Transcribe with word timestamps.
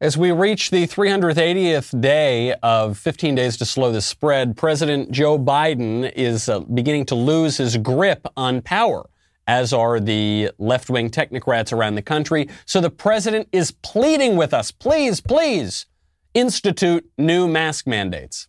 As 0.00 0.16
we 0.16 0.30
reach 0.30 0.70
the 0.70 0.86
380th 0.86 2.00
day 2.00 2.54
of 2.62 2.96
15 2.96 3.34
days 3.34 3.56
to 3.56 3.64
slow 3.64 3.90
the 3.90 4.00
spread, 4.00 4.56
President 4.56 5.10
Joe 5.10 5.36
Biden 5.36 6.12
is 6.14 6.48
uh, 6.48 6.60
beginning 6.60 7.04
to 7.06 7.16
lose 7.16 7.56
his 7.56 7.76
grip 7.76 8.24
on 8.36 8.62
power, 8.62 9.10
as 9.48 9.72
are 9.72 9.98
the 9.98 10.52
left 10.56 10.88
wing 10.88 11.10
technocrats 11.10 11.72
around 11.72 11.96
the 11.96 12.02
country. 12.02 12.48
So 12.64 12.80
the 12.80 12.90
president 12.90 13.48
is 13.50 13.72
pleading 13.72 14.36
with 14.36 14.54
us 14.54 14.70
please, 14.70 15.20
please 15.20 15.86
institute 16.32 17.04
new 17.18 17.48
mask 17.48 17.88
mandates. 17.88 18.46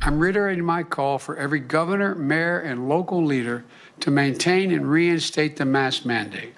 I'm 0.00 0.18
reiterating 0.18 0.64
my 0.64 0.84
call 0.84 1.18
for 1.18 1.36
every 1.36 1.60
governor, 1.60 2.14
mayor, 2.14 2.60
and 2.60 2.88
local 2.88 3.22
leader 3.22 3.62
to 4.00 4.10
maintain 4.10 4.72
and 4.72 4.90
reinstate 4.90 5.56
the 5.56 5.66
mask 5.66 6.06
mandate. 6.06 6.54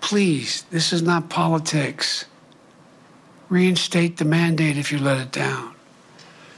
Please, 0.00 0.62
this 0.70 0.92
is 0.92 1.02
not 1.02 1.28
politics 1.28 2.26
reinstate 3.50 4.16
the 4.16 4.24
mandate 4.24 4.78
if 4.78 4.90
you 4.90 4.98
let 4.98 5.18
it 5.18 5.32
down. 5.32 5.74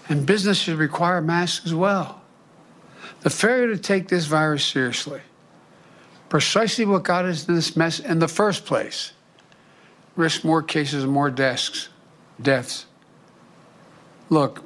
And 0.08 0.26
business 0.26 0.58
should 0.58 0.78
require 0.78 1.20
masks 1.20 1.66
as 1.66 1.74
well. 1.74 2.20
The 3.22 3.30
failure 3.30 3.68
to 3.68 3.78
take 3.78 4.08
this 4.08 4.26
virus 4.26 4.64
seriously, 4.64 5.20
precisely 6.28 6.84
what 6.84 7.02
got 7.02 7.24
us 7.24 7.48
in 7.48 7.54
this 7.54 7.76
mess 7.76 7.98
in 7.98 8.18
the 8.18 8.28
first 8.28 8.66
place, 8.66 9.12
risk 10.16 10.44
more 10.44 10.62
cases 10.62 11.04
and 11.04 11.12
more 11.12 11.30
deaths. 11.30 11.88
deaths. 12.40 12.86
Look, 14.28 14.64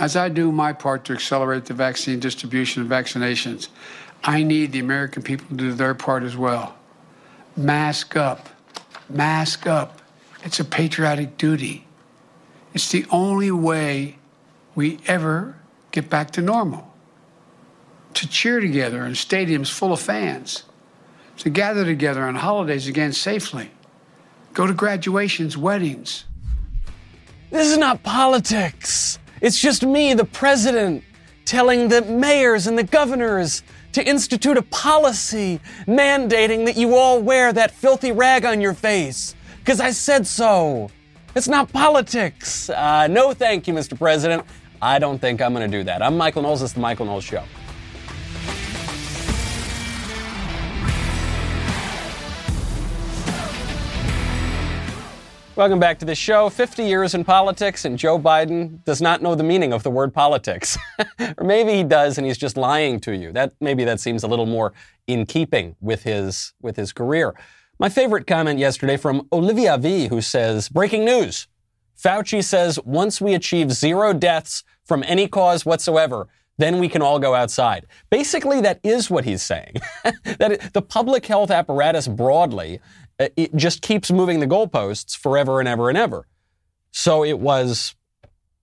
as 0.00 0.16
I 0.16 0.28
do 0.28 0.52
my 0.52 0.72
part 0.72 1.04
to 1.06 1.12
accelerate 1.12 1.64
the 1.64 1.74
vaccine 1.74 2.20
distribution 2.20 2.82
and 2.82 2.90
vaccinations, 2.90 3.68
I 4.22 4.42
need 4.42 4.72
the 4.72 4.80
American 4.80 5.22
people 5.22 5.46
to 5.48 5.54
do 5.54 5.72
their 5.72 5.94
part 5.94 6.22
as 6.22 6.36
well. 6.36 6.76
Mask 7.56 8.16
up. 8.16 8.48
Mask 9.08 9.66
up. 9.66 10.00
It's 10.44 10.60
a 10.60 10.64
patriotic 10.64 11.38
duty. 11.38 11.86
It's 12.74 12.90
the 12.90 13.06
only 13.10 13.50
way 13.50 14.18
we 14.74 14.98
ever 15.06 15.56
get 15.90 16.10
back 16.10 16.32
to 16.32 16.42
normal. 16.42 16.92
To 18.14 18.28
cheer 18.28 18.60
together 18.60 19.04
in 19.06 19.12
stadiums 19.12 19.72
full 19.72 19.92
of 19.92 20.00
fans, 20.00 20.64
to 21.38 21.50
gather 21.50 21.84
together 21.84 22.22
on 22.24 22.34
holidays 22.34 22.86
again 22.86 23.12
safely, 23.12 23.70
go 24.52 24.66
to 24.66 24.74
graduations, 24.74 25.56
weddings. 25.56 26.26
This 27.50 27.70
is 27.70 27.78
not 27.78 28.02
politics. 28.02 29.18
It's 29.40 29.58
just 29.58 29.82
me, 29.82 30.14
the 30.14 30.24
president, 30.24 31.02
telling 31.44 31.88
the 31.88 32.02
mayors 32.02 32.66
and 32.66 32.76
the 32.78 32.84
governors 32.84 33.62
to 33.92 34.06
institute 34.06 34.56
a 34.56 34.62
policy 34.62 35.60
mandating 35.86 36.66
that 36.66 36.76
you 36.76 36.96
all 36.96 37.20
wear 37.22 37.52
that 37.52 37.70
filthy 37.70 38.12
rag 38.12 38.44
on 38.44 38.60
your 38.60 38.74
face 38.74 39.34
because 39.64 39.80
I 39.80 39.92
said 39.92 40.26
so. 40.26 40.90
It's 41.34 41.48
not 41.48 41.72
politics. 41.72 42.68
Uh, 42.68 43.06
no, 43.06 43.32
thank 43.32 43.66
you, 43.66 43.72
Mr. 43.72 43.96
President. 43.96 44.44
I 44.82 44.98
don't 44.98 45.18
think 45.18 45.40
I'm 45.40 45.54
going 45.54 45.68
to 45.68 45.78
do 45.78 45.82
that. 45.84 46.02
I'm 46.02 46.18
Michael 46.18 46.42
Knowles. 46.42 46.60
It's 46.60 46.74
the 46.74 46.80
Michael 46.80 47.06
Knowles 47.06 47.24
Show. 47.24 47.42
Welcome 55.56 55.80
back 55.80 55.98
to 56.00 56.04
the 56.04 56.14
show. 56.14 56.50
50 56.50 56.82
years 56.82 57.14
in 57.14 57.24
politics, 57.24 57.86
and 57.86 57.98
Joe 57.98 58.18
Biden 58.18 58.84
does 58.84 59.00
not 59.00 59.22
know 59.22 59.34
the 59.34 59.44
meaning 59.44 59.72
of 59.72 59.82
the 59.82 59.90
word 59.90 60.12
politics. 60.12 60.76
or 61.38 61.44
maybe 61.44 61.72
he 61.72 61.84
does, 61.84 62.18
and 62.18 62.26
he's 62.26 62.36
just 62.36 62.58
lying 62.58 63.00
to 63.00 63.16
you. 63.16 63.32
That 63.32 63.54
maybe 63.62 63.84
that 63.84 63.98
seems 63.98 64.24
a 64.24 64.28
little 64.28 64.46
more 64.46 64.74
in 65.06 65.24
keeping 65.24 65.74
with 65.80 66.02
his 66.02 66.52
with 66.60 66.76
his 66.76 66.92
career. 66.92 67.34
My 67.78 67.88
favorite 67.88 68.26
comment 68.26 68.58
yesterday 68.58 68.96
from 68.96 69.26
Olivia 69.32 69.76
V, 69.78 70.08
who 70.08 70.20
says, 70.20 70.68
Breaking 70.68 71.04
news. 71.04 71.48
Fauci 72.02 72.42
says 72.42 72.78
once 72.84 73.20
we 73.20 73.34
achieve 73.34 73.72
zero 73.72 74.12
deaths 74.12 74.64
from 74.84 75.02
any 75.06 75.28
cause 75.28 75.64
whatsoever, 75.64 76.28
then 76.58 76.78
we 76.78 76.88
can 76.88 77.02
all 77.02 77.18
go 77.18 77.34
outside. 77.34 77.86
Basically, 78.10 78.60
that 78.60 78.78
is 78.82 79.10
what 79.10 79.24
he's 79.24 79.42
saying. 79.42 79.74
that 80.24 80.52
it, 80.52 80.72
the 80.72 80.82
public 80.82 81.26
health 81.26 81.50
apparatus 81.50 82.06
broadly 82.06 82.80
uh, 83.20 83.28
it 83.36 83.54
just 83.54 83.82
keeps 83.82 84.10
moving 84.10 84.40
the 84.40 84.46
goalposts 84.46 85.16
forever 85.16 85.60
and 85.60 85.68
ever 85.68 85.88
and 85.88 85.96
ever. 85.98 86.26
So 86.90 87.24
it 87.24 87.38
was 87.38 87.94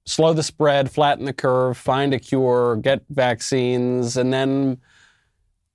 slow 0.05 0.33
the 0.33 0.43
spread, 0.43 0.91
flatten 0.91 1.25
the 1.25 1.33
curve, 1.33 1.77
find 1.77 2.13
a 2.13 2.19
cure, 2.19 2.75
get 2.77 3.03
vaccines, 3.09 4.17
and 4.17 4.33
then 4.33 4.77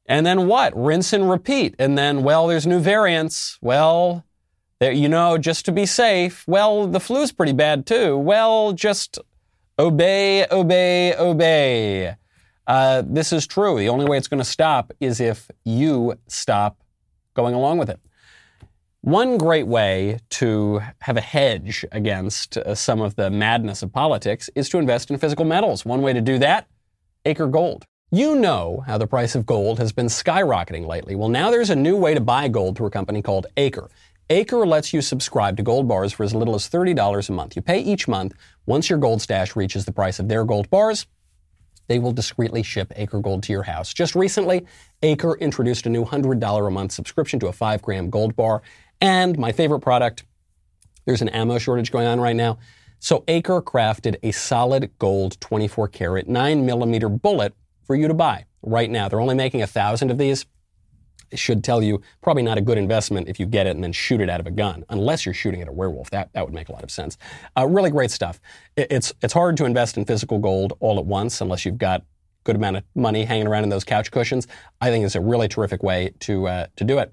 and 0.08 0.24
then 0.24 0.46
what? 0.46 0.72
Rinse 0.76 1.12
and 1.12 1.28
repeat. 1.28 1.74
And 1.78 1.96
then, 1.96 2.22
well, 2.22 2.46
there's 2.46 2.66
new 2.66 2.80
variants. 2.80 3.58
Well, 3.60 4.24
there, 4.78 4.92
you 4.92 5.08
know, 5.08 5.38
just 5.38 5.64
to 5.66 5.72
be 5.72 5.86
safe. 5.86 6.44
Well, 6.46 6.86
the 6.86 7.00
flu's 7.00 7.32
pretty 7.32 7.52
bad 7.52 7.86
too. 7.86 8.16
Well, 8.16 8.72
just 8.72 9.18
obey, 9.78 10.46
obey, 10.50 11.14
obey. 11.16 12.16
Uh, 12.66 13.02
this 13.06 13.32
is 13.32 13.46
true. 13.46 13.78
The 13.78 13.88
only 13.88 14.06
way 14.06 14.18
it's 14.18 14.28
going 14.28 14.42
to 14.42 14.44
stop 14.44 14.92
is 15.00 15.20
if 15.20 15.50
you 15.64 16.18
stop 16.26 16.82
going 17.34 17.54
along 17.54 17.78
with 17.78 17.88
it. 17.88 18.00
One 19.02 19.38
great 19.38 19.68
way 19.68 20.18
to 20.30 20.80
have 21.02 21.16
a 21.16 21.20
hedge 21.20 21.84
against 21.92 22.56
uh, 22.56 22.74
some 22.74 23.00
of 23.00 23.14
the 23.14 23.30
madness 23.30 23.82
of 23.82 23.92
politics 23.92 24.50
is 24.56 24.68
to 24.70 24.78
invest 24.78 25.10
in 25.10 25.18
physical 25.18 25.44
metals. 25.44 25.84
One 25.84 26.02
way 26.02 26.12
to 26.12 26.20
do 26.20 26.38
that, 26.38 26.66
Acre 27.24 27.46
Gold. 27.46 27.86
You 28.12 28.36
know 28.36 28.84
how 28.86 28.98
the 28.98 29.08
price 29.08 29.34
of 29.34 29.46
gold 29.46 29.80
has 29.80 29.90
been 29.90 30.06
skyrocketing 30.06 30.86
lately. 30.86 31.16
Well, 31.16 31.28
now 31.28 31.50
there's 31.50 31.70
a 31.70 31.74
new 31.74 31.96
way 31.96 32.14
to 32.14 32.20
buy 32.20 32.46
gold 32.46 32.76
through 32.76 32.86
a 32.86 32.90
company 32.90 33.20
called 33.20 33.48
Acre. 33.56 33.90
Acre 34.30 34.64
lets 34.64 34.92
you 34.92 35.02
subscribe 35.02 35.56
to 35.56 35.64
gold 35.64 35.88
bars 35.88 36.12
for 36.12 36.22
as 36.22 36.32
little 36.32 36.54
as 36.54 36.68
$30 36.68 37.28
a 37.28 37.32
month. 37.32 37.56
You 37.56 37.62
pay 37.62 37.80
each 37.80 38.06
month. 38.06 38.34
Once 38.64 38.88
your 38.88 39.00
gold 39.00 39.22
stash 39.22 39.56
reaches 39.56 39.86
the 39.86 39.92
price 39.92 40.20
of 40.20 40.28
their 40.28 40.44
gold 40.44 40.70
bars, 40.70 41.08
they 41.88 41.98
will 41.98 42.12
discreetly 42.12 42.62
ship 42.62 42.92
Acre 42.94 43.18
Gold 43.18 43.42
to 43.42 43.52
your 43.52 43.64
house. 43.64 43.92
Just 43.92 44.14
recently, 44.14 44.64
Acre 45.02 45.36
introduced 45.38 45.84
a 45.86 45.88
new 45.88 46.04
$100 46.04 46.66
a 46.66 46.70
month 46.70 46.92
subscription 46.92 47.40
to 47.40 47.48
a 47.48 47.52
5 47.52 47.82
gram 47.82 48.08
gold 48.08 48.36
bar. 48.36 48.62
And 49.00 49.36
my 49.36 49.50
favorite 49.50 49.80
product, 49.80 50.22
there's 51.06 51.22
an 51.22 51.28
ammo 51.30 51.58
shortage 51.58 51.90
going 51.90 52.06
on 52.06 52.20
right 52.20 52.36
now. 52.36 52.58
So 53.00 53.24
Acre 53.26 53.60
crafted 53.60 54.14
a 54.22 54.30
solid 54.30 54.92
gold 55.00 55.40
24 55.40 55.88
karat 55.88 56.28
9 56.28 56.64
millimeter 56.64 57.08
bullet 57.08 57.52
for 57.86 57.96
you 57.96 58.08
to 58.08 58.14
buy 58.14 58.44
right 58.62 58.90
now. 58.90 59.08
They're 59.08 59.20
only 59.20 59.34
making 59.34 59.62
a 59.62 59.66
thousand 59.66 60.10
of 60.10 60.18
these. 60.18 60.46
It 61.30 61.38
should 61.38 61.64
tell 61.64 61.82
you 61.82 62.02
probably 62.22 62.42
not 62.42 62.56
a 62.56 62.60
good 62.60 62.78
investment 62.78 63.28
if 63.28 63.40
you 63.40 63.46
get 63.46 63.66
it 63.66 63.70
and 63.70 63.82
then 63.82 63.92
shoot 63.92 64.20
it 64.20 64.30
out 64.30 64.38
of 64.38 64.46
a 64.46 64.50
gun, 64.50 64.84
unless 64.88 65.26
you're 65.26 65.34
shooting 65.34 65.60
at 65.60 65.68
a 65.68 65.72
werewolf. 65.72 66.10
That, 66.10 66.32
that 66.34 66.44
would 66.44 66.54
make 66.54 66.68
a 66.68 66.72
lot 66.72 66.84
of 66.84 66.90
sense. 66.90 67.18
Uh, 67.56 67.66
really 67.66 67.90
great 67.90 68.10
stuff. 68.10 68.40
It, 68.76 68.88
it's, 68.90 69.12
it's 69.22 69.32
hard 69.32 69.56
to 69.56 69.64
invest 69.64 69.96
in 69.96 70.04
physical 70.04 70.38
gold 70.38 70.74
all 70.78 70.98
at 70.98 71.06
once 71.06 71.40
unless 71.40 71.64
you've 71.64 71.78
got 71.78 72.04
good 72.44 72.56
amount 72.56 72.76
of 72.76 72.84
money 72.94 73.24
hanging 73.24 73.48
around 73.48 73.64
in 73.64 73.70
those 73.70 73.82
couch 73.82 74.10
cushions. 74.12 74.46
I 74.80 74.90
think 74.90 75.04
it's 75.04 75.16
a 75.16 75.20
really 75.20 75.48
terrific 75.48 75.82
way 75.82 76.12
to, 76.20 76.46
uh, 76.46 76.66
to 76.76 76.84
do 76.84 76.98
it. 76.98 77.12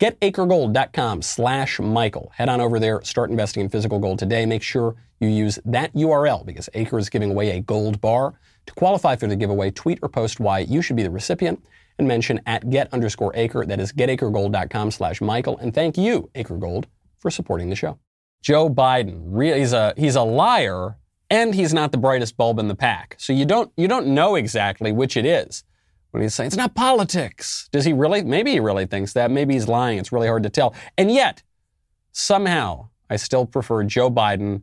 GetAcreGold.com 0.00 1.22
slash 1.22 1.78
Michael. 1.78 2.32
Head 2.34 2.48
on 2.48 2.60
over 2.60 2.80
there, 2.80 3.00
start 3.04 3.30
investing 3.30 3.62
in 3.62 3.68
physical 3.68 4.00
gold 4.00 4.18
today. 4.18 4.44
Make 4.44 4.62
sure 4.62 4.96
you 5.20 5.28
use 5.28 5.60
that 5.64 5.94
URL 5.94 6.44
because 6.44 6.68
Acre 6.74 6.98
is 6.98 7.08
giving 7.08 7.30
away 7.30 7.56
a 7.56 7.60
gold 7.60 8.00
bar. 8.00 8.34
To 8.66 8.74
qualify 8.74 9.16
for 9.16 9.26
the 9.26 9.36
giveaway, 9.36 9.70
tweet 9.70 9.98
or 10.02 10.08
post 10.08 10.40
why 10.40 10.60
you 10.60 10.82
should 10.82 10.96
be 10.96 11.02
the 11.02 11.10
recipient 11.10 11.64
and 11.98 12.08
mention 12.08 12.40
at 12.46 12.68
get 12.70 12.92
underscore 12.92 13.32
acre. 13.34 13.64
That 13.66 13.80
is 13.80 13.92
getacregold.com 13.92 14.90
slash 14.90 15.20
Michael. 15.20 15.58
And 15.58 15.74
thank 15.74 15.98
you, 15.98 16.30
Acre 16.34 16.56
Gold, 16.56 16.86
for 17.18 17.30
supporting 17.30 17.70
the 17.70 17.76
show. 17.76 17.98
Joe 18.42 18.68
Biden, 18.68 19.56
he's 19.56 19.72
a, 19.72 19.94
he's 19.96 20.16
a 20.16 20.22
liar 20.22 20.96
and 21.30 21.54
he's 21.54 21.72
not 21.72 21.92
the 21.92 21.98
brightest 21.98 22.36
bulb 22.36 22.58
in 22.58 22.68
the 22.68 22.74
pack. 22.74 23.16
So 23.18 23.32
you 23.32 23.44
don't, 23.44 23.72
you 23.76 23.88
don't 23.88 24.08
know 24.08 24.34
exactly 24.34 24.92
which 24.92 25.16
it 25.16 25.24
is 25.24 25.64
when 26.10 26.22
he's 26.22 26.34
saying 26.34 26.48
it's 26.48 26.56
not 26.56 26.74
politics. 26.74 27.68
Does 27.72 27.84
he 27.84 27.92
really? 27.92 28.22
Maybe 28.22 28.52
he 28.52 28.60
really 28.60 28.86
thinks 28.86 29.12
that. 29.14 29.30
Maybe 29.30 29.54
he's 29.54 29.68
lying. 29.68 29.98
It's 29.98 30.12
really 30.12 30.28
hard 30.28 30.42
to 30.42 30.50
tell. 30.50 30.74
And 30.96 31.10
yet, 31.10 31.42
somehow, 32.12 32.88
I 33.08 33.16
still 33.16 33.46
prefer 33.46 33.82
Joe 33.84 34.10
Biden 34.10 34.62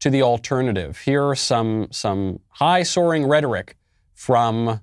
to 0.00 0.10
the 0.10 0.22
alternative. 0.22 0.98
Here 0.98 1.24
are 1.24 1.36
some, 1.36 1.88
some 1.90 2.40
high 2.48 2.82
soaring 2.82 3.26
rhetoric 3.26 3.76
from 4.14 4.80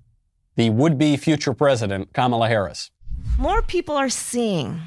the 0.55 0.69
would 0.69 0.97
be 0.97 1.17
future 1.17 1.53
president, 1.53 2.13
Kamala 2.13 2.47
Harris. 2.47 2.91
More 3.37 3.61
people 3.61 3.95
are 3.95 4.09
seeing 4.09 4.81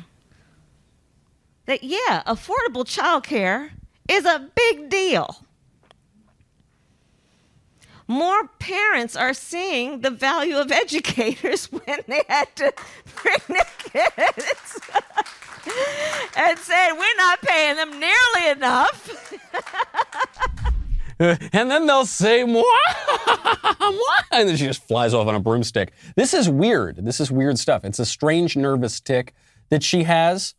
that, 1.66 1.84
yeah, 1.84 2.22
affordable 2.26 2.84
childcare 2.84 3.70
is 4.08 4.24
a 4.24 4.50
big 4.54 4.88
deal. 4.88 5.44
More 8.08 8.48
parents 8.58 9.14
are 9.14 9.32
seeing 9.32 10.00
the 10.00 10.10
value 10.10 10.56
of 10.56 10.72
educators 10.72 11.66
when 11.72 12.00
they 12.08 12.22
had 12.28 12.54
to 12.56 12.72
bring 13.22 13.38
their 13.46 13.66
kids 13.78 14.80
and 16.36 16.58
said, 16.58 16.92
We're 16.94 17.16
not 17.16 17.40
paying 17.40 17.76
them 17.76 18.00
nearly 18.00 18.50
enough. 18.50 19.09
and 21.52 21.70
then 21.70 21.86
they'll 21.86 22.06
say, 22.06 22.44
Moi, 22.44 22.62
moi, 23.80 24.00
and 24.32 24.48
then 24.48 24.56
she 24.56 24.66
just 24.66 24.86
flies 24.88 25.12
off 25.12 25.28
on 25.28 25.34
a 25.34 25.40
broomstick. 25.40 25.92
This 26.16 26.32
is 26.32 26.48
weird. 26.48 27.04
This 27.04 27.20
is 27.20 27.30
weird 27.30 27.58
stuff. 27.58 27.84
It's 27.84 27.98
a 27.98 28.06
strange 28.06 28.56
nervous 28.56 29.00
tick 29.00 29.34
that 29.68 29.82
she 29.82 30.04
has. 30.04 30.54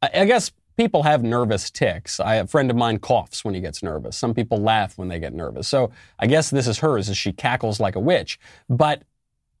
I 0.00 0.24
guess 0.24 0.52
people 0.78 1.02
have 1.02 1.22
nervous 1.22 1.70
ticks. 1.70 2.18
I, 2.18 2.36
a 2.36 2.46
friend 2.46 2.70
of 2.70 2.76
mine 2.78 2.98
coughs 2.98 3.44
when 3.44 3.54
he 3.54 3.60
gets 3.60 3.82
nervous. 3.82 4.16
Some 4.16 4.32
people 4.32 4.56
laugh 4.58 4.96
when 4.96 5.08
they 5.08 5.18
get 5.18 5.34
nervous. 5.34 5.68
So 5.68 5.90
I 6.18 6.26
guess 6.26 6.48
this 6.48 6.66
is 6.66 6.78
hers 6.78 7.10
as 7.10 7.18
she 7.18 7.32
cackles 7.32 7.78
like 7.78 7.94
a 7.94 8.00
witch. 8.00 8.38
But 8.70 9.02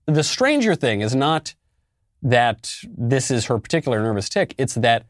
the 0.06 0.24
stranger 0.24 0.74
thing 0.74 1.02
is 1.02 1.14
not 1.14 1.54
that 2.22 2.74
this 2.96 3.30
is 3.30 3.44
her 3.46 3.58
particular 3.58 4.02
nervous 4.02 4.30
tick. 4.30 4.54
It's 4.56 4.74
that 4.76 5.04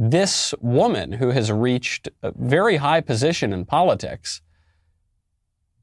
this 0.00 0.52
woman 0.60 1.12
who 1.12 1.30
has 1.30 1.52
reached 1.52 2.08
a 2.22 2.32
very 2.36 2.78
high 2.78 3.00
position 3.00 3.52
in 3.52 3.66
politics 3.66 4.40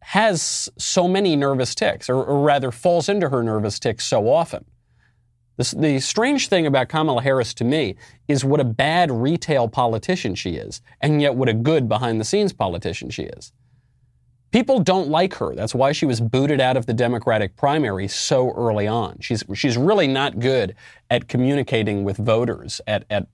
has 0.01 0.69
so 0.77 1.07
many 1.07 1.35
nervous 1.35 1.75
ticks, 1.75 2.09
or, 2.09 2.23
or 2.23 2.43
rather 2.43 2.71
falls 2.71 3.09
into 3.09 3.29
her 3.29 3.43
nervous 3.43 3.79
ticks 3.79 4.05
so 4.05 4.29
often. 4.29 4.65
The, 5.57 5.99
strange 5.99 6.49
thing 6.49 6.67
about 6.67 6.87
Kamala 6.87 7.23
Harris 7.23 7.53
to 7.55 7.63
me 7.63 7.95
is 8.27 8.45
what 8.45 8.59
a 8.59 8.63
bad 8.63 9.11
retail 9.11 9.67
politician 9.67 10.35
she 10.35 10.51
is, 10.51 10.81
and 11.01 11.19
yet 11.19 11.35
what 11.35 11.49
a 11.49 11.53
good 11.53 11.89
behind 11.89 12.21
the 12.21 12.25
scenes 12.25 12.53
politician 12.53 13.09
she 13.09 13.23
is. 13.23 13.51
People 14.51 14.79
don't 14.79 15.09
like 15.09 15.33
her. 15.35 15.55
That's 15.55 15.73
why 15.75 15.91
she 15.91 16.05
was 16.05 16.21
booted 16.21 16.61
out 16.61 16.77
of 16.77 16.85
the 16.85 16.93
Democratic 16.93 17.55
primary 17.55 18.07
so 18.07 18.51
early 18.51 18.87
on. 18.87 19.17
She's, 19.19 19.43
she's 19.55 19.77
really 19.77 20.07
not 20.07 20.39
good 20.39 20.75
at 21.09 21.27
communicating 21.27 22.03
with 22.03 22.17
voters, 22.17 22.79
at, 22.85 23.05
at 23.09 23.27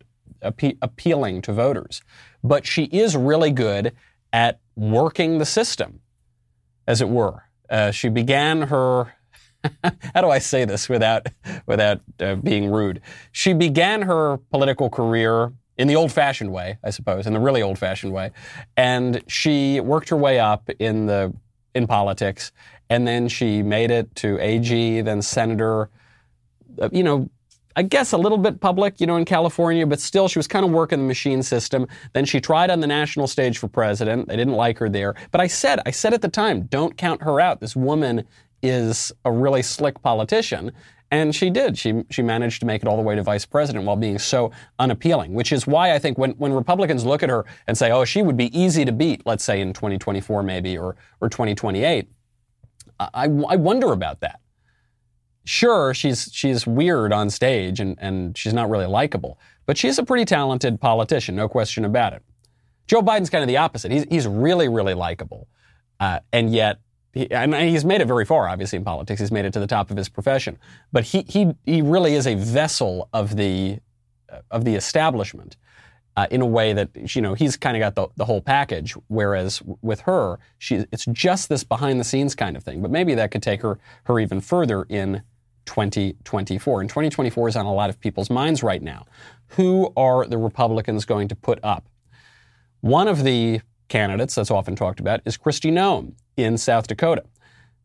appe- 0.44 0.78
appealing 0.82 1.42
to 1.44 1.54
voters. 1.54 2.02
But 2.42 2.66
she 2.66 2.86
is 2.86 3.18
really 3.18 3.52
good 3.52 3.94
at 4.32 4.60
working 4.76 5.38
the 5.38 5.46
system, 5.46 6.00
as 6.88 7.02
it 7.02 7.10
were. 7.10 7.44
Uh, 7.70 7.92
she 7.92 8.10
began 8.10 8.64
her 8.64 9.14
how 10.14 10.22
do 10.22 10.30
I 10.30 10.40
say 10.40 10.66
this 10.66 10.90
without 10.90 11.28
without 11.66 12.02
uh, 12.20 12.36
being 12.36 12.72
rude? 12.72 13.02
She 13.32 13.54
began 13.54 14.02
her 14.04 14.38
political 14.52 14.90
career 14.90 15.54
in 15.78 15.88
the 15.88 15.96
old-fashioned 15.96 16.52
way, 16.52 16.78
I 16.84 16.92
suppose, 16.92 17.26
in 17.26 17.34
the 17.34 17.40
really 17.40 17.62
old-fashioned 17.62 18.14
way, 18.14 18.32
and 18.78 19.24
she 19.28 19.80
worked 19.80 20.10
her 20.10 20.18
way 20.18 20.40
up 20.40 20.70
in 20.80 21.08
the 21.08 21.34
in 21.74 21.88
politics, 21.88 22.52
and 22.90 23.08
then 23.08 23.28
she 23.28 23.64
made 23.64 23.90
it 23.90 24.14
to 24.16 24.40
AG, 24.40 25.02
then 25.02 25.22
senator. 25.22 25.90
Uh, 26.80 26.90
you 26.92 27.04
know, 27.04 27.30
I 27.76 27.84
guess 27.84 28.14
a 28.14 28.18
little 28.18 28.38
bit 28.38 28.60
public, 28.60 29.00
you 29.02 29.08
know, 29.08 29.16
in 29.16 29.26
California, 29.26 29.86
but 29.88 30.00
still 30.00 30.28
she 30.28 30.40
was 30.40 30.48
kind 30.48 30.66
of 30.66 30.72
working 30.72 31.00
the 31.00 31.06
machine 31.06 31.42
system. 31.42 31.88
Then 32.14 32.26
she 32.26 32.40
tried 32.40 32.70
on 32.70 32.80
the 32.80 32.88
national 32.88 33.28
stage 33.28 33.58
for 33.58 33.68
president. 33.68 34.28
They 34.28 34.36
didn't 34.36 34.54
like 34.54 34.78
her 34.78 34.90
there. 34.90 35.16
But 35.32 35.42
I 35.42 35.48
said, 35.48 35.80
I 35.86 35.92
said 35.92 36.14
at 36.14 36.22
the 36.22 36.30
time, 36.30 36.64
don't 36.64 36.98
count 36.98 37.24
her 37.24 37.40
out. 37.40 37.62
This 37.62 37.76
woman 37.76 38.26
is 38.62 39.12
a 39.26 39.32
really 39.32 39.62
slick 39.62 40.02
politician. 40.02 40.72
And 41.12 41.36
she 41.36 41.52
did. 41.52 41.78
She, 41.78 42.04
she 42.10 42.24
managed 42.24 42.60
to 42.62 42.66
make 42.66 42.82
it 42.82 42.88
all 42.88 42.98
the 42.98 43.04
way 43.04 43.14
to 43.16 43.22
vice 43.22 43.46
president 43.46 43.86
while 43.86 43.96
being 43.96 44.18
so 44.18 44.52
unappealing, 44.80 45.34
which 45.36 45.52
is 45.52 45.68
why 45.68 45.94
I 45.94 46.00
think 46.00 46.18
when, 46.18 46.32
when 46.32 46.54
Republicans 46.54 47.06
look 47.06 47.22
at 47.22 47.30
her 47.30 47.46
and 47.68 47.78
say, 47.78 47.92
oh, 47.92 48.04
she 48.04 48.24
would 48.24 48.36
be 48.36 48.58
easy 48.60 48.84
to 48.84 48.92
beat, 48.92 49.22
let's 49.26 49.44
say 49.44 49.62
in 49.62 49.74
2024 49.74 50.42
maybe, 50.42 50.76
or, 50.76 50.96
or 51.22 51.30
2028, 51.30 52.10
I, 53.00 53.24
I 53.24 53.28
wonder 53.28 53.92
about 53.92 54.22
that. 54.22 54.40
Sure, 55.46 55.94
she's, 55.94 56.30
she's 56.32 56.66
weird 56.66 57.12
on 57.12 57.30
stage 57.30 57.80
and, 57.80 57.98
and 58.00 58.38
she's 58.38 58.54
not 58.54 58.70
really 58.70 58.86
likable, 58.86 59.38
but 59.66 59.78
she's 59.78 60.00
a 60.00 60.04
pretty 60.04 60.26
talented 60.26 60.80
politician, 60.80 61.36
no 61.36 61.50
question 61.50 61.84
about 61.84 62.14
it. 62.14 62.22
Joe 62.88 63.02
Biden's 63.02 63.30
kind 63.30 63.44
of 63.44 63.48
the 63.48 63.58
opposite. 63.58 63.92
He's, 63.92 64.06
he's 64.10 64.28
really, 64.28 64.70
really 64.70 64.94
likable. 64.94 65.48
Uh, 66.00 66.20
and 66.32 66.54
yet 66.54 66.80
he, 67.14 67.30
and 67.32 67.54
he's 67.54 67.86
made 67.86 68.02
it 68.02 68.08
very 68.08 68.26
far, 68.26 68.48
obviously, 68.48 68.78
in 68.78 68.84
politics. 68.84 69.20
He's 69.20 69.32
made 69.32 69.46
it 69.46 69.54
to 69.54 69.60
the 69.60 69.68
top 69.68 69.92
of 69.92 69.98
his 69.98 70.10
profession. 70.10 70.58
But 70.92 71.04
he, 71.04 71.24
he, 71.28 71.54
he 71.66 71.82
really 71.82 72.16
is 72.16 72.26
a 72.28 72.36
vessel 72.36 73.10
of 73.14 73.36
the, 73.36 73.80
of 74.50 74.66
the 74.66 74.76
establishment 74.76 75.58
uh, 76.16 76.28
in 76.32 76.42
a 76.42 76.46
way 76.46 76.74
that, 76.74 77.16
you 77.16 77.22
know, 77.22 77.34
he's 77.34 77.58
kind 77.58 77.76
of 77.76 77.82
got 77.82 77.96
the, 77.96 78.08
the 78.18 78.26
whole 78.26 78.42
package. 78.42 78.96
Whereas 79.08 79.62
with 79.82 80.02
her, 80.02 80.40
she, 80.58 80.86
it's 80.92 81.06
just 81.06 81.50
this 81.50 81.64
behind 81.64 82.00
the 82.00 82.04
scenes 82.04 82.34
kind 82.36 82.56
of 82.56 82.64
thing. 82.64 82.82
But 82.82 82.92
maybe 82.92 83.14
that 83.16 83.32
could 83.32 83.44
take 83.44 83.62
her, 83.62 83.80
her 84.06 84.20
even 84.20 84.42
further 84.42 84.84
in 84.84 85.22
2024. 85.66 86.82
And 86.82 86.90
2024 86.90 87.50
is 87.50 87.56
on 87.56 87.66
a 87.66 87.74
lot 87.74 87.90
of 87.90 88.00
people's 88.00 88.30
minds 88.30 88.64
right 88.64 88.82
now. 88.82 89.06
Who 89.50 89.94
are 89.96 90.26
the 90.26 90.38
Republicans 90.38 91.06
going 91.06 91.28
to 91.28 91.36
put 91.36 91.60
up? 91.64 91.88
One 92.82 93.08
of 93.08 93.24
the 93.24 93.62
candidates 93.88 94.36
that's 94.36 94.52
often 94.52 94.76
talked 94.76 95.00
about 95.00 95.22
is 95.26 95.38
Kristi 95.38 95.72
Noem 95.72 96.14
in 96.36 96.58
South 96.58 96.88
Dakota. 96.88 97.24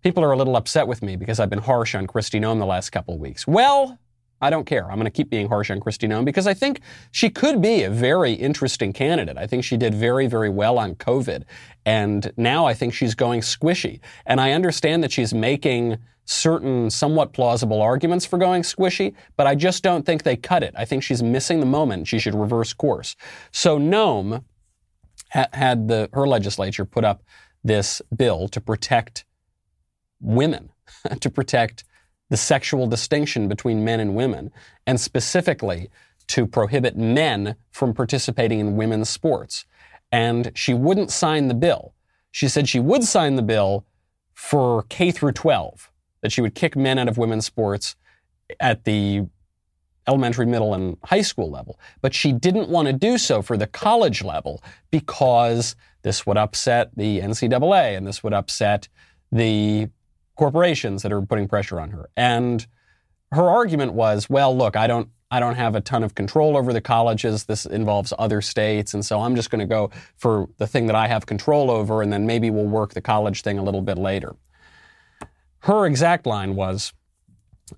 People 0.02 0.24
are 0.24 0.32
a 0.32 0.36
little 0.36 0.56
upset 0.56 0.86
with 0.86 1.02
me 1.02 1.16
because 1.16 1.40
I've 1.40 1.50
been 1.50 1.58
harsh 1.58 1.94
on 1.94 2.06
Kristi 2.06 2.40
Noem 2.40 2.58
the 2.58 2.66
last 2.66 2.90
couple 2.90 3.14
of 3.14 3.20
weeks. 3.20 3.46
Well, 3.46 3.98
I 4.40 4.50
don't 4.50 4.64
care. 4.64 4.84
I'm 4.84 4.94
going 4.96 5.04
to 5.04 5.10
keep 5.10 5.30
being 5.30 5.48
harsh 5.48 5.70
on 5.70 5.80
Kristi 5.80 6.08
Noem 6.08 6.24
because 6.24 6.46
I 6.46 6.54
think 6.54 6.80
she 7.10 7.28
could 7.28 7.60
be 7.60 7.82
a 7.82 7.90
very 7.90 8.32
interesting 8.32 8.92
candidate. 8.92 9.36
I 9.36 9.46
think 9.46 9.64
she 9.64 9.76
did 9.76 9.94
very, 9.94 10.26
very 10.28 10.48
well 10.48 10.78
on 10.78 10.94
COVID. 10.94 11.42
And 11.84 12.32
now 12.36 12.64
I 12.64 12.74
think 12.74 12.94
she's 12.94 13.14
going 13.14 13.40
squishy. 13.40 14.00
And 14.26 14.40
I 14.40 14.52
understand 14.52 15.02
that 15.02 15.10
she's 15.10 15.34
making 15.34 15.98
certain 16.28 16.90
somewhat 16.90 17.32
plausible 17.32 17.80
arguments 17.80 18.26
for 18.26 18.38
going 18.38 18.62
squishy, 18.62 19.14
but 19.36 19.46
I 19.46 19.54
just 19.54 19.82
don't 19.82 20.04
think 20.04 20.22
they 20.22 20.36
cut 20.36 20.62
it. 20.62 20.74
I 20.76 20.84
think 20.84 21.02
she's 21.02 21.22
missing 21.22 21.60
the 21.60 21.66
moment. 21.66 22.06
She 22.06 22.18
should 22.18 22.34
reverse 22.34 22.74
course. 22.74 23.16
So 23.50 23.78
Noem 23.78 24.44
ha- 25.30 25.48
had 25.54 25.88
the, 25.88 26.10
her 26.12 26.26
legislature 26.26 26.84
put 26.84 27.04
up 27.04 27.22
this 27.64 28.02
bill 28.14 28.46
to 28.48 28.60
protect 28.60 29.24
women, 30.20 30.70
to 31.20 31.30
protect 31.30 31.84
the 32.28 32.36
sexual 32.36 32.86
distinction 32.86 33.48
between 33.48 33.82
men 33.82 33.98
and 33.98 34.14
women, 34.14 34.50
and 34.86 35.00
specifically 35.00 35.88
to 36.26 36.46
prohibit 36.46 36.94
men 36.94 37.56
from 37.70 37.94
participating 37.94 38.60
in 38.60 38.76
women's 38.76 39.08
sports. 39.08 39.64
And 40.12 40.52
she 40.54 40.74
wouldn't 40.74 41.10
sign 41.10 41.48
the 41.48 41.54
bill. 41.54 41.94
She 42.30 42.48
said 42.48 42.68
she 42.68 42.80
would 42.80 43.02
sign 43.02 43.36
the 43.36 43.42
bill 43.42 43.86
for 44.34 44.82
K 44.90 45.10
through 45.10 45.32
12, 45.32 45.90
that 46.22 46.32
she 46.32 46.40
would 46.40 46.54
kick 46.54 46.76
men 46.76 46.98
out 46.98 47.08
of 47.08 47.18
women's 47.18 47.46
sports 47.46 47.96
at 48.60 48.84
the 48.84 49.26
elementary, 50.06 50.46
middle, 50.46 50.74
and 50.74 50.96
high 51.04 51.20
school 51.20 51.50
level. 51.50 51.78
But 52.00 52.14
she 52.14 52.32
didn't 52.32 52.68
want 52.68 52.86
to 52.86 52.92
do 52.92 53.18
so 53.18 53.42
for 53.42 53.56
the 53.56 53.66
college 53.66 54.24
level 54.24 54.62
because 54.90 55.76
this 56.02 56.26
would 56.26 56.38
upset 56.38 56.90
the 56.96 57.20
NCAA 57.20 57.96
and 57.96 58.06
this 58.06 58.22
would 58.22 58.32
upset 58.32 58.88
the 59.30 59.88
corporations 60.36 61.02
that 61.02 61.12
are 61.12 61.20
putting 61.20 61.46
pressure 61.46 61.78
on 61.78 61.90
her. 61.90 62.08
And 62.16 62.66
her 63.32 63.48
argument 63.48 63.92
was, 63.92 64.30
well, 64.30 64.56
look, 64.56 64.76
I 64.76 64.86
don't 64.86 65.10
I 65.30 65.40
don't 65.40 65.56
have 65.56 65.74
a 65.74 65.82
ton 65.82 66.02
of 66.02 66.14
control 66.14 66.56
over 66.56 66.72
the 66.72 66.80
colleges. 66.80 67.44
This 67.44 67.66
involves 67.66 68.14
other 68.18 68.40
states. 68.40 68.94
And 68.94 69.04
so 69.04 69.20
I'm 69.20 69.36
just 69.36 69.50
going 69.50 69.58
to 69.58 69.66
go 69.66 69.90
for 70.16 70.48
the 70.56 70.66
thing 70.66 70.86
that 70.86 70.96
I 70.96 71.06
have 71.06 71.26
control 71.26 71.70
over, 71.70 72.00
and 72.00 72.10
then 72.10 72.24
maybe 72.24 72.50
we'll 72.50 72.64
work 72.64 72.94
the 72.94 73.02
college 73.02 73.42
thing 73.42 73.58
a 73.58 73.62
little 73.62 73.82
bit 73.82 73.98
later. 73.98 74.34
Her 75.60 75.86
exact 75.86 76.26
line 76.26 76.54
was 76.54 76.92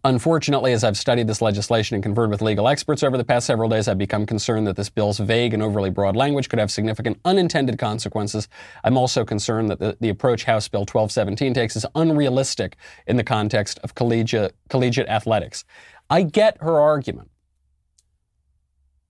Unfortunately, 0.05 0.73
as 0.73 0.85
I've 0.85 0.97
studied 0.97 1.27
this 1.27 1.43
legislation 1.43 1.95
and 1.95 2.03
conferred 2.03 2.31
with 2.31 2.43
legal 2.43 2.69
experts 2.69 3.03
over 3.03 3.17
the 3.17 3.25
past 3.25 3.47
several 3.47 3.69
days, 3.69 3.89
I've 3.89 3.99
become 3.99 4.25
concerned 4.25 4.67
that 4.67 4.77
this 4.77 4.89
bill's 4.89 5.19
vague 5.19 5.53
and 5.53 5.63
overly 5.63 5.91
broad 5.91 6.17
language 6.17 6.49
could 6.49 6.59
have 6.59 6.71
significant 6.71 7.19
unintended 7.25 7.79
consequences. 7.79 8.49
I'm 8.85 8.97
also 8.97 9.25
concerned 9.25 9.69
that 9.71 9.81
the, 9.81 9.97
the 10.01 10.09
approach 10.09 10.45
House 10.45 10.69
Bill 10.69 10.83
1217 10.83 11.55
takes 11.55 11.77
is 11.77 11.85
unrealistic 11.95 12.77
in 13.07 13.17
the 13.17 13.25
context 13.25 13.81
of 13.83 13.95
collegiate, 13.95 14.55
collegiate 14.69 15.09
athletics. 15.09 15.65
I 16.09 16.23
get 16.23 16.57
her 16.61 16.79
argument. 16.79 17.31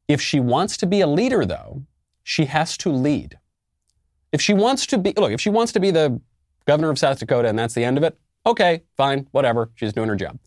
If 0.09 0.21
she 0.21 0.41
wants 0.41 0.77
to 0.79 0.87
be 0.87 1.01
a 1.03 1.07
leader, 1.07 1.45
though, 1.45 1.85
she 2.23 2.47
has 2.47 2.77
to 2.79 2.91
lead. 2.91 3.39
If 4.33 4.41
she 4.41 4.55
wants 4.55 4.87
to 4.87 4.99
be, 4.99 5.13
look, 5.17 5.33
if 5.33 5.41
she 5.41 5.51
wants 5.51 5.73
to 5.73 5.81
be 5.81 5.91
the 5.91 6.21
governor 6.67 6.91
of 6.91 6.99
South 6.99 7.19
Dakota 7.19 7.49
and 7.49 7.59
that's 7.59 7.75
the 7.75 7.85
end 7.85 7.99
of 7.99 8.05
it, 8.05 8.19
okay, 8.47 8.83
fine, 8.97 9.27
whatever. 9.33 9.71
She's 9.77 9.93
doing 9.93 10.09
her 10.09 10.17
job 10.17 10.39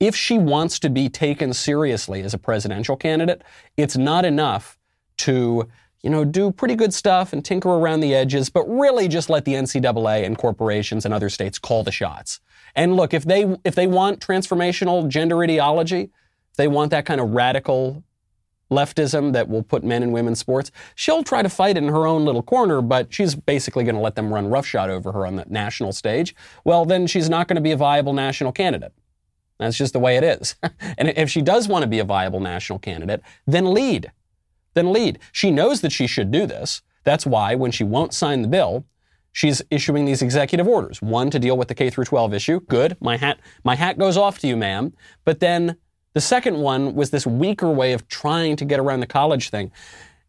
if 0.00 0.14
she 0.14 0.38
wants 0.38 0.78
to 0.80 0.90
be 0.90 1.08
taken 1.08 1.52
seriously 1.52 2.22
as 2.22 2.34
a 2.34 2.38
presidential 2.38 2.96
candidate, 2.96 3.42
it's 3.76 3.96
not 3.96 4.24
enough 4.24 4.76
to 5.16 5.68
you 6.04 6.10
know, 6.10 6.22
do 6.22 6.52
pretty 6.52 6.74
good 6.74 6.92
stuff 6.92 7.32
and 7.32 7.42
tinker 7.42 7.70
around 7.70 8.00
the 8.00 8.14
edges, 8.14 8.50
but 8.50 8.64
really 8.64 9.08
just 9.08 9.30
let 9.30 9.46
the 9.46 9.54
NCAA 9.54 10.26
and 10.26 10.36
corporations 10.36 11.06
and 11.06 11.14
other 11.14 11.30
states 11.30 11.58
call 11.58 11.82
the 11.82 11.90
shots. 11.90 12.40
And 12.76 12.94
look, 12.94 13.14
if 13.14 13.24
they 13.24 13.56
if 13.64 13.74
they 13.74 13.86
want 13.86 14.20
transformational 14.20 15.08
gender 15.08 15.42
ideology, 15.42 16.10
if 16.50 16.56
they 16.58 16.68
want 16.68 16.90
that 16.90 17.06
kind 17.06 17.22
of 17.22 17.30
radical 17.30 18.04
leftism 18.70 19.32
that 19.32 19.48
will 19.48 19.62
put 19.62 19.84
men 19.84 20.02
and 20.02 20.12
women 20.12 20.34
sports, 20.34 20.70
she'll 20.94 21.22
try 21.22 21.42
to 21.42 21.48
fight 21.48 21.76
it 21.76 21.82
in 21.82 21.88
her 21.88 22.06
own 22.06 22.24
little 22.24 22.42
corner, 22.42 22.80
but 22.80 23.12
she's 23.12 23.34
basically 23.34 23.84
going 23.84 23.94
to 23.94 24.00
let 24.00 24.16
them 24.16 24.32
run 24.32 24.48
roughshod 24.48 24.90
over 24.90 25.12
her 25.12 25.26
on 25.26 25.36
the 25.36 25.44
national 25.48 25.92
stage. 25.92 26.34
Well, 26.64 26.84
then 26.84 27.06
she's 27.06 27.28
not 27.28 27.48
going 27.48 27.56
to 27.56 27.62
be 27.62 27.72
a 27.72 27.76
viable 27.76 28.12
national 28.12 28.52
candidate. 28.52 28.92
That's 29.58 29.76
just 29.76 29.92
the 29.92 30.00
way 30.00 30.16
it 30.16 30.24
is. 30.24 30.56
and 30.98 31.08
if 31.16 31.30
she 31.30 31.40
does 31.40 31.68
want 31.68 31.82
to 31.82 31.88
be 31.88 31.98
a 31.98 32.04
viable 32.04 32.40
national 32.40 32.78
candidate, 32.78 33.22
then 33.46 33.72
lead. 33.72 34.10
Then 34.74 34.92
lead. 34.92 35.18
She 35.32 35.50
knows 35.50 35.80
that 35.82 35.92
she 35.92 36.06
should 36.06 36.30
do 36.30 36.46
this. 36.46 36.82
That's 37.04 37.26
why 37.26 37.54
when 37.54 37.70
she 37.70 37.84
won't 37.84 38.14
sign 38.14 38.42
the 38.42 38.48
bill, 38.48 38.84
she's 39.32 39.62
issuing 39.70 40.04
these 40.04 40.22
executive 40.22 40.66
orders. 40.66 41.00
One 41.00 41.30
to 41.30 41.38
deal 41.38 41.56
with 41.56 41.68
the 41.68 41.74
K 41.74 41.90
through 41.90 42.06
12 42.06 42.34
issue. 42.34 42.60
Good. 42.60 42.96
My 43.00 43.16
hat 43.16 43.38
my 43.62 43.76
hat 43.76 43.98
goes 43.98 44.16
off 44.16 44.38
to 44.40 44.48
you, 44.48 44.56
ma'am. 44.56 44.94
But 45.24 45.40
then 45.40 45.76
the 46.14 46.20
second 46.20 46.56
one 46.56 46.94
was 46.94 47.10
this 47.10 47.26
weaker 47.26 47.70
way 47.70 47.92
of 47.92 48.08
trying 48.08 48.56
to 48.56 48.64
get 48.64 48.80
around 48.80 49.00
the 49.00 49.06
college 49.06 49.50
thing. 49.50 49.70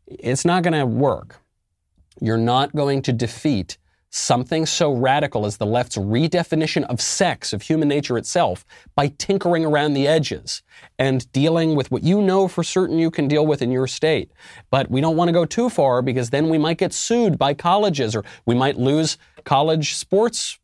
It's 0.07 0.43
not 0.43 0.63
going 0.63 0.73
to 0.73 0.85
work. 0.85 1.39
You're 2.19 2.37
not 2.37 2.75
going 2.75 3.01
to 3.03 3.13
defeat 3.13 3.77
something 4.15 4.65
so 4.65 4.93
radical 4.93 5.45
as 5.45 5.57
the 5.57 5.65
left's 5.65 5.97
redefinition 5.97 6.85
of 6.85 7.01
sex, 7.01 7.51
of 7.51 7.61
human 7.61 7.89
nature 7.89 8.17
itself, 8.17 8.65
by 8.95 9.09
tinkering 9.09 9.65
around 9.65 9.93
the 9.93 10.07
edges 10.07 10.63
and 10.97 11.29
dealing 11.33 11.75
with 11.75 11.91
what 11.91 12.01
you 12.03 12.21
know 12.21 12.47
for 12.47 12.63
certain 12.63 12.97
you 12.97 13.11
can 13.11 13.27
deal 13.27 13.45
with 13.45 13.61
in 13.61 13.71
your 13.71 13.87
state. 13.87 14.31
But 14.71 14.89
we 14.89 15.01
don't 15.01 15.17
want 15.17 15.27
to 15.27 15.33
go 15.33 15.45
too 15.45 15.69
far 15.69 16.01
because 16.01 16.29
then 16.29 16.49
we 16.49 16.57
might 16.57 16.77
get 16.77 16.93
sued 16.93 17.37
by 17.37 17.53
colleges 17.53 18.15
or 18.15 18.23
we 18.45 18.55
might 18.55 18.77
lose 18.77 19.17
college 19.43 19.95
sports 19.95 20.57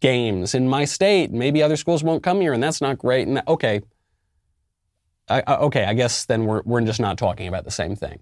games 0.00 0.54
in 0.54 0.68
my 0.68 0.84
state. 0.84 1.30
Maybe 1.30 1.62
other 1.62 1.76
schools 1.76 2.02
won't 2.02 2.24
come 2.24 2.40
here 2.40 2.52
and 2.52 2.62
that's 2.62 2.80
not 2.80 2.98
great. 2.98 3.28
And 3.28 3.40
okay. 3.46 3.80
I, 5.30 5.56
okay, 5.56 5.84
I 5.84 5.94
guess 5.94 6.24
then 6.24 6.44
we're, 6.44 6.62
we're 6.64 6.80
just 6.82 7.00
not 7.00 7.18
talking 7.18 7.48
about 7.48 7.64
the 7.64 7.70
same 7.70 7.96
thing. 7.96 8.20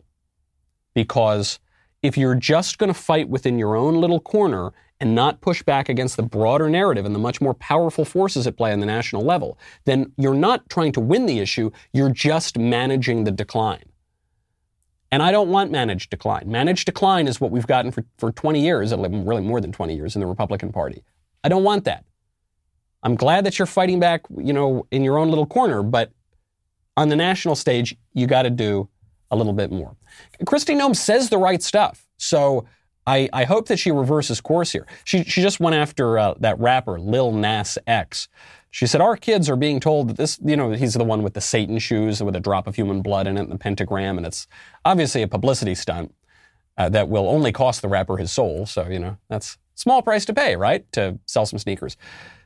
Because 0.95 1.59
if 2.03 2.17
you're 2.17 2.35
just 2.35 2.79
going 2.79 2.93
to 2.93 2.99
fight 2.99 3.29
within 3.29 3.59
your 3.59 3.77
own 3.77 4.01
little 4.01 4.21
corner 4.21 4.73
and 5.01 5.15
not 5.15 5.41
push 5.41 5.63
back 5.63 5.89
against 5.89 6.17
the 6.17 6.23
broader 6.23 6.71
narrative 6.71 7.05
and 7.05 7.15
the 7.15 7.19
much 7.19 7.41
more 7.41 7.55
powerful 7.55 8.05
forces 8.05 8.47
at 8.47 8.57
play 8.57 8.73
on 8.73 8.81
the 8.81 8.87
national 8.87 9.23
level, 9.23 9.59
then 9.85 10.13
you're 10.17 10.35
not 10.35 10.69
trying 10.69 10.93
to 10.93 11.01
win 11.01 11.27
the 11.27 11.39
issue, 11.39 11.71
you're 11.93 12.11
just 12.11 12.59
managing 12.59 13.25
the 13.25 13.31
decline. 13.31 13.85
And 15.13 15.23
I 15.23 15.31
don't 15.31 15.49
want 15.49 15.71
managed 15.71 16.11
decline. 16.11 16.45
Managed 16.51 16.87
decline 16.87 17.29
is 17.29 17.41
what 17.41 17.51
we've 17.51 17.67
gotten 17.67 17.91
for, 17.93 18.05
for 18.19 18.33
20 18.33 18.61
years, 18.61 18.93
really 18.95 19.43
more 19.43 19.61
than 19.61 19.73
20 19.73 19.95
years 19.95 20.17
in 20.17 20.21
the 20.21 20.27
Republican 20.27 20.73
Party. 20.73 21.05
I 21.45 21.49
don't 21.49 21.63
want 21.63 21.85
that. 21.85 22.05
I'm 23.03 23.15
glad 23.15 23.47
that 23.47 23.59
you're 23.59 23.67
fighting 23.67 24.01
back, 24.01 24.23
you 24.37 24.53
know, 24.53 24.87
in 24.91 25.05
your 25.05 25.19
own 25.19 25.29
little 25.29 25.47
corner, 25.47 25.83
but 25.83 26.11
on 26.97 27.09
the 27.09 27.17
national 27.17 27.55
stage, 27.55 27.97
you 28.15 28.27
got 28.27 28.43
to 28.43 28.51
do 28.51 28.89
a 29.31 29.37
little 29.37 29.53
bit 29.53 29.71
more. 29.71 29.97
Kristi 30.45 30.75
Noem 30.77 30.95
says 30.95 31.29
the 31.29 31.39
right 31.39 31.63
stuff. 31.63 32.07
So 32.17 32.67
I, 33.07 33.29
I 33.33 33.45
hope 33.45 33.69
that 33.69 33.79
she 33.79 33.91
reverses 33.91 34.41
course 34.41 34.73
here. 34.73 34.87
She, 35.05 35.23
she 35.25 35.43
just 35.43 35.61
went 35.61 35.77
after 35.77 36.19
uh, 36.19 36.35
that 36.41 36.59
rapper, 36.59 36.99
Lil 36.99 37.33
Nas 37.33 37.79
X. 37.87 38.29
She 38.71 38.87
said, 38.87 39.01
Our 39.01 39.17
kids 39.17 39.49
are 39.49 39.57
being 39.57 39.81
told 39.81 40.09
that 40.09 40.17
this, 40.17 40.39
you 40.45 40.57
know, 40.57 40.73
he's 40.73 40.95
the 40.95 41.05
one 41.05 41.23
with 41.23 41.35
the 41.35 41.41
Satan 41.41 41.79
shoes 41.79 42.23
with 42.23 42.37
a 42.37 42.41
drop 42.41 42.67
of 42.67 42.75
human 42.75 43.01
blood 43.01 43.27
in 43.27 43.37
it 43.37 43.43
and 43.43 43.53
the 43.53 43.59
pentagram, 43.59 44.19
and 44.19 44.27
it's 44.27 44.47
obviously 44.85 45.23
a 45.23 45.29
publicity 45.29 45.75
stunt 45.75 46.15
uh, 46.77 46.89
that 46.91 47.09
will 47.09 47.29
only 47.29 47.53
cost 47.53 47.81
the 47.81 47.89
rapper 47.89 48.17
his 48.17 48.33
soul. 48.33 48.67
So, 48.67 48.87
you 48.89 48.99
know, 48.99 49.17
that's 49.29 49.57
small 49.77 50.03
price 50.03 50.25
to 50.27 50.35
pay, 50.35 50.57
right? 50.57 50.91
To 50.93 51.19
sell 51.27 51.47
some 51.47 51.59
sneakers. 51.59 51.97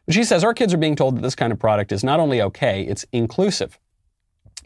But 0.07 0.15
she 0.15 0.23
says, 0.23 0.45
Our 0.45 0.55
kids 0.55 0.75
are 0.75 0.79
being 0.79 0.95
told 0.95 1.17
that 1.17 1.23
this 1.23 1.35
kind 1.35 1.53
of 1.53 1.59
product 1.59 1.91
is 1.91 2.05
not 2.05 2.21
only 2.21 2.43
okay, 2.43 2.83
it's 2.83 3.05
inclusive. 3.13 3.79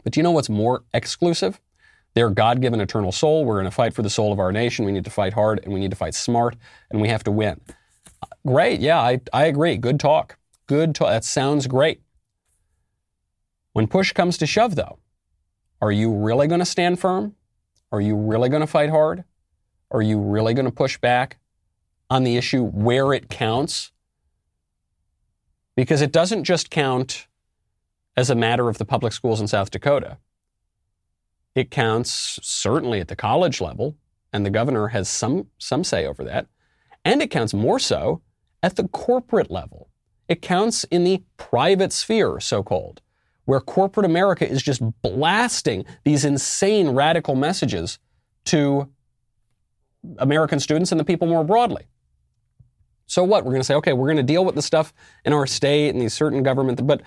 But 0.03 0.13
do 0.13 0.19
you 0.19 0.23
know 0.23 0.31
what's 0.31 0.49
more 0.49 0.83
exclusive? 0.93 1.59
Their 2.13 2.29
God 2.29 2.61
given 2.61 2.79
eternal 2.79 3.11
soul. 3.11 3.43
We're 3.43 3.55
going 3.55 3.65
to 3.65 3.71
fight 3.71 3.93
for 3.93 4.01
the 4.01 4.09
soul 4.09 4.31
of 4.31 4.39
our 4.39 4.51
nation. 4.51 4.85
We 4.85 4.91
need 4.91 5.03
to 5.03 5.11
fight 5.11 5.33
hard 5.33 5.59
and 5.63 5.73
we 5.73 5.79
need 5.79 5.91
to 5.91 5.97
fight 5.97 6.15
smart 6.15 6.55
and 6.89 7.01
we 7.01 7.09
have 7.09 7.23
to 7.25 7.31
win. 7.31 7.59
Great. 8.45 8.79
Yeah, 8.79 8.99
I, 8.99 9.19
I 9.33 9.45
agree. 9.45 9.75
Good 9.77 9.99
talk. 9.99 10.37
Good 10.67 10.95
talk. 10.95 11.09
That 11.09 11.23
sounds 11.23 11.67
great. 11.67 12.01
When 13.73 13.87
push 13.87 14.13
comes 14.13 14.37
to 14.37 14.45
shove, 14.45 14.75
though, 14.75 14.99
are 15.81 15.91
you 15.91 16.13
really 16.13 16.47
going 16.47 16.59
to 16.59 16.65
stand 16.65 16.99
firm? 16.99 17.35
Are 17.91 17.99
you 17.99 18.15
really 18.15 18.47
going 18.47 18.61
to 18.61 18.67
fight 18.67 18.89
hard? 18.89 19.25
Are 19.91 20.01
you 20.01 20.19
really 20.19 20.53
going 20.53 20.65
to 20.65 20.71
push 20.71 20.97
back 20.97 21.37
on 22.09 22.23
the 22.23 22.37
issue 22.37 22.63
where 22.63 23.13
it 23.13 23.29
counts? 23.29 23.91
Because 25.75 26.01
it 26.01 26.13
doesn't 26.13 26.45
just 26.45 26.69
count 26.69 27.27
as 28.17 28.29
a 28.29 28.35
matter 28.35 28.69
of 28.69 28.77
the 28.77 28.85
public 28.85 29.13
schools 29.13 29.41
in 29.41 29.47
South 29.47 29.71
Dakota. 29.71 30.17
It 31.53 31.71
counts 31.71 32.39
certainly 32.41 32.99
at 32.99 33.07
the 33.07 33.15
college 33.15 33.61
level, 33.61 33.95
and 34.33 34.45
the 34.45 34.49
governor 34.49 34.89
has 34.89 35.07
some, 35.07 35.47
some 35.57 35.83
say 35.83 36.05
over 36.05 36.23
that. 36.23 36.47
And 37.03 37.21
it 37.21 37.29
counts 37.29 37.53
more 37.53 37.79
so 37.79 38.21
at 38.61 38.75
the 38.75 38.87
corporate 38.87 39.51
level. 39.51 39.89
It 40.27 40.41
counts 40.41 40.83
in 40.85 41.03
the 41.03 41.23
private 41.37 41.93
sphere, 41.93 42.39
so 42.39 42.63
called, 42.63 43.01
where 43.45 43.59
corporate 43.59 44.05
America 44.05 44.49
is 44.49 44.63
just 44.63 44.81
blasting 45.01 45.85
these 46.03 46.25
insane 46.25 46.89
radical 46.89 47.35
messages 47.35 47.99
to 48.45 48.89
American 50.17 50.59
students 50.59 50.91
and 50.91 50.99
the 50.99 51.05
people 51.05 51.27
more 51.27 51.43
broadly. 51.43 51.83
So 53.07 53.23
what? 53.23 53.45
We're 53.45 53.51
going 53.51 53.61
to 53.61 53.65
say, 53.65 53.75
okay, 53.75 53.93
we're 53.93 54.07
going 54.07 54.17
to 54.17 54.23
deal 54.23 54.43
with 54.43 54.55
the 54.55 54.61
stuff 54.61 54.93
in 55.25 55.33
our 55.33 55.45
state 55.45 55.89
and 55.89 56.01
these 56.01 56.13
certain 56.13 56.41
government, 56.41 56.85
but 56.87 57.01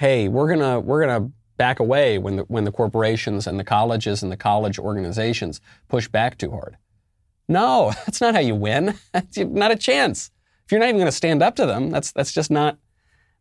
hey, 0.00 0.28
we're 0.28 0.56
to 0.56 0.80
we're 0.80 1.04
to 1.04 1.30
back 1.58 1.78
away 1.78 2.16
when 2.16 2.36
the, 2.36 2.42
when 2.44 2.64
the 2.64 2.72
corporations 2.72 3.46
and 3.46 3.60
the 3.60 3.64
colleges 3.64 4.22
and 4.22 4.32
the 4.32 4.36
college 4.36 4.78
organizations 4.78 5.60
push 5.88 6.08
back 6.08 6.38
too 6.38 6.50
hard. 6.50 6.78
No, 7.48 7.92
that's 8.06 8.20
not 8.20 8.34
how 8.34 8.40
you 8.40 8.54
win. 8.54 8.94
not 9.36 9.70
a 9.70 9.76
chance. 9.76 10.30
If 10.64 10.72
you're 10.72 10.80
not 10.80 10.88
even 10.88 10.96
going 10.96 11.06
to 11.06 11.12
stand 11.12 11.42
up 11.42 11.54
to 11.56 11.66
them, 11.66 11.90
that's 11.90 12.12
that's 12.12 12.32
just 12.32 12.50
not 12.50 12.78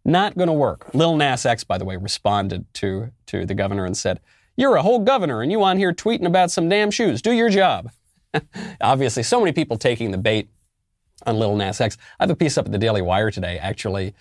not 0.03 0.37
going 0.37 0.47
to 0.47 0.53
work. 0.53 0.93
Lil 0.93 1.15
Nas 1.15 1.45
X, 1.45 1.63
by 1.63 1.77
the 1.77 1.85
way, 1.85 1.95
responded 1.95 2.65
to 2.75 3.11
to 3.27 3.45
the 3.45 3.55
governor 3.55 3.85
and 3.85 3.95
said, 3.95 4.19
"You're 4.57 4.75
a 4.75 4.81
whole 4.81 4.99
governor, 4.99 5.41
and 5.41 5.51
you 5.51 5.63
on 5.63 5.77
here 5.77 5.93
tweeting 5.93 6.25
about 6.25 6.51
some 6.51 6.67
damn 6.67 6.91
shoes. 6.91 7.21
Do 7.21 7.31
your 7.31 7.49
job." 7.49 7.89
Obviously, 8.81 9.23
so 9.23 9.39
many 9.39 9.53
people 9.53 9.77
taking 9.77 10.11
the 10.11 10.17
bait 10.17 10.49
on 11.25 11.39
Lil 11.39 11.55
Nas 11.55 11.79
X. 11.79 11.97
I 12.19 12.23
have 12.23 12.29
a 12.29 12.35
piece 12.35 12.57
up 12.57 12.65
at 12.65 12.73
the 12.73 12.77
Daily 12.77 13.01
Wire 13.01 13.31
today, 13.31 13.57
actually 13.59 14.13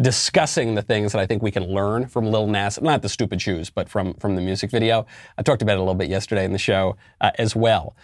discussing 0.00 0.74
the 0.74 0.82
things 0.82 1.12
that 1.12 1.20
I 1.20 1.26
think 1.26 1.42
we 1.42 1.50
can 1.50 1.64
learn 1.64 2.06
from 2.06 2.26
Lil 2.26 2.46
Nas, 2.46 2.80
not 2.80 3.02
the 3.02 3.08
stupid 3.08 3.40
shoes, 3.40 3.70
but 3.70 3.88
from, 3.88 4.14
from 4.14 4.34
the 4.34 4.42
music 4.42 4.70
video. 4.70 5.06
I 5.38 5.42
talked 5.42 5.62
about 5.62 5.74
it 5.74 5.78
a 5.78 5.82
little 5.82 5.94
bit 5.94 6.10
yesterday 6.10 6.44
in 6.44 6.52
the 6.52 6.58
show 6.58 6.96
uh, 7.20 7.30
as 7.38 7.56
well. 7.56 7.96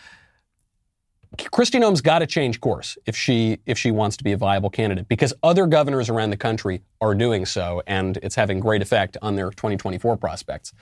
Kristi 1.37 1.80
Noem's 1.80 2.02
got 2.02 2.18
to 2.18 2.26
change 2.26 2.61
course 2.61 2.99
if 3.06 3.16
she 3.16 3.58
if 3.64 3.78
she 3.78 3.90
wants 3.90 4.18
to 4.18 4.25
be 4.25 4.32
a 4.32 4.37
viable 4.37 4.68
candidate 4.68 5.08
because 5.08 5.32
other 5.42 5.66
governors 5.66 6.11
around 6.11 6.28
the 6.28 6.37
country 6.37 6.82
are 7.00 7.14
doing 7.14 7.46
so 7.46 7.82
and 7.87 8.18
it's 8.18 8.34
having 8.34 8.61
great 8.61 8.82
effect 8.82 9.16
on 9.22 9.34
their 9.34 9.49
2024 9.50 10.18
prospects. 10.18 10.75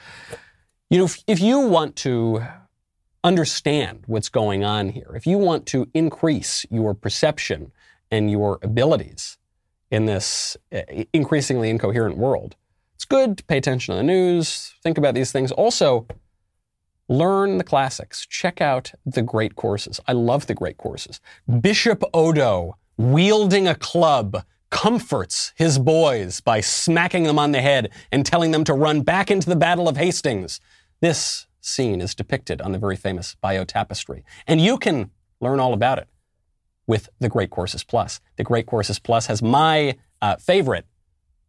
You 0.88 0.99
know, 0.99 1.05
if, 1.05 1.23
if 1.29 1.40
you 1.40 1.61
want 1.61 1.95
to 1.97 2.43
understand 3.23 4.02
what's 4.07 4.29
going 4.29 4.64
on 4.64 4.88
here, 4.88 5.12
if 5.14 5.25
you 5.25 5.38
want 5.38 5.67
to 5.67 5.88
increase 5.95 6.67
your 6.69 6.95
perception 6.95 7.71
and 8.11 8.29
your 8.29 8.59
abilities 8.61 9.38
in 9.91 10.07
this 10.07 10.57
uh, 10.73 10.81
increasingly 11.13 11.71
incoherent 11.71 12.17
world. 12.17 12.57
It's 12.95 13.05
good 13.05 13.39
to 13.39 13.45
pay 13.45 13.57
attention 13.59 13.95
to 13.95 13.97
the 13.97 14.03
news, 14.03 14.75
think 14.83 14.99
about 14.99 15.15
these 15.15 15.33
things. 15.33 15.53
Also, 15.53 16.07
learn 17.09 17.59
the 17.59 17.65
classics. 17.65 18.27
Check 18.27 18.61
out 18.61 18.93
the 19.05 19.23
great 19.23 19.57
courses. 19.57 20.01
I 20.07 20.13
love 20.13 20.47
the 20.47 20.55
great 20.55 20.77
courses. 20.77 21.21
Bishop 21.61 22.05
Odo, 22.15 22.77
wielding 22.97 23.67
a 23.67 23.75
club, 23.75 24.45
comforts 24.71 25.53
his 25.57 25.79
boys 25.79 26.41
by 26.41 26.61
smacking 26.61 27.25
them 27.25 27.39
on 27.39 27.53
the 27.53 27.61
head 27.61 27.91
and 28.13 28.25
telling 28.25 28.53
them 28.53 28.65
to 28.65 28.75
run 28.75 29.01
back 29.01 29.31
into 29.31 29.49
the 29.49 29.57
Battle 29.57 29.89
of 29.89 29.97
Hastings. 29.97 30.61
This 31.01 31.47
scene 31.61 32.01
is 32.01 32.15
depicted 32.15 32.61
on 32.61 32.73
the 32.73 32.79
very 32.79 32.97
famous 32.97 33.35
Bayeux 33.41 33.65
Tapestry. 33.65 34.25
And 34.47 34.61
you 34.61 34.79
can 34.79 35.11
learn 35.41 35.59
all 35.59 35.73
about 35.73 35.99
it 35.99 36.09
with 36.91 37.09
the 37.21 37.29
Great 37.29 37.51
Courses 37.51 37.85
Plus. 37.85 38.21
The 38.35 38.43
Great 38.43 38.67
Courses 38.67 38.99
Plus 38.99 39.27
has 39.27 39.41
my 39.41 39.97
uh, 40.21 40.35
favorite 40.35 40.87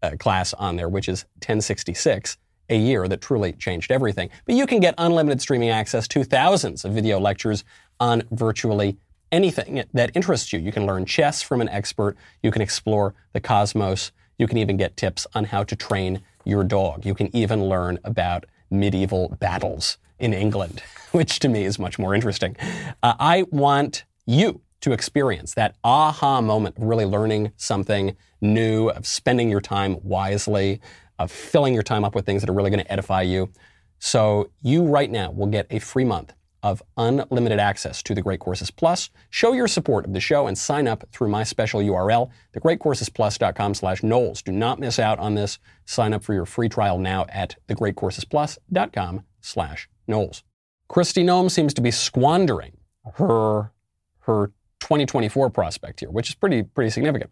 uh, 0.04 0.12
class 0.20 0.54
on 0.54 0.76
there, 0.76 0.88
which 0.88 1.10
is 1.10 1.24
1066, 1.38 2.38
a 2.70 2.78
year 2.78 3.08
that 3.08 3.22
truly 3.22 3.54
changed 3.54 3.92
everything. 3.92 4.30
But 4.46 4.54
you 4.54 4.68
can 4.68 4.80
get 4.80 4.94
unlimited 5.00 5.42
streaming 5.42 5.70
access 5.70 6.08
to 6.10 6.24
thousands 6.24 6.86
of 6.86 6.94
video 6.94 7.20
lectures 7.20 7.64
on 8.00 8.22
virtually 8.30 8.98
anything 9.32 9.84
that 9.94 10.12
interests 10.14 10.54
you. 10.54 10.60
You 10.60 10.72
can 10.72 10.86
learn 10.86 11.06
chess 11.06 11.42
from 11.42 11.60
an 11.60 11.70
expert. 11.70 12.18
You 12.44 12.52
can 12.52 12.62
explore 12.62 13.16
the 13.34 13.40
cosmos. 13.40 14.12
You 14.38 14.46
can 14.46 14.60
even 14.60 14.78
get 14.78 14.96
tips 14.96 15.26
on 15.34 15.46
how 15.46 15.64
to 15.64 15.76
train 15.76 16.22
your 16.46 16.64
dog. 16.64 17.04
You 17.04 17.16
can 17.16 17.36
even 17.36 17.64
learn 17.64 17.98
about 18.04 18.46
medieval 18.70 19.36
battles 19.40 19.98
in 20.20 20.36
England, 20.36 20.84
which 21.14 21.40
to 21.40 21.50
me 21.50 21.64
is 21.64 21.80
much 21.80 21.98
more 21.98 22.14
interesting. 22.14 22.56
Uh, 23.02 23.16
I 23.20 23.46
want 23.50 24.04
you 24.28 24.62
to 24.82 24.92
experience 24.92 25.54
that 25.54 25.76
aha 25.84 26.42
moment 26.42 26.78
of 26.78 26.84
really 26.84 27.06
learning 27.06 27.52
something 27.56 28.16
new, 28.42 28.90
of 28.90 29.06
spending 29.06 29.50
your 29.50 29.62
time 29.62 29.98
wisely, 30.04 30.82
of 31.20 31.32
filling 31.32 31.74
your 31.74 31.84
time 31.84 32.04
up 32.04 32.16
with 32.16 32.26
things 32.26 32.42
that 32.42 32.50
are 32.50 32.54
really 32.54 32.72
going 32.72 32.84
to 32.84 32.92
edify 32.92 33.22
you. 33.22 33.50
So 34.00 34.50
you 34.62 34.84
right 34.86 35.10
now 35.10 35.32
will 35.32 35.48
get 35.48 35.68
a 35.70 35.80
free 35.80 36.06
month 36.06 36.34
of 36.64 36.82
unlimited 36.98 37.60
access 37.60 38.04
to 38.04 38.14
the 38.14 38.22
Great 38.22 38.40
Courses 38.40 38.70
Plus. 38.70 39.10
Show 39.30 39.54
your 39.54 39.68
support 39.68 40.06
of 40.06 40.14
the 40.14 40.20
show 40.20 40.48
and 40.48 40.58
sign 40.58 40.88
up 40.88 41.04
through 41.12 41.30
my 41.30 41.44
special 41.44 41.82
URL, 41.82 42.30
thegreatcoursesplus.com 42.56 43.74
slash 43.74 44.04
Knowles. 44.04 44.42
Do 44.42 44.52
not 44.52 44.80
miss 44.80 45.00
out 45.00 45.20
on 45.20 45.36
this. 45.36 45.60
Sign 45.86 46.14
up 46.14 46.24
for 46.24 46.34
your 46.34 46.46
free 46.46 46.70
trial 46.70 47.00
now 47.00 47.26
at 47.30 47.56
thegreatcoursesplus.com 47.68 49.24
slash 49.42 49.90
Knowles. 50.08 50.44
Kristi 50.90 51.24
Noem 51.24 51.50
seems 51.50 51.74
to 51.74 51.82
be 51.82 51.92
squandering 51.92 52.78
her, 53.16 53.72
her 54.22 54.52
2024 54.82 55.50
prospect 55.50 56.02
here, 56.02 56.10
which 56.10 56.30
is 56.30 56.36
pretty, 56.36 56.64
pretty 56.64 56.90
significant. 56.90 57.32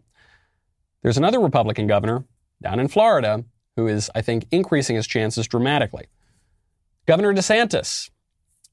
There's 1.02 1.18
another 1.18 1.40
Republican 1.40 1.86
governor 1.86 2.24
down 2.62 2.80
in 2.80 2.88
Florida 2.88 3.44
who 3.76 3.86
is, 3.86 4.10
I 4.14 4.22
think, 4.22 4.46
increasing 4.50 4.96
his 4.96 5.06
chances 5.06 5.46
dramatically. 5.46 6.06
Governor 7.06 7.32
DeSantis. 7.34 8.10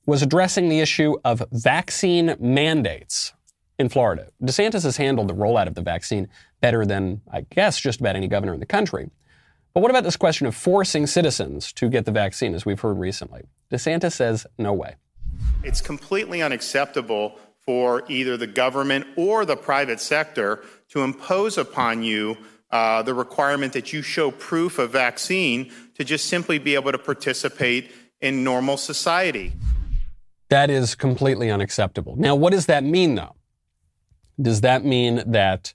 was 0.05 0.21
addressing 0.21 0.69
the 0.69 0.79
issue 0.79 1.15
of 1.25 1.43
vaccine 1.51 2.35
mandates 2.39 3.33
in 3.77 3.89
Florida. 3.89 4.27
DeSantis 4.41 4.83
has 4.83 4.97
handled 4.97 5.27
the 5.27 5.33
rollout 5.33 5.67
of 5.67 5.75
the 5.75 5.81
vaccine 5.81 6.27
better 6.61 6.85
than, 6.85 7.21
I 7.31 7.41
guess, 7.41 7.79
just 7.79 7.99
about 7.99 8.15
any 8.15 8.27
governor 8.27 8.53
in 8.53 8.59
the 8.59 8.65
country. 8.65 9.09
But 9.73 9.81
what 9.81 9.91
about 9.91 10.03
this 10.03 10.17
question 10.17 10.47
of 10.47 10.55
forcing 10.55 11.05
citizens 11.05 11.71
to 11.73 11.89
get 11.89 12.05
the 12.05 12.11
vaccine, 12.11 12.55
as 12.55 12.65
we've 12.65 12.79
heard 12.79 12.97
recently? 12.97 13.43
DeSantis 13.71 14.13
says, 14.13 14.47
no 14.57 14.73
way. 14.73 14.95
It's 15.63 15.81
completely 15.81 16.41
unacceptable 16.41 17.37
for 17.67 18.03
either 18.09 18.37
the 18.37 18.47
government 18.47 19.05
or 19.17 19.45
the 19.45 19.57
private 19.57 19.99
sector 19.99 20.63
to 20.87 21.03
impose 21.03 21.57
upon 21.57 22.01
you 22.01 22.37
uh, 22.71 23.03
the 23.03 23.13
requirement 23.13 23.73
that 23.73 23.91
you 23.93 24.01
show 24.01 24.31
proof 24.31 24.79
of 24.79 24.91
vaccine 24.91 25.69
to 25.95 26.03
just 26.03 26.25
simply 26.25 26.57
be 26.57 26.75
able 26.75 26.91
to 26.91 26.97
participate 26.97 27.91
in 28.21 28.43
normal 28.43 28.77
society. 28.77 29.51
That 30.49 30.69
is 30.69 30.95
completely 30.95 31.51
unacceptable. 31.51 32.15
Now, 32.15 32.35
what 32.35 32.51
does 32.51 32.67
that 32.67 32.85
mean, 32.85 33.15
though? 33.15 33.35
Does 34.41 34.61
that 34.61 34.85
mean 34.85 35.23
that 35.27 35.73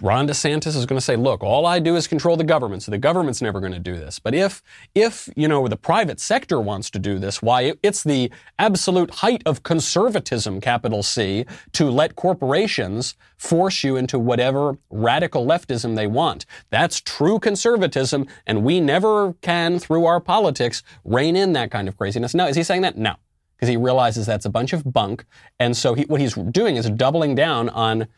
Ron 0.00 0.26
DeSantis 0.26 0.76
is 0.76 0.86
going 0.86 0.96
to 0.96 1.04
say, 1.04 1.14
look, 1.14 1.42
all 1.42 1.66
I 1.66 1.78
do 1.78 1.94
is 1.96 2.06
control 2.06 2.36
the 2.36 2.44
government, 2.44 2.82
so 2.82 2.90
the 2.90 2.98
government's 2.98 3.42
never 3.42 3.60
going 3.60 3.72
to 3.72 3.78
do 3.78 3.96
this. 3.96 4.18
But 4.18 4.34
if, 4.34 4.62
if, 4.94 5.28
you 5.36 5.46
know, 5.46 5.68
the 5.68 5.76
private 5.76 6.20
sector 6.20 6.60
wants 6.60 6.88
to 6.90 6.98
do 6.98 7.18
this, 7.18 7.42
why, 7.42 7.74
it's 7.82 8.02
the 8.02 8.32
absolute 8.58 9.10
height 9.16 9.42
of 9.44 9.62
conservatism, 9.62 10.60
capital 10.60 11.02
C, 11.02 11.44
to 11.72 11.90
let 11.90 12.16
corporations 12.16 13.14
force 13.36 13.84
you 13.84 13.96
into 13.96 14.18
whatever 14.18 14.78
radical 14.90 15.46
leftism 15.46 15.96
they 15.96 16.06
want. 16.06 16.46
That's 16.70 17.00
true 17.00 17.38
conservatism, 17.38 18.26
and 18.46 18.64
we 18.64 18.80
never 18.80 19.34
can, 19.42 19.78
through 19.78 20.06
our 20.06 20.20
politics, 20.20 20.82
rein 21.04 21.36
in 21.36 21.52
that 21.52 21.70
kind 21.70 21.88
of 21.88 21.96
craziness. 21.98 22.34
Now, 22.34 22.46
is 22.46 22.56
he 22.56 22.62
saying 22.62 22.82
that? 22.82 22.96
No. 22.96 23.16
Because 23.56 23.68
he 23.68 23.76
realizes 23.76 24.26
that's 24.26 24.46
a 24.46 24.50
bunch 24.50 24.72
of 24.72 24.92
bunk. 24.92 25.24
And 25.60 25.76
so 25.76 25.94
he, 25.94 26.04
what 26.04 26.20
he's 26.20 26.34
doing 26.34 26.76
is 26.76 26.88
doubling 26.90 27.34
down 27.34 27.68
on 27.68 28.08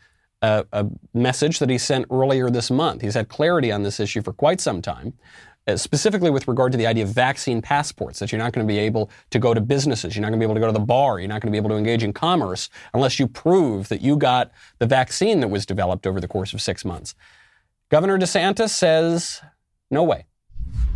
a, 0.41 0.65
a, 0.71 0.85
message 1.13 1.59
that 1.59 1.69
he 1.69 1.77
sent 1.77 2.05
earlier 2.11 2.49
this 2.49 2.69
month. 2.69 3.01
He's 3.01 3.15
had 3.15 3.29
clarity 3.29 3.71
on 3.71 3.83
this 3.83 3.99
issue 3.99 4.21
for 4.21 4.33
quite 4.33 4.61
some 4.61 4.81
time, 4.81 5.13
uh, 5.67 5.77
specifically 5.77 6.29
with 6.29 6.47
regard 6.47 6.71
to 6.71 6.77
the 6.77 6.85
idea 6.85 7.03
of 7.03 7.09
vaccine 7.09 7.61
passports, 7.61 8.19
that 8.19 8.31
you're 8.31 8.39
not 8.39 8.53
going 8.53 8.65
to 8.65 8.71
be 8.71 8.79
able 8.79 9.09
to 9.31 9.39
go 9.39 9.53
to 9.53 9.61
businesses, 9.61 10.15
you're 10.15 10.21
not 10.21 10.29
going 10.29 10.39
to 10.39 10.43
be 10.45 10.45
able 10.45 10.53
to 10.53 10.59
go 10.59 10.67
to 10.67 10.73
the 10.73 10.79
bar, 10.79 11.19
you're 11.19 11.27
not 11.27 11.41
going 11.41 11.51
to 11.51 11.51
be 11.51 11.57
able 11.57 11.69
to 11.69 11.75
engage 11.75 12.03
in 12.03 12.13
commerce 12.13 12.69
unless 12.93 13.19
you 13.19 13.27
prove 13.27 13.89
that 13.89 14.01
you 14.01 14.15
got 14.15 14.51
the 14.79 14.85
vaccine 14.85 15.39
that 15.39 15.47
was 15.47 15.65
developed 15.65 16.05
over 16.05 16.19
the 16.19 16.27
course 16.27 16.53
of 16.53 16.61
six 16.61 16.85
months. 16.85 17.15
Governor 17.89 18.17
DeSantis 18.19 18.69
says, 18.69 19.41
no 19.89 20.03
way. 20.03 20.25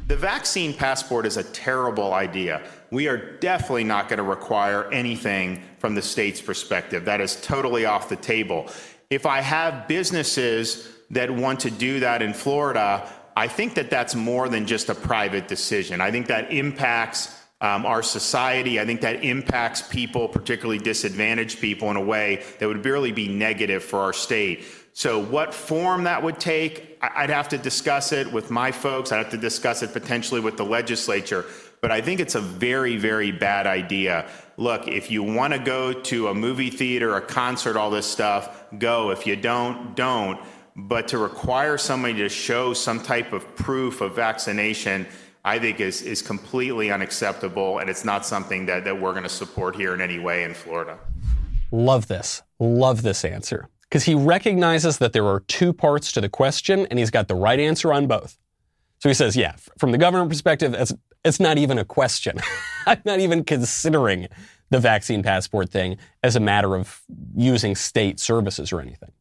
The 0.07 0.17
vaccine 0.17 0.74
passport 0.74 1.25
is 1.25 1.38
a 1.38 1.43
terrible 1.43 2.13
idea. 2.13 2.62
We 2.91 3.07
are 3.07 3.38
definitely 3.38 3.86
not 3.86 4.10
going 4.10 4.17
to 4.17 4.24
require 4.24 4.91
anything 4.91 5.63
from 5.77 5.95
the 5.95 6.01
state's 6.01 6.41
perspective. 6.41 7.05
That 7.05 7.21
is 7.21 7.39
totally 7.39 7.86
off 7.86 8.10
the 8.10 8.17
table. 8.17 8.69
If 9.11 9.25
I 9.25 9.41
have 9.41 9.89
businesses 9.89 10.87
that 11.11 11.29
want 11.29 11.59
to 11.59 11.69
do 11.69 11.99
that 11.99 12.21
in 12.21 12.33
Florida, 12.33 13.07
I 13.35 13.49
think 13.49 13.75
that 13.75 13.89
that's 13.89 14.15
more 14.15 14.47
than 14.47 14.65
just 14.65 14.87
a 14.87 14.95
private 14.95 15.49
decision. 15.49 15.99
I 15.99 16.11
think 16.11 16.27
that 16.27 16.53
impacts 16.53 17.37
um, 17.59 17.85
our 17.85 18.03
society. 18.03 18.79
I 18.79 18.85
think 18.85 19.01
that 19.01 19.23
impacts 19.23 19.81
people, 19.81 20.29
particularly 20.29 20.79
disadvantaged 20.79 21.59
people, 21.59 21.91
in 21.91 21.97
a 21.97 22.01
way 22.01 22.41
that 22.59 22.67
would 22.67 22.85
really 22.85 23.11
be 23.11 23.27
negative 23.27 23.83
for 23.83 23.99
our 23.99 24.13
state. 24.13 24.63
So, 24.93 25.21
what 25.21 25.53
form 25.53 26.05
that 26.05 26.23
would 26.23 26.39
take, 26.39 26.97
I'd 27.01 27.29
have 27.29 27.49
to 27.49 27.57
discuss 27.57 28.13
it 28.13 28.31
with 28.31 28.49
my 28.49 28.71
folks. 28.71 29.11
I'd 29.11 29.17
have 29.17 29.31
to 29.31 29.37
discuss 29.37 29.83
it 29.83 29.91
potentially 29.91 30.39
with 30.39 30.55
the 30.55 30.65
legislature. 30.65 31.45
But 31.81 31.91
I 31.91 31.99
think 31.99 32.19
it's 32.19 32.35
a 32.35 32.41
very, 32.41 32.95
very 32.97 33.31
bad 33.31 33.67
idea 33.67 34.29
look, 34.61 34.87
if 34.87 35.09
you 35.09 35.23
want 35.23 35.53
to 35.53 35.59
go 35.59 35.91
to 35.91 36.27
a 36.27 36.33
movie 36.33 36.69
theater, 36.69 37.15
a 37.15 37.21
concert, 37.21 37.75
all 37.75 37.89
this 37.89 38.05
stuff, 38.05 38.63
go. 38.77 39.09
If 39.09 39.25
you 39.25 39.35
don't, 39.35 39.95
don't. 39.95 40.39
But 40.75 41.07
to 41.09 41.17
require 41.17 41.77
somebody 41.77 42.13
to 42.19 42.29
show 42.29 42.74
some 42.74 43.01
type 43.01 43.33
of 43.33 43.55
proof 43.55 44.01
of 44.01 44.15
vaccination, 44.15 45.07
I 45.43 45.57
think 45.57 45.79
is, 45.79 46.03
is 46.03 46.21
completely 46.21 46.91
unacceptable, 46.91 47.79
and 47.79 47.89
it's 47.89 48.05
not 48.05 48.25
something 48.25 48.67
that, 48.67 48.85
that 48.85 49.01
we're 49.01 49.11
going 49.11 49.24
to 49.24 49.29
support 49.29 49.75
here 49.75 49.93
in 49.93 50.00
any 50.00 50.19
way 50.19 50.43
in 50.43 50.53
Florida. 50.53 51.00
Love 51.71 52.07
this. 52.07 52.43
Love 52.59 53.01
this 53.01 53.25
answer. 53.25 53.67
Because 53.89 54.03
he 54.03 54.15
recognizes 54.15 55.00
that 55.00 55.11
there 55.11 55.25
are 55.25 55.41
two 55.41 55.74
parts 55.74 56.11
to 56.13 56.21
the 56.21 56.29
question, 56.29 56.85
and 56.85 57.00
he's 57.00 57.09
got 57.09 57.27
the 57.27 57.35
right 57.35 57.59
answer 57.59 57.91
on 57.91 58.07
both. 58.07 58.37
So 59.01 59.09
he 59.09 59.16
says, 59.16 59.35
yeah, 59.35 59.55
from 59.79 59.92
the 59.92 59.98
government 59.98 60.29
perspective, 60.29 60.75
it's, 60.75 60.94
it's 61.25 61.40
not 61.40 61.57
even 61.57 61.79
a 61.79 61.85
question. 61.85 62.37
I'm 62.85 63.01
not 63.03 63.20
even 63.20 63.44
considering 63.44 64.27
the 64.70 64.79
vaccine 64.79 65.24
passport 65.24 65.72
thing 65.72 65.98
as 66.22 66.35
a 66.35 66.40
matter 66.40 66.75
of 66.75 67.01
using 67.35 67.75
state 67.75 68.20
services 68.20 68.72
or 68.72 68.79
anything. 68.79 69.11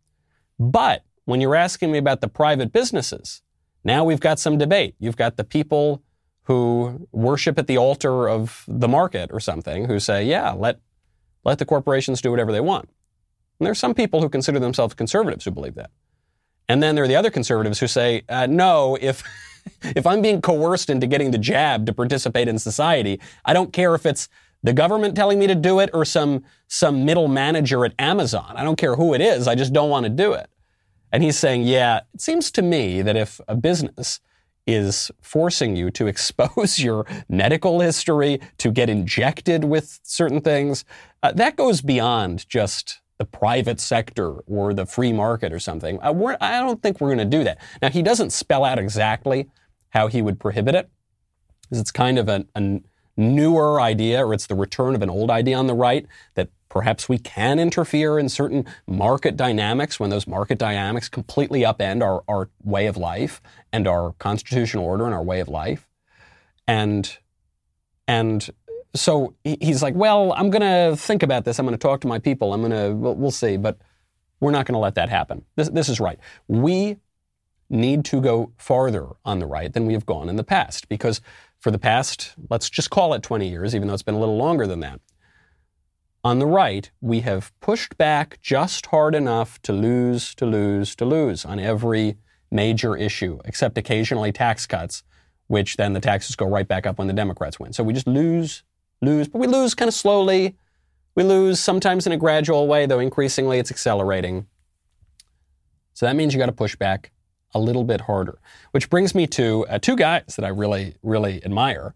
But 0.58 1.04
when 1.24 1.40
you're 1.40 1.54
asking 1.54 1.90
me 1.90 1.98
about 1.98 2.20
the 2.20 2.28
private 2.28 2.72
businesses, 2.72 3.40
now 3.82 4.04
we've 4.04 4.20
got 4.20 4.38
some 4.38 4.58
debate. 4.58 4.96
You've 4.98 5.16
got 5.16 5.38
the 5.38 5.44
people 5.44 6.02
who 6.42 7.08
worship 7.10 7.58
at 7.58 7.66
the 7.66 7.78
altar 7.78 8.28
of 8.28 8.64
the 8.68 8.88
market 8.88 9.30
or 9.32 9.40
something 9.40 9.86
who 9.86 9.98
say, 9.98 10.24
yeah, 10.24 10.52
let, 10.52 10.78
let 11.42 11.58
the 11.58 11.64
corporations 11.64 12.20
do 12.20 12.30
whatever 12.30 12.52
they 12.52 12.60
want. 12.60 12.90
And 13.58 13.66
there 13.66 13.72
are 13.72 13.74
some 13.74 13.94
people 13.94 14.20
who 14.20 14.28
consider 14.28 14.58
themselves 14.58 14.92
conservatives 14.92 15.46
who 15.46 15.52
believe 15.52 15.76
that. 15.76 15.90
And 16.68 16.82
then 16.82 16.94
there 16.96 17.04
are 17.04 17.08
the 17.08 17.16
other 17.16 17.30
conservatives 17.30 17.80
who 17.80 17.86
say, 17.86 18.22
uh, 18.28 18.46
no, 18.46 18.98
if, 19.00 19.22
if 19.82 20.06
I'm 20.06 20.22
being 20.22 20.40
coerced 20.40 20.90
into 20.90 21.06
getting 21.06 21.30
the 21.30 21.38
jab 21.38 21.86
to 21.86 21.92
participate 21.92 22.48
in 22.48 22.58
society, 22.58 23.20
I 23.44 23.52
don't 23.52 23.72
care 23.72 23.94
if 23.94 24.06
it's 24.06 24.28
the 24.62 24.72
government 24.72 25.14
telling 25.16 25.38
me 25.38 25.46
to 25.46 25.54
do 25.54 25.80
it 25.80 25.90
or 25.94 26.04
some, 26.04 26.44
some 26.68 27.04
middle 27.04 27.28
manager 27.28 27.84
at 27.84 27.94
Amazon. 27.98 28.52
I 28.56 28.62
don't 28.62 28.76
care 28.76 28.96
who 28.96 29.14
it 29.14 29.20
is. 29.20 29.48
I 29.48 29.54
just 29.54 29.72
don't 29.72 29.90
want 29.90 30.04
to 30.04 30.10
do 30.10 30.32
it. 30.32 30.50
And 31.12 31.22
he's 31.22 31.38
saying, 31.38 31.62
yeah, 31.62 32.00
it 32.14 32.20
seems 32.20 32.50
to 32.52 32.62
me 32.62 33.02
that 33.02 33.16
if 33.16 33.40
a 33.48 33.56
business 33.56 34.20
is 34.66 35.10
forcing 35.20 35.76
you 35.76 35.90
to 35.90 36.06
expose 36.12 36.78
your 36.78 37.06
medical 37.28 37.80
history, 37.80 38.40
to 38.58 38.70
get 38.70 38.88
injected 38.88 39.64
with 39.64 40.00
certain 40.02 40.40
things, 40.40 40.84
uh, 41.22 41.32
that 41.32 41.56
goes 41.56 41.80
beyond 41.80 42.48
just 42.48 43.00
the 43.20 43.26
private 43.26 43.78
sector 43.78 44.30
or 44.46 44.72
the 44.72 44.86
free 44.86 45.12
market 45.12 45.52
or 45.52 45.58
something. 45.58 46.00
Uh, 46.00 46.36
I 46.40 46.58
don't 46.58 46.82
think 46.82 47.02
we're 47.02 47.14
going 47.14 47.30
to 47.30 47.36
do 47.38 47.44
that. 47.44 47.58
Now, 47.82 47.90
he 47.90 48.00
doesn't 48.00 48.30
spell 48.32 48.64
out 48.64 48.78
exactly 48.78 49.50
how 49.90 50.06
he 50.06 50.22
would 50.22 50.40
prohibit 50.40 50.74
it, 50.74 50.88
because 51.62 51.80
it's 51.80 51.90
kind 51.92 52.18
of 52.18 52.30
an, 52.30 52.48
an 52.54 52.86
newer 53.18 53.78
idea 53.78 54.24
or 54.24 54.32
it's 54.32 54.46
the 54.46 54.54
return 54.54 54.94
of 54.94 55.02
an 55.02 55.10
old 55.10 55.30
idea 55.30 55.54
on 55.54 55.66
the 55.66 55.74
right 55.74 56.06
that 56.34 56.48
perhaps 56.70 57.10
we 57.10 57.18
can 57.18 57.58
interfere 57.58 58.18
in 58.18 58.30
certain 58.30 58.64
market 58.86 59.36
dynamics 59.36 60.00
when 60.00 60.08
those 60.08 60.26
market 60.26 60.56
dynamics 60.58 61.10
completely 61.10 61.60
upend 61.60 62.02
our, 62.02 62.24
our 62.26 62.48
way 62.64 62.86
of 62.86 62.96
life 62.96 63.42
and 63.70 63.86
our 63.86 64.14
constitutional 64.18 64.86
order 64.86 65.04
and 65.04 65.12
our 65.12 65.22
way 65.22 65.40
of 65.40 65.48
life. 65.48 65.86
And, 66.66 67.18
and 68.08 68.48
so 68.94 69.34
he's 69.44 69.82
like, 69.82 69.94
well, 69.94 70.32
I'm 70.32 70.50
going 70.50 70.62
to 70.62 70.96
think 70.96 71.22
about 71.22 71.44
this. 71.44 71.58
I'm 71.58 71.66
going 71.66 71.78
to 71.78 71.82
talk 71.82 72.00
to 72.00 72.08
my 72.08 72.18
people. 72.18 72.52
I'm 72.52 72.60
going 72.60 72.72
to, 72.72 72.94
we'll, 72.94 73.14
we'll 73.14 73.30
see, 73.30 73.56
but 73.56 73.78
we're 74.40 74.50
not 74.50 74.66
going 74.66 74.74
to 74.74 74.80
let 74.80 74.94
that 74.96 75.08
happen. 75.08 75.44
This, 75.56 75.68
this 75.68 75.88
is 75.88 76.00
right. 76.00 76.18
We 76.48 76.96
need 77.68 78.04
to 78.06 78.20
go 78.20 78.52
farther 78.56 79.08
on 79.24 79.38
the 79.38 79.46
right 79.46 79.72
than 79.72 79.86
we 79.86 79.92
have 79.92 80.06
gone 80.06 80.28
in 80.28 80.36
the 80.36 80.44
past 80.44 80.88
because 80.88 81.20
for 81.60 81.70
the 81.70 81.78
past, 81.78 82.34
let's 82.48 82.68
just 82.68 82.90
call 82.90 83.14
it 83.14 83.22
20 83.22 83.48
years, 83.48 83.74
even 83.74 83.86
though 83.86 83.94
it's 83.94 84.02
been 84.02 84.14
a 84.14 84.20
little 84.20 84.38
longer 84.38 84.66
than 84.66 84.80
that. 84.80 85.00
On 86.24 86.38
the 86.38 86.46
right, 86.46 86.90
we 87.00 87.20
have 87.20 87.52
pushed 87.60 87.96
back 87.96 88.40
just 88.42 88.86
hard 88.86 89.14
enough 89.14 89.60
to 89.62 89.72
lose, 89.72 90.34
to 90.34 90.44
lose, 90.44 90.94
to 90.96 91.04
lose 91.04 91.44
on 91.44 91.58
every 91.58 92.16
major 92.50 92.96
issue, 92.96 93.38
except 93.44 93.78
occasionally 93.78 94.32
tax 94.32 94.66
cuts, 94.66 95.02
which 95.46 95.76
then 95.76 95.92
the 95.92 96.00
taxes 96.00 96.36
go 96.36 96.46
right 96.46 96.68
back 96.68 96.86
up 96.86 96.98
when 96.98 97.06
the 97.08 97.14
Democrats 97.14 97.58
win. 97.58 97.72
So 97.72 97.82
we 97.82 97.92
just 97.92 98.06
lose, 98.06 98.64
lose, 99.00 99.28
but 99.28 99.38
we 99.38 99.46
lose 99.46 99.74
kind 99.74 99.88
of 99.88 99.94
slowly. 99.94 100.56
We 101.14 101.24
lose 101.24 101.60
sometimes 101.60 102.06
in 102.06 102.12
a 102.12 102.16
gradual 102.16 102.66
way, 102.66 102.86
though 102.86 103.00
increasingly 103.00 103.58
it's 103.58 103.70
accelerating. 103.70 104.46
So 105.94 106.06
that 106.06 106.16
means 106.16 106.32
you 106.32 106.38
got 106.38 106.46
to 106.46 106.52
push 106.52 106.76
back 106.76 107.10
a 107.52 107.58
little 107.58 107.84
bit 107.84 108.02
harder. 108.02 108.38
Which 108.70 108.88
brings 108.88 109.14
me 109.14 109.26
to 109.28 109.66
uh, 109.68 109.78
two 109.78 109.96
guys 109.96 110.36
that 110.36 110.44
I 110.44 110.48
really, 110.48 110.94
really 111.02 111.44
admire. 111.44 111.94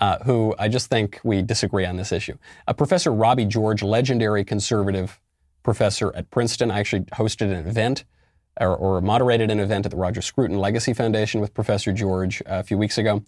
Uh, 0.00 0.18
who 0.24 0.54
I 0.58 0.66
just 0.66 0.90
think 0.90 1.20
we 1.22 1.40
disagree 1.40 1.86
on 1.86 1.96
this 1.96 2.10
issue. 2.10 2.36
Uh, 2.66 2.72
professor 2.72 3.12
Robbie 3.12 3.44
George, 3.44 3.80
legendary 3.80 4.44
conservative 4.44 5.20
professor 5.62 6.14
at 6.16 6.30
Princeton. 6.30 6.70
I 6.72 6.80
actually 6.80 7.02
hosted 7.02 7.52
an 7.52 7.66
event 7.66 8.04
or, 8.60 8.76
or 8.76 9.00
moderated 9.00 9.50
an 9.50 9.60
event 9.60 9.86
at 9.86 9.92
the 9.92 9.96
Roger 9.96 10.20
Scruton 10.20 10.58
Legacy 10.58 10.94
Foundation 10.94 11.40
with 11.40 11.54
Professor 11.54 11.92
George 11.92 12.42
uh, 12.42 12.58
a 12.58 12.62
few 12.64 12.76
weeks 12.76 12.98
ago. 12.98 13.22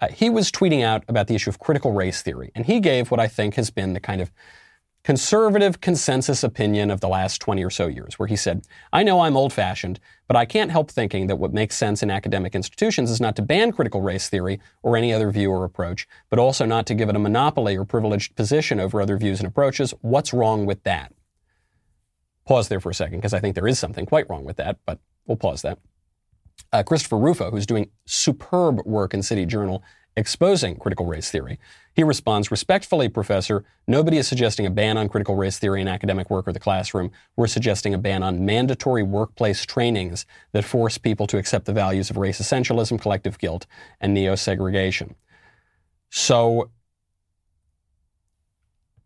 Uh, 0.00 0.08
he 0.08 0.28
was 0.28 0.50
tweeting 0.50 0.84
out 0.84 1.04
about 1.08 1.26
the 1.26 1.34
issue 1.34 1.50
of 1.50 1.58
critical 1.58 1.92
race 1.92 2.22
theory, 2.22 2.50
and 2.54 2.66
he 2.66 2.80
gave 2.80 3.10
what 3.10 3.20
I 3.20 3.28
think 3.28 3.54
has 3.54 3.70
been 3.70 3.94
the 3.94 4.00
kind 4.00 4.20
of 4.20 4.30
conservative 5.06 5.80
consensus 5.80 6.42
opinion 6.42 6.90
of 6.90 7.00
the 7.00 7.06
last 7.06 7.40
20 7.40 7.64
or 7.64 7.70
so 7.70 7.86
years, 7.86 8.18
where 8.18 8.26
he 8.26 8.34
said, 8.34 8.66
I 8.92 9.04
know 9.04 9.20
I'm 9.20 9.36
old 9.36 9.52
fashioned, 9.52 10.00
but 10.26 10.36
I 10.36 10.44
can't 10.44 10.72
help 10.72 10.90
thinking 10.90 11.28
that 11.28 11.36
what 11.36 11.52
makes 11.52 11.76
sense 11.76 12.02
in 12.02 12.10
academic 12.10 12.56
institutions 12.56 13.08
is 13.08 13.20
not 13.20 13.36
to 13.36 13.42
ban 13.42 13.70
critical 13.70 14.00
race 14.00 14.28
theory 14.28 14.58
or 14.82 14.96
any 14.96 15.12
other 15.12 15.30
view 15.30 15.52
or 15.52 15.64
approach, 15.64 16.08
but 16.28 16.40
also 16.40 16.66
not 16.66 16.86
to 16.86 16.94
give 16.94 17.08
it 17.08 17.14
a 17.14 17.20
monopoly 17.20 17.76
or 17.76 17.84
privileged 17.84 18.34
position 18.34 18.80
over 18.80 19.00
other 19.00 19.16
views 19.16 19.38
and 19.38 19.46
approaches. 19.46 19.94
What's 20.00 20.34
wrong 20.34 20.66
with 20.66 20.82
that? 20.82 21.12
Pause 22.44 22.68
there 22.68 22.80
for 22.80 22.90
a 22.90 22.94
second, 22.94 23.18
because 23.18 23.32
I 23.32 23.38
think 23.38 23.54
there 23.54 23.68
is 23.68 23.78
something 23.78 24.06
quite 24.06 24.28
wrong 24.28 24.44
with 24.44 24.56
that, 24.56 24.78
but 24.84 24.98
we'll 25.24 25.36
pause 25.36 25.62
that. 25.62 25.78
Uh, 26.72 26.82
Christopher 26.82 27.18
Rufo, 27.18 27.50
who's 27.50 27.66
doing 27.66 27.90
superb 28.06 28.84
work 28.84 29.14
in 29.14 29.22
City 29.22 29.46
Journal 29.46 29.82
exposing 30.16 30.76
critical 30.76 31.06
race 31.06 31.30
theory, 31.30 31.58
he 31.94 32.02
responds, 32.02 32.50
respectfully, 32.50 33.08
Professor, 33.08 33.64
nobody 33.86 34.16
is 34.16 34.26
suggesting 34.26 34.66
a 34.66 34.70
ban 34.70 34.96
on 34.96 35.08
critical 35.08 35.36
race 35.36 35.58
theory 35.58 35.80
in 35.80 35.88
academic 35.88 36.30
work 36.30 36.48
or 36.48 36.52
the 36.52 36.60
classroom. 36.60 37.10
We're 37.36 37.46
suggesting 37.46 37.94
a 37.94 37.98
ban 37.98 38.22
on 38.22 38.44
mandatory 38.44 39.02
workplace 39.02 39.64
trainings 39.64 40.26
that 40.52 40.64
force 40.64 40.98
people 40.98 41.26
to 41.28 41.38
accept 41.38 41.66
the 41.66 41.72
values 41.72 42.10
of 42.10 42.16
race 42.16 42.40
essentialism, 42.40 43.00
collective 43.00 43.38
guilt, 43.38 43.66
and 44.00 44.14
neo 44.14 44.34
segregation. 44.34 45.14
So 46.10 46.70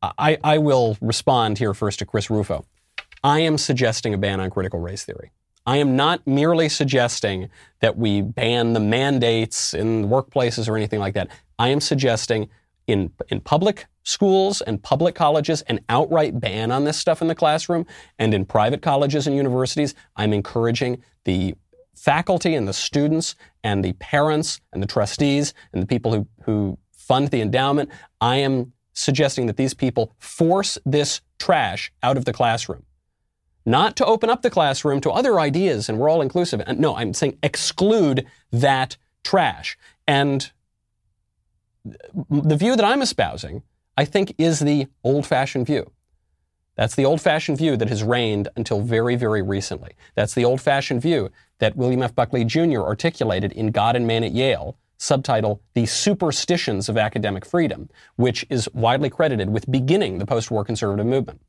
I, 0.03 0.39
I 0.43 0.59
will 0.59 0.97
respond 1.01 1.59
here 1.59 1.75
first 1.75 1.99
to 1.99 2.07
Chris 2.07 2.31
Rufo. 2.31 2.65
I 3.23 3.41
am 3.41 3.59
suggesting 3.59 4.15
a 4.15 4.19
ban 4.19 4.41
on 4.41 4.51
critical 4.51 4.81
race 4.81 5.05
theory. 5.05 5.33
I 5.67 5.77
am 5.77 5.97
not 5.97 6.27
merely 6.27 6.69
suggesting 6.69 7.49
that 7.81 7.97
we 7.97 8.23
ban 8.23 8.73
the 8.73 8.81
mandates 8.81 9.75
in 9.75 10.09
workplaces 10.09 10.69
or 10.69 10.77
anything 10.77 11.01
like 11.01 11.15
that. 11.15 11.29
I 11.59 11.69
am 11.69 11.81
suggesting 11.81 12.49
in, 12.87 13.13
in 13.29 13.41
public 13.41 13.87
schools 14.03 14.61
and 14.63 14.83
public 14.83 15.15
colleges 15.15 15.63
an 15.63 15.81
outright 15.89 16.41
ban 16.41 16.73
on 16.73 16.85
this 16.85 16.97
stuff 16.97 17.23
in 17.23 17.29
the 17.29 17.35
classroom. 17.35 17.87
And 18.19 18.35
in 18.35 18.47
private 18.47 18.83
colleges 18.83 19.27
and 19.27 19.37
universities, 19.37 19.95
I'm 20.17 20.33
encouraging 20.33 21.03
the 21.25 21.55
faculty 21.95 22.55
and 22.55 22.67
the 22.67 22.73
students 22.73 23.35
and 23.63 23.85
the 23.85 23.93
parents 23.95 24.61
and 24.73 24.83
the 24.83 24.87
trustees 24.87 25.53
and 25.73 25.83
the 25.83 25.87
people 25.87 26.13
who, 26.15 26.27
who 26.45 26.79
fund 26.93 27.29
the 27.29 27.43
endowment. 27.43 27.91
I 28.21 28.37
am 28.37 28.73
suggesting 28.95 29.47
that 29.47 29.57
these 29.57 29.75
people 29.75 30.15
force 30.19 30.79
this 30.85 31.21
trash 31.39 31.93
out 32.03 32.17
of 32.17 32.25
the 32.25 32.33
classroom. 32.33 32.85
Not 33.67 33.97
to 33.97 34.07
open 34.07 34.31
up 34.31 34.43
the 34.43 34.51
classroom 34.51 35.01
to 35.03 35.11
other 35.11 35.39
ideas 35.39 35.89
and 35.89 35.99
we're 35.99 36.09
all 36.09 36.23
inclusive. 36.23 36.63
No, 36.79 36.97
I'm 36.97 37.15
saying 37.15 37.39
exclude 37.43 38.27
that 38.51 38.97
trash. 39.23 39.77
And 40.07 40.51
the 41.85 42.57
view 42.57 42.77
that 42.77 42.85
I'm 42.85 43.03
espousing, 43.03 43.63
I 43.97 44.05
think, 44.05 44.35
is 44.39 44.61
the 44.61 44.87
old 45.05 45.27
fashioned 45.27 45.67
view. 45.67 45.91
That's 46.77 46.95
the 46.95 47.05
old 47.05 47.21
fashioned 47.21 47.59
view 47.59 47.77
that 47.77 47.89
has 47.91 48.03
reigned 48.03 48.49
until 48.57 48.81
very, 48.81 49.15
very 49.15 49.43
recently. 49.43 49.93
That's 50.15 50.35
the 50.35 50.45
old 50.45 50.61
fashioned 50.61 51.03
view 51.03 51.31
that 51.59 51.77
William 51.77 52.03
F. 52.03 52.15
Buckley 52.15 52.45
Jr. 52.45 52.81
articulated 52.81 53.53
in 53.53 53.71
God 53.71 53.97
and 53.97 54.07
Man 54.07 54.25
at 54.25 54.33
Yale, 54.33 54.79
subtitle 54.97 55.63
The 55.75 55.87
Superstitions 55.87 56.89
of 56.89 56.97
Academic 56.97 57.45
Freedom, 57.45 57.91
which 58.17 58.47
is 58.49 58.69
widely 58.73 59.11
credited 59.11 59.51
with 59.51 59.71
beginning 59.71 60.19
the 60.19 60.27
post 60.27 60.51
war 60.51 60.65
conservative 60.65 61.07
movement. 61.07 61.43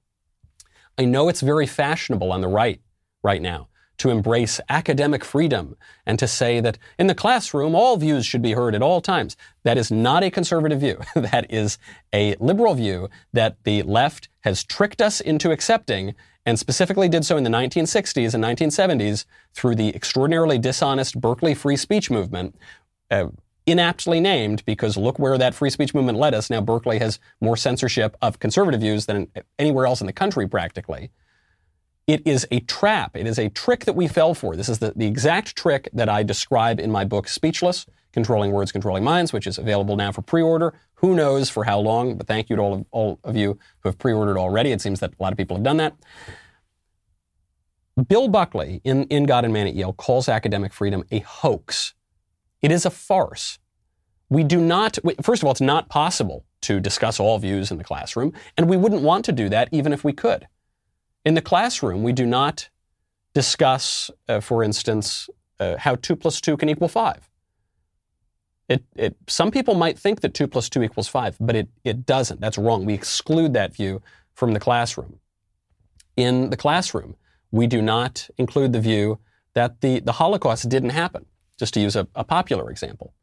I 0.97 1.06
know 1.06 1.30
it's 1.30 1.41
very 1.41 1.65
fashionable 1.65 2.32
on 2.32 2.41
the 2.41 2.47
right 2.47 2.82
right 3.23 3.41
now 3.41 3.67
to 4.01 4.10
embrace 4.10 4.60
academic 4.67 5.23
freedom 5.23 5.75
and 6.08 6.17
to 6.17 6.27
say 6.27 6.60
that 6.60 6.77
in 6.97 7.06
the 7.06 7.13
classroom 7.13 7.75
all 7.75 7.97
views 7.97 8.25
should 8.25 8.41
be 8.41 8.54
heard 8.54 8.73
at 8.73 8.82
all 8.82 8.99
times. 8.99 9.38
That 9.63 9.77
is 9.77 9.91
not 9.91 10.23
a 10.23 10.32
conservative 10.32 10.80
view. 10.80 10.99
that 11.15 11.54
is 11.54 11.77
a 12.12 12.36
liberal 12.39 12.73
view 12.73 13.10
that 13.34 13.58
the 13.63 13.84
left 13.84 14.27
has 14.39 14.63
tricked 14.63 15.04
us 15.04 15.21
into 15.21 15.51
accepting 15.51 16.15
and 16.47 16.58
specifically 16.58 17.10
did 17.10 17.23
so 17.23 17.38
in 17.38 17.43
the 17.43 17.49
1960s 17.51 18.34
and 18.34 18.43
1970s 18.43 19.25
through 19.54 19.75
the 19.75 19.95
extraordinarily 19.95 20.58
dishonest 20.58 21.21
Berkeley 21.21 21.54
free 21.54 21.77
speech 21.77 22.10
movement. 22.10 22.56
Uh, 23.12 23.27
inaptly 23.71 24.19
named 24.19 24.63
because 24.65 24.97
look 24.97 25.17
where 25.17 25.38
that 25.38 25.55
free 25.55 25.69
speech 25.69 25.93
movement 25.93 26.17
led 26.17 26.34
us. 26.34 26.49
Now 26.49 26.62
Berkeley 26.62 26.99
has 26.99 27.19
more 27.39 27.57
censorship 27.57 28.15
of 28.21 28.39
conservative 28.39 28.81
views 28.81 29.05
than 29.05 29.27
anywhere 29.57 29.86
else 29.86 30.01
in 30.01 30.07
the 30.07 30.13
country 30.13 30.47
practically. 30.47 31.12
It 32.07 32.25
is 32.27 32.47
a 32.51 32.60
trap. 32.62 33.15
It 33.15 33.25
is 33.25 33.39
a 33.39 33.49
trick 33.49 33.86
that 33.86 33.93
we 33.93 34.07
fell 34.07 34.34
for. 34.34 34.55
This 34.55 34.67
is 34.67 34.79
the, 34.79 34.91
the 34.95 35.07
exact 35.07 35.55
trick 35.55 35.89
that 35.93 36.10
I 36.10 36.23
describe 36.23 36.79
in 36.79 36.91
my 36.91 37.05
book, 37.05 37.29
Speechless 37.29 37.86
Controlling 38.12 38.51
Words, 38.51 38.71
Controlling 38.71 39.03
Minds, 39.03 39.31
which 39.31 39.47
is 39.47 39.57
available 39.57 39.95
now 39.95 40.12
for 40.12 40.21
pre 40.21 40.41
order. 40.41 40.73
Who 40.95 41.15
knows 41.15 41.49
for 41.49 41.63
how 41.63 41.79
long, 41.79 42.17
but 42.17 42.27
thank 42.27 42.49
you 42.49 42.57
to 42.57 42.62
all 42.62 42.73
of, 42.73 42.86
all 42.91 43.19
of 43.23 43.38
you 43.38 43.57
who 43.79 43.89
have 43.89 43.97
pre 43.97 44.12
ordered 44.12 44.38
already. 44.38 44.71
It 44.71 44.81
seems 44.81 44.99
that 44.99 45.12
a 45.17 45.23
lot 45.23 45.31
of 45.31 45.38
people 45.38 45.55
have 45.55 45.63
done 45.63 45.77
that. 45.77 45.95
Bill 48.07 48.27
Buckley 48.27 48.81
in, 48.84 49.03
in 49.05 49.25
God 49.25 49.45
and 49.45 49.53
Man 49.53 49.67
at 49.67 49.75
Yale 49.75 49.93
calls 49.93 50.27
academic 50.27 50.73
freedom 50.73 51.03
a 51.12 51.19
hoax. 51.19 51.93
It 52.62 52.71
is 52.71 52.86
a 52.86 52.89
farce. 52.89 53.60
We 54.31 54.45
do 54.45 54.61
not, 54.61 54.97
first 55.21 55.43
of 55.43 55.45
all, 55.45 55.51
it's 55.51 55.59
not 55.59 55.89
possible 55.89 56.45
to 56.61 56.79
discuss 56.79 57.19
all 57.19 57.37
views 57.37 57.69
in 57.69 57.77
the 57.77 57.83
classroom, 57.83 58.31
and 58.57 58.69
we 58.69 58.77
wouldn't 58.77 59.01
want 59.01 59.25
to 59.25 59.33
do 59.33 59.49
that 59.49 59.67
even 59.73 59.91
if 59.91 60.05
we 60.05 60.13
could. 60.13 60.47
In 61.25 61.33
the 61.33 61.41
classroom, 61.41 62.01
we 62.01 62.13
do 62.13 62.25
not 62.25 62.69
discuss, 63.33 64.09
uh, 64.29 64.39
for 64.39 64.63
instance, 64.63 65.29
uh, 65.59 65.75
how 65.77 65.95
2 65.95 66.15
plus 66.15 66.39
2 66.39 66.55
can 66.55 66.69
equal 66.69 66.87
5. 66.87 67.29
It, 68.69 68.85
it, 68.95 69.17
some 69.27 69.51
people 69.51 69.75
might 69.75 69.99
think 69.99 70.21
that 70.21 70.33
2 70.33 70.47
plus 70.47 70.69
2 70.69 70.81
equals 70.81 71.09
5, 71.09 71.35
but 71.41 71.57
it, 71.57 71.67
it 71.83 72.05
doesn't. 72.05 72.39
That's 72.39 72.57
wrong. 72.57 72.85
We 72.85 72.93
exclude 72.93 73.51
that 73.51 73.75
view 73.75 74.01
from 74.33 74.53
the 74.53 74.61
classroom. 74.61 75.19
In 76.15 76.51
the 76.51 76.57
classroom, 76.57 77.17
we 77.51 77.67
do 77.67 77.81
not 77.81 78.29
include 78.37 78.71
the 78.71 78.79
view 78.79 79.19
that 79.55 79.81
the, 79.81 79.99
the 79.99 80.13
Holocaust 80.13 80.69
didn't 80.69 80.91
happen, 80.91 81.25
just 81.59 81.73
to 81.73 81.81
use 81.81 81.97
a, 81.97 82.07
a 82.15 82.23
popular 82.23 82.71
example. 82.71 83.13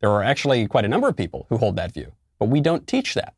There 0.00 0.10
are 0.10 0.22
actually 0.22 0.66
quite 0.66 0.84
a 0.84 0.88
number 0.88 1.08
of 1.08 1.16
people 1.16 1.46
who 1.48 1.58
hold 1.58 1.76
that 1.76 1.92
view, 1.92 2.12
but 2.38 2.48
we 2.48 2.60
don't 2.60 2.86
teach 2.86 3.14
that 3.14 3.34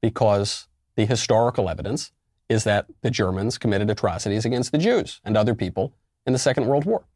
because 0.00 0.68
the 0.96 1.06
historical 1.06 1.68
evidence 1.68 2.12
is 2.48 2.64
that 2.64 2.86
the 3.00 3.10
Germans 3.10 3.56
committed 3.56 3.88
atrocities 3.88 4.44
against 4.44 4.72
the 4.72 4.78
Jews 4.78 5.20
and 5.24 5.36
other 5.36 5.54
people 5.54 5.94
in 6.26 6.32
the 6.32 6.38
Second 6.38 6.66
World 6.66 6.84
War. 6.84 7.06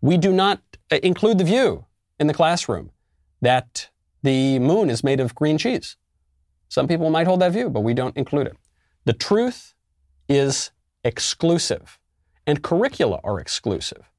We 0.00 0.16
do 0.16 0.32
not 0.32 0.62
uh, 0.90 0.98
include 1.02 1.38
the 1.38 1.44
view 1.44 1.84
in 2.18 2.26
the 2.26 2.34
classroom 2.34 2.90
that 3.42 3.90
the 4.22 4.58
moon 4.58 4.88
is 4.88 5.04
made 5.04 5.20
of 5.20 5.34
green 5.34 5.58
cheese. 5.58 5.96
Some 6.68 6.88
people 6.88 7.10
might 7.10 7.26
hold 7.26 7.40
that 7.40 7.52
view, 7.52 7.68
but 7.68 7.80
we 7.80 7.94
don't 7.94 8.16
include 8.16 8.46
it. 8.46 8.56
The 9.04 9.12
truth 9.12 9.74
is 10.28 10.70
exclusive, 11.04 11.98
and 12.46 12.62
curricula 12.62 13.20
are 13.24 13.40
exclusive. 13.40 14.10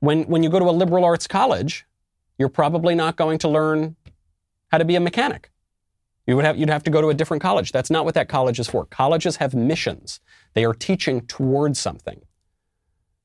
When, 0.00 0.24
when 0.24 0.42
you 0.42 0.48
go 0.48 0.58
to 0.58 0.68
a 0.68 0.72
liberal 0.72 1.04
arts 1.04 1.26
college, 1.26 1.86
you're 2.38 2.48
probably 2.48 2.94
not 2.94 3.16
going 3.16 3.38
to 3.38 3.48
learn 3.48 3.96
how 4.68 4.78
to 4.78 4.84
be 4.84 4.96
a 4.96 5.00
mechanic. 5.00 5.50
You 6.26 6.36
would 6.36 6.44
have, 6.44 6.56
you'd 6.56 6.70
have 6.70 6.84
to 6.84 6.90
go 6.90 7.00
to 7.00 7.08
a 7.08 7.14
different 7.14 7.42
college. 7.42 7.70
That's 7.70 7.90
not 7.90 8.04
what 8.04 8.14
that 8.14 8.28
college 8.28 8.58
is 8.58 8.68
for. 8.68 8.86
Colleges 8.86 9.36
have 9.36 9.54
missions. 9.54 10.20
They 10.54 10.64
are 10.64 10.72
teaching 10.72 11.26
towards 11.26 11.78
something. 11.78 12.22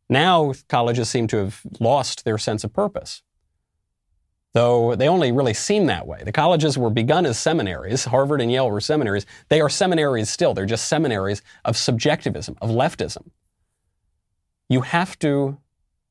Now, 0.09 0.53
colleges 0.67 1.09
seem 1.09 1.27
to 1.27 1.37
have 1.37 1.61
lost 1.79 2.25
their 2.25 2.37
sense 2.37 2.63
of 2.63 2.73
purpose. 2.73 3.21
Though 4.53 4.95
they 4.95 5.07
only 5.07 5.31
really 5.31 5.53
seem 5.53 5.85
that 5.85 6.07
way. 6.07 6.23
The 6.25 6.31
colleges 6.31 6.77
were 6.77 6.89
begun 6.89 7.25
as 7.27 7.37
seminaries. 7.37 8.05
Harvard 8.05 8.41
and 8.41 8.51
Yale 8.51 8.69
were 8.69 8.81
seminaries. 8.81 9.27
They 9.49 9.61
are 9.61 9.69
seminaries 9.69 10.29
still. 10.29 10.55
They're 10.55 10.65
just 10.65 10.87
seminaries 10.87 11.43
of 11.63 11.77
subjectivism, 11.77 12.57
of 12.59 12.71
leftism. 12.71 13.29
You 14.67 14.81
have 14.81 15.17
to 15.19 15.59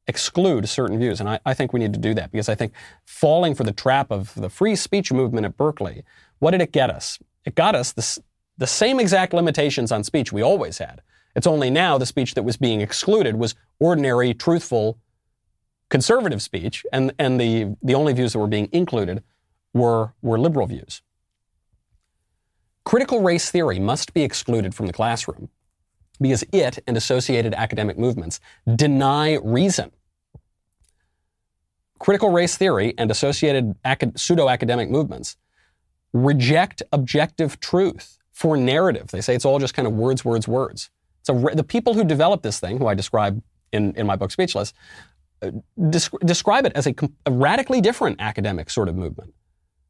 exclude 0.09 0.69
certain 0.69 0.99
views. 0.99 1.21
And 1.21 1.29
I, 1.29 1.39
I, 1.47 1.55
think 1.55 1.73
we 1.73 1.81
need 1.81 1.93
to 1.93 1.99
do 1.99 2.15
that 2.15 2.33
because 2.33 2.49
I 2.49 2.55
think 2.55 2.73
falling 3.05 3.55
for 3.55 3.63
the 3.63 3.73
trap 3.73 4.11
of 4.11 4.35
the 4.35 4.49
free 4.49 4.75
speech 4.75 5.13
movement 5.13 5.45
at 5.45 5.57
Berkeley 5.57 6.03
what 6.39 6.53
did 6.53 6.61
it 6.61 6.73
get 6.73 6.91
us? 6.91 7.19
It 7.45 7.55
got 7.55 7.75
us 7.75 7.93
the, 7.93 8.23
the 8.59 8.67
same 8.67 9.01
exact 9.01 9.33
limitations 9.33 9.93
on 9.93 10.05
speech 10.05 10.33
we 10.33 10.43
always 10.43 10.79
had. 10.79 11.03
It's 11.35 11.47
only 11.47 11.71
now 11.71 11.99
the 11.99 12.07
speech 12.07 12.35
that 12.35 12.43
was 12.43 12.57
being 12.57 12.81
excluded 12.81 13.37
was 13.37 13.55
ordinary, 13.79 14.35
truthful, 14.35 14.99
conservative 15.89 16.43
speech, 16.43 16.85
and, 16.93 17.13
and 17.19 17.41
the, 17.41 17.77
the 17.83 17.95
only 17.95 18.13
views 18.13 18.33
that 18.33 18.39
were 18.39 18.47
being 18.47 18.69
included 18.73 19.23
were, 19.73 20.13
were 20.23 20.39
liberal 20.39 20.67
views. 20.67 21.03
Critical 22.85 23.21
race 23.21 23.51
theory 23.51 23.79
must 23.79 24.15
be 24.15 24.23
excluded 24.23 24.75
from 24.75 24.87
the 24.87 24.93
classroom 24.93 25.49
because 26.21 26.45
it 26.53 26.79
and 26.87 26.97
associated 26.97 27.55
academic 27.55 27.99
movements 27.99 28.41
deny 28.77 29.35
reason. 29.45 29.93
Critical 31.99 32.31
race 32.31 32.57
theory 32.57 32.95
and 32.97 33.11
associated 33.11 33.75
acad- 33.85 34.19
pseudo 34.19 34.49
academic 34.49 34.91
movements 34.91 35.37
reject 36.13 36.83
objective 36.93 37.61
truth 37.61 38.19
for 38.31 38.57
narrative. 38.57 39.09
They 39.09 39.21
say 39.21 39.35
it's 39.35 39.45
all 39.45 39.59
just 39.59 39.75
kind 39.75 39.87
of 39.87 39.95
words, 39.95 40.25
words, 40.25 40.47
words. 40.47 40.91
So 41.23 41.51
the 41.53 41.65
people 41.65 41.95
who 41.95 42.05
developed 42.05 42.43
this 42.43 42.61
thing, 42.61 42.79
who 42.79 42.87
I 42.87 42.95
describe 42.95 43.43
in, 43.73 43.95
in 43.97 44.07
my 44.07 44.17
book 44.17 44.31
Speechless, 44.31 44.73
uh, 45.43 45.51
describe 46.25 46.65
it 46.65 46.73
as 46.75 46.87
a, 46.87 46.95
a 47.27 47.31
radically 47.31 47.81
different 47.81 48.21
academic 48.21 48.71
sort 48.71 48.89
of 48.89 48.97
movement. 48.97 49.35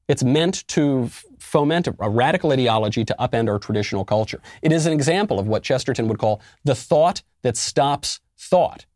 It's 0.09 0.25
meant 0.25 0.67
to 0.69 1.09
foment 1.39 1.87
a, 1.87 1.95
a 2.01 2.09
radical 2.09 2.51
ideology 2.51 3.05
to 3.05 3.15
upend 3.21 3.49
our 3.49 3.59
traditional 3.59 4.05
culture. 4.05 4.41
It 4.63 4.73
is 4.73 4.87
an 4.87 4.93
example 4.93 5.39
of 5.39 5.47
what 5.47 5.63
Chesterton 5.63 6.09
would 6.09 6.19
call 6.19 6.41
the 6.65 6.75
thought 6.75 7.23
that 7.43 7.57
stops 7.57 8.21
thought, 8.37 8.87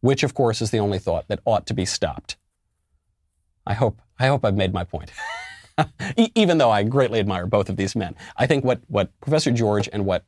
which, 0.00 0.22
of 0.22 0.34
course, 0.34 0.60
is 0.60 0.70
the 0.72 0.78
only 0.78 0.98
thought 0.98 1.28
that 1.28 1.40
ought 1.44 1.66
to 1.66 1.74
be 1.74 1.84
stopped. 1.84 2.36
I 3.66 3.74
hope, 3.74 4.00
I 4.18 4.26
hope 4.26 4.44
I've 4.44 4.56
made 4.56 4.72
my 4.72 4.84
point. 4.84 5.10
Even 6.34 6.58
though 6.58 6.70
I 6.70 6.82
greatly 6.84 7.20
admire 7.20 7.46
both 7.46 7.68
of 7.68 7.76
these 7.76 7.96
men, 7.96 8.14
I 8.36 8.46
think 8.46 8.64
what, 8.64 8.80
what 8.88 9.10
Professor 9.20 9.50
George 9.50 9.88
and 9.92 10.06
what 10.06 10.24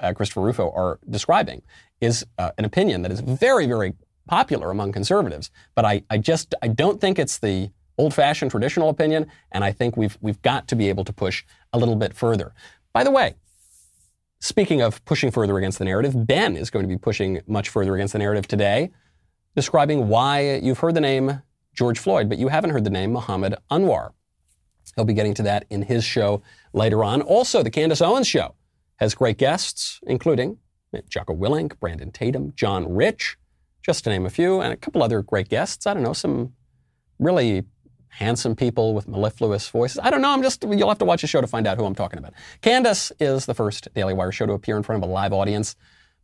uh, 0.00 0.12
Christopher 0.12 0.40
Rufo 0.40 0.70
are 0.72 0.98
describing 1.08 1.62
is 2.00 2.24
uh, 2.38 2.50
an 2.58 2.64
opinion 2.64 3.02
that 3.02 3.12
is 3.12 3.20
very, 3.20 3.66
very 3.66 3.94
popular 4.28 4.70
among 4.70 4.92
conservatives. 4.92 5.50
But 5.74 5.84
I, 5.84 6.02
I 6.10 6.18
just 6.18 6.54
I 6.62 6.68
don't 6.68 7.00
think 7.00 7.18
it's 7.18 7.38
the 7.38 7.70
old-fashioned 7.96 8.50
traditional 8.50 8.88
opinion, 8.90 9.26
and 9.50 9.64
I 9.64 9.72
think 9.72 9.96
we've 9.96 10.16
we've 10.20 10.40
got 10.42 10.68
to 10.68 10.76
be 10.76 10.88
able 10.88 11.04
to 11.04 11.12
push 11.12 11.44
a 11.72 11.78
little 11.78 11.96
bit 11.96 12.14
further. 12.14 12.52
By 12.92 13.02
the 13.02 13.10
way, 13.10 13.34
speaking 14.40 14.80
of 14.80 15.04
pushing 15.04 15.30
further 15.30 15.58
against 15.58 15.78
the 15.78 15.84
narrative, 15.84 16.26
Ben 16.26 16.56
is 16.56 16.70
going 16.70 16.84
to 16.84 16.88
be 16.88 16.98
pushing 16.98 17.40
much 17.46 17.68
further 17.70 17.94
against 17.94 18.12
the 18.12 18.18
narrative 18.20 18.46
today, 18.46 18.90
describing 19.56 20.08
why 20.08 20.56
you've 20.56 20.78
heard 20.78 20.94
the 20.94 21.00
name 21.00 21.42
George 21.78 22.00
Floyd, 22.00 22.28
but 22.28 22.38
you 22.38 22.48
haven't 22.48 22.70
heard 22.70 22.82
the 22.82 22.90
name 22.90 23.12
Muhammad 23.12 23.54
Anwar. 23.70 24.10
He'll 24.96 25.04
be 25.04 25.14
getting 25.14 25.34
to 25.34 25.44
that 25.44 25.64
in 25.70 25.82
his 25.82 26.02
show 26.02 26.42
later 26.72 27.04
on. 27.04 27.22
Also, 27.22 27.62
the 27.62 27.70
Candace 27.70 28.02
Owens 28.02 28.26
show 28.26 28.56
has 28.96 29.14
great 29.14 29.38
guests, 29.38 30.00
including 30.04 30.58
Jocko 31.08 31.36
Willink, 31.36 31.78
Brandon 31.78 32.10
Tatum, 32.10 32.52
John 32.56 32.92
Rich, 32.92 33.36
just 33.80 34.02
to 34.02 34.10
name 34.10 34.26
a 34.26 34.30
few, 34.30 34.60
and 34.60 34.72
a 34.72 34.76
couple 34.76 35.04
other 35.04 35.22
great 35.22 35.48
guests. 35.48 35.86
I 35.86 35.94
don't 35.94 36.02
know, 36.02 36.14
some 36.14 36.52
really 37.20 37.62
handsome 38.08 38.56
people 38.56 38.92
with 38.92 39.06
mellifluous 39.06 39.68
voices. 39.68 40.00
I 40.02 40.10
don't 40.10 40.20
know. 40.20 40.30
I'm 40.30 40.42
just, 40.42 40.64
you'll 40.64 40.88
have 40.88 40.98
to 40.98 41.04
watch 41.04 41.20
the 41.20 41.28
show 41.28 41.40
to 41.40 41.46
find 41.46 41.64
out 41.68 41.78
who 41.78 41.84
I'm 41.84 41.94
talking 41.94 42.18
about. 42.18 42.32
Candace 42.60 43.12
is 43.20 43.46
the 43.46 43.54
first 43.54 43.86
Daily 43.94 44.14
Wire 44.14 44.32
show 44.32 44.46
to 44.46 44.52
appear 44.52 44.76
in 44.76 44.82
front 44.82 45.04
of 45.04 45.08
a 45.08 45.12
live 45.12 45.32
audience. 45.32 45.76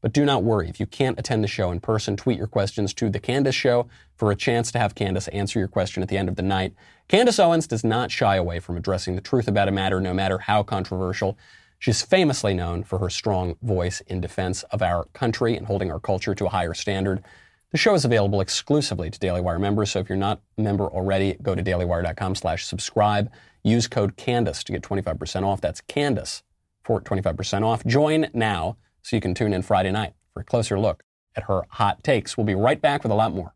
But 0.04 0.12
do 0.12 0.26
not 0.26 0.42
worry. 0.42 0.68
If 0.68 0.80
you 0.80 0.84
can't 0.84 1.18
attend 1.18 1.42
the 1.42 1.48
show 1.48 1.70
in 1.70 1.80
person, 1.80 2.14
tweet 2.14 2.36
your 2.36 2.46
questions 2.46 2.92
to 2.92 3.08
The 3.08 3.18
Candace 3.18 3.54
Show 3.54 3.88
for 4.18 4.30
a 4.30 4.36
chance 4.36 4.70
to 4.72 4.78
have 4.78 4.94
Candace 4.94 5.28
answer 5.28 5.58
your 5.58 5.66
question 5.66 6.02
at 6.02 6.10
the 6.10 6.18
end 6.18 6.28
of 6.28 6.36
the 6.36 6.42
night. 6.42 6.74
Candace 7.08 7.38
Owens 7.38 7.66
does 7.66 7.82
not 7.82 8.10
shy 8.10 8.36
away 8.36 8.60
from 8.60 8.76
addressing 8.76 9.14
the 9.14 9.22
truth 9.22 9.48
about 9.48 9.66
a 9.66 9.72
matter, 9.72 10.02
no 10.02 10.12
matter 10.12 10.36
how 10.36 10.62
controversial. 10.62 11.38
She's 11.78 12.02
famously 12.02 12.52
known 12.52 12.84
for 12.84 12.98
her 12.98 13.08
strong 13.08 13.56
voice 13.62 14.02
in 14.02 14.20
defense 14.20 14.62
of 14.64 14.82
our 14.82 15.06
country 15.14 15.56
and 15.56 15.66
holding 15.66 15.90
our 15.90 16.00
culture 16.00 16.34
to 16.34 16.44
a 16.44 16.50
higher 16.50 16.74
standard. 16.74 17.24
The 17.72 17.78
show 17.78 17.94
is 17.94 18.04
available 18.04 18.42
exclusively 18.42 19.08
to 19.08 19.18
Daily 19.18 19.40
Wire 19.40 19.58
members, 19.58 19.92
so 19.92 20.00
if 20.00 20.10
you're 20.10 20.18
not 20.18 20.42
a 20.58 20.60
member 20.60 20.84
already, 20.84 21.38
go 21.40 21.54
to 21.54 21.62
dailywire.com 21.62 22.34
slash 22.34 22.66
subscribe. 22.66 23.32
Use 23.62 23.88
code 23.88 24.18
CANDACE 24.18 24.64
to 24.64 24.72
get 24.72 24.82
25% 24.82 25.44
off. 25.44 25.62
That's 25.62 25.80
CANDACE 25.80 26.42
for 26.82 27.00
25% 27.00 27.62
off. 27.62 27.86
Join 27.86 28.28
now 28.34 28.76
so 29.04 29.14
you 29.14 29.20
can 29.20 29.34
tune 29.34 29.52
in 29.52 29.60
Friday 29.60 29.92
night 29.92 30.14
for 30.32 30.40
a 30.40 30.44
closer 30.44 30.80
look 30.80 31.04
at 31.36 31.44
her 31.44 31.62
hot 31.68 32.02
takes. 32.02 32.36
We'll 32.36 32.46
be 32.46 32.54
right 32.54 32.80
back 32.80 33.02
with 33.02 33.12
a 33.12 33.14
lot 33.14 33.32
more. 33.32 33.54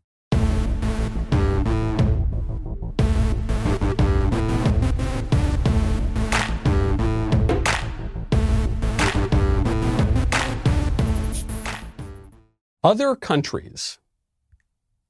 Other 12.81 13.15
countries 13.15 13.97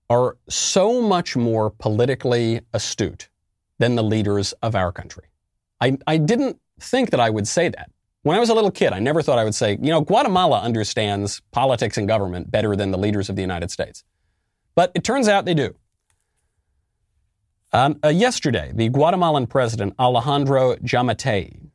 are 0.10 0.38
so 0.48 1.02
much 1.02 1.36
more 1.36 1.70
politically 1.70 2.62
astute 2.74 3.30
than 3.78 3.96
the 3.96 4.04
leaders 4.04 4.54
of 4.64 4.74
our 4.74 4.92
country. 4.92 5.26
I, 5.82 5.98
I 6.08 6.18
didn't 6.18 6.60
think 6.80 7.12
that 7.12 7.20
I 7.20 7.30
would 7.30 7.48
say 7.48 7.70
that. 7.70 7.92
When 8.24 8.36
I 8.36 8.40
was 8.40 8.50
a 8.50 8.54
little 8.54 8.72
kid, 8.72 8.92
I 8.92 9.00
never 9.00 9.22
thought 9.22 9.40
I 9.40 9.46
would 9.46 9.56
say, 9.56 9.78
you 9.82 9.92
know, 9.92 10.02
Guatemala 10.02 10.60
understands 10.60 11.42
politics 11.52 11.98
and 11.98 12.08
government 12.08 12.52
better 12.52 12.76
than 12.76 12.92
the 12.92 12.98
leaders 12.98 13.30
of 13.30 13.36
the 13.36 13.42
United 13.42 13.72
States. 13.72 14.04
But 14.76 14.92
it 14.94 15.04
turns 15.04 15.28
out 15.28 15.46
they 15.46 15.54
do. 15.54 15.76
Um, 17.72 18.00
uh, 18.04 18.10
yesterday, 18.10 18.72
the 18.74 18.90
Guatemalan 18.90 19.48
president, 19.48 19.94
Alejandro 20.00 20.76
Giammattei, 20.78 21.70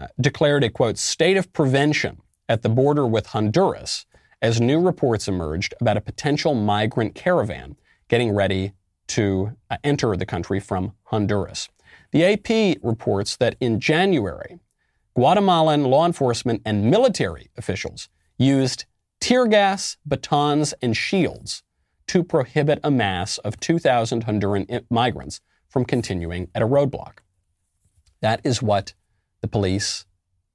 uh, 0.00 0.06
declared 0.20 0.64
a, 0.64 0.70
quote, 0.70 0.98
state 0.98 1.36
of 1.36 1.52
prevention 1.52 2.20
at 2.48 2.62
the 2.62 2.68
border 2.68 3.06
with 3.06 3.26
Honduras 3.26 4.06
as 4.42 4.60
new 4.60 4.80
reports 4.80 5.28
emerged 5.28 5.74
about 5.80 5.96
a 5.96 6.00
potential 6.00 6.54
migrant 6.54 7.14
caravan 7.14 7.76
getting 8.08 8.34
ready 8.34 8.72
to 9.06 9.56
uh, 9.70 9.76
enter 9.84 10.16
the 10.16 10.26
country 10.26 10.58
from 10.58 10.94
Honduras. 11.04 11.68
The 12.12 12.24
AP 12.24 12.78
reports 12.82 13.36
that 13.36 13.56
in 13.60 13.78
January, 13.78 14.58
Guatemalan 15.14 15.84
law 15.84 16.06
enforcement 16.06 16.62
and 16.64 16.90
military 16.90 17.50
officials 17.56 18.08
used 18.38 18.84
tear 19.20 19.46
gas, 19.46 19.96
batons, 20.06 20.72
and 20.80 20.96
shields 20.96 21.62
to 22.06 22.24
prohibit 22.24 22.80
a 22.82 22.90
mass 22.90 23.38
of 23.38 23.60
2,000 23.60 24.26
Honduran 24.26 24.84
migrants 24.90 25.40
from 25.68 25.84
continuing 25.84 26.48
at 26.54 26.62
a 26.62 26.66
roadblock. 26.66 27.18
That 28.20 28.40
is 28.44 28.62
what 28.62 28.94
the 29.40 29.48
police 29.48 30.06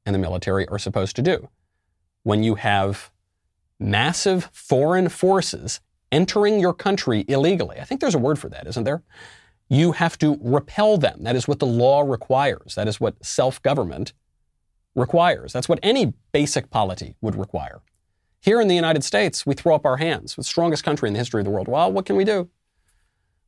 and 0.05 0.13
the 0.13 0.19
military 0.19 0.67
are 0.67 0.79
supposed 0.79 1.15
to 1.15 1.21
do. 1.21 1.49
When 2.23 2.43
you 2.43 2.55
have 2.55 3.11
massive 3.79 4.49
foreign 4.53 5.09
forces 5.09 5.79
entering 6.11 6.59
your 6.59 6.73
country 6.73 7.25
illegally. 7.27 7.79
I 7.79 7.83
think 7.83 8.01
there's 8.01 8.15
a 8.15 8.19
word 8.19 8.39
for 8.39 8.49
that, 8.49 8.67
isn't 8.67 8.83
there? 8.83 9.03
You 9.67 9.93
have 9.93 10.17
to 10.19 10.37
repel 10.41 10.97
them. 10.97 11.23
That 11.23 11.35
is 11.35 11.47
what 11.47 11.59
the 11.59 11.65
law 11.65 12.01
requires. 12.01 12.75
That 12.75 12.87
is 12.87 12.99
what 12.99 13.23
self 13.25 13.61
government 13.61 14.13
requires. 14.95 15.53
That's 15.53 15.69
what 15.69 15.79
any 15.84 16.13
basic 16.31 16.69
polity 16.69 17.15
would 17.21 17.36
require. 17.36 17.81
Here 18.41 18.62
in 18.62 18.67
the 18.67 18.75
United 18.75 19.03
States, 19.03 19.45
we 19.45 19.53
throw 19.53 19.75
up 19.75 19.86
our 19.86 19.97
hands. 19.97 20.36
The 20.36 20.43
strongest 20.43 20.84
country 20.84 21.10
in 21.10 21.13
the 21.13 21.19
history 21.19 21.41
of 21.41 21.45
the 21.45 21.51
world. 21.51 21.67
Well, 21.67 21.91
what 21.91 22.05
can 22.05 22.15
we 22.15 22.23
do? 22.23 22.49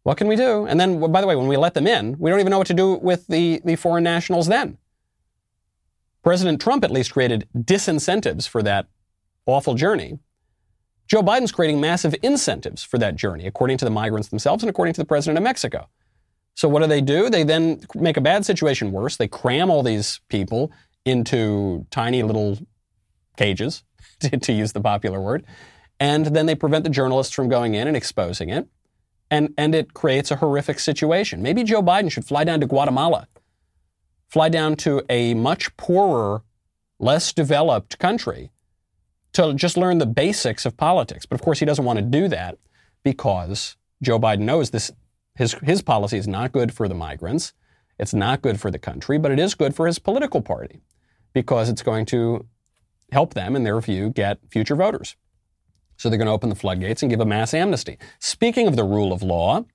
What 0.04 0.18
can 0.18 0.28
we 0.28 0.36
do? 0.36 0.66
And 0.66 0.80
then, 0.80 1.00
by 1.12 1.22
the 1.22 1.28
way, 1.28 1.36
when 1.36 1.48
we 1.48 1.58
let 1.58 1.74
them 1.74 1.86
in, 1.86 2.18
we 2.18 2.30
don't 2.30 2.40
even 2.40 2.52
know 2.52 2.58
what 2.58 2.68
to 2.68 2.74
do 2.74 2.96
with 2.96 3.28
the, 3.28 3.62
the 3.66 3.76
foreign 3.76 4.04
nationals 4.04 4.48
then. 4.48 4.78
President 6.24 6.60
Trump 6.62 6.84
at 6.84 6.92
least 6.92 7.14
created 7.14 7.48
disincentives 7.56 8.48
for 8.48 8.64
that 8.64 8.88
awful 9.46 9.76
journey. 9.76 10.20
Joe 11.08 11.22
Biden's 11.22 11.52
creating 11.52 11.80
massive 11.80 12.16
incentives 12.22 12.84
for 12.84 12.98
that 12.98 13.16
journey, 13.16 13.48
according 13.48 13.78
to 13.78 13.86
the 13.86 13.92
migrants 13.92 14.30
themselves 14.30 14.64
and 14.64 14.70
according 14.70 14.94
to 14.96 15.02
the 15.02 15.06
president 15.06 15.38
of 15.38 15.44
Mexico. 15.44 15.88
So 16.56 16.68
what 16.68 16.82
do 16.82 16.88
they 16.88 17.02
do? 17.02 17.30
They 17.30 17.44
then 17.44 17.82
make 17.94 18.18
a 18.18 18.22
bad 18.22 18.46
situation 18.46 18.92
worse. 18.92 19.16
They 19.16 19.28
cram 19.28 19.70
all 19.70 19.84
these 19.84 20.20
people 20.28 20.72
into 21.08 21.86
tiny 21.90 22.24
little 22.24 22.58
cages, 23.38 23.84
to, 24.20 24.38
to 24.38 24.54
use 24.54 24.74
the 24.74 24.82
popular 24.82 25.22
word, 25.22 25.46
and 26.00 26.28
then 26.28 26.46
they 26.46 26.56
prevent 26.56 26.84
the 26.84 26.90
journalists 26.90 27.34
from 27.34 27.50
going 27.50 27.74
in 27.74 27.88
and 27.88 27.98
exposing 27.98 28.50
it. 28.50 28.68
And, 29.30 29.54
and 29.58 29.76
it 29.76 29.94
creates 29.94 30.32
a 30.32 30.38
horrific 30.38 30.80
situation. 30.80 31.42
Maybe 31.42 31.64
Joe 31.64 31.82
Biden 31.84 32.10
should 32.10 32.24
fly 32.24 32.46
down 32.46 32.62
to 32.62 32.66
Guatemala, 32.66 33.28
fly 34.30 34.48
down 34.48 34.76
to 34.78 35.04
a 35.10 35.34
much 35.34 35.76
poorer, 35.76 36.44
less 36.98 37.34
developed 37.34 38.00
country, 38.00 38.52
to 39.34 39.54
just 39.54 39.76
learn 39.76 39.98
the 39.98 40.06
basics 40.06 40.66
of 40.66 40.78
politics. 40.78 41.26
But 41.26 41.36
of 41.36 41.42
course, 41.42 41.60
he 41.60 41.66
doesn't 41.66 41.84
want 41.84 42.00
to 42.00 42.06
do 42.06 42.30
that 42.30 42.58
because 43.04 43.76
Joe 44.02 44.18
Biden 44.18 44.42
knows 44.42 44.70
this 44.70 44.92
his 45.36 45.54
his 45.62 45.82
policy 45.82 46.18
is 46.18 46.28
not 46.28 46.52
good 46.52 46.74
for 46.74 46.88
the 46.88 46.96
migrants. 46.96 47.54
It's 48.00 48.14
not 48.14 48.42
good 48.42 48.60
for 48.60 48.72
the 48.72 48.80
country, 48.80 49.18
but 49.18 49.32
it 49.32 49.40
is 49.40 49.56
good 49.56 49.76
for 49.76 49.88
his 49.88 50.00
political 50.00 50.42
party 50.42 50.82
because 51.34 51.70
it's 51.70 51.84
going 51.84 52.06
to 52.08 52.46
help 53.12 53.34
them, 53.34 53.56
in 53.56 53.64
their 53.64 53.80
view, 53.80 54.10
get 54.10 54.40
future 54.50 54.76
voters. 54.76 55.16
So 55.98 56.10
they're 56.10 56.18
going 56.18 56.28
to 56.28 56.34
open 56.34 56.50
the 56.50 56.56
floodgates 56.56 57.02
and 57.02 57.10
give 57.10 57.20
a 57.20 57.26
mass 57.26 57.54
amnesty. 57.54 57.98
Speaking 58.20 58.68
of 58.68 58.76
the 58.76 58.84
rule 58.84 59.12
of 59.12 59.24
law, 59.24 59.66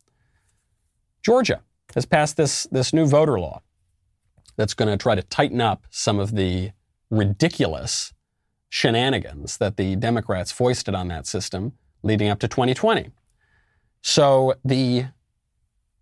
Georgia 1.23 1.63
has 1.95 2.07
passed 2.07 2.37
this, 2.37 2.65
this 2.71 2.93
new 2.93 3.07
voter 3.07 3.39
law 3.39 3.63
that's 4.57 4.75
going 4.75 4.91
to 4.91 4.97
try 4.97 5.15
to 5.15 5.23
tighten 5.23 5.61
up 5.61 5.85
some 5.91 6.19
of 6.19 6.35
the 6.35 6.71
ridiculous 7.11 8.13
shenanigans 8.69 9.59
that 9.59 9.77
the 9.77 9.97
Democrats 9.97 10.53
foisted 10.53 10.95
on 10.95 11.09
that 11.09 11.27
system 11.27 11.73
leading 12.03 12.29
up 12.29 12.39
to 12.41 12.49
2020. 12.49 13.11
So 14.01 14.55
the, 14.65 15.07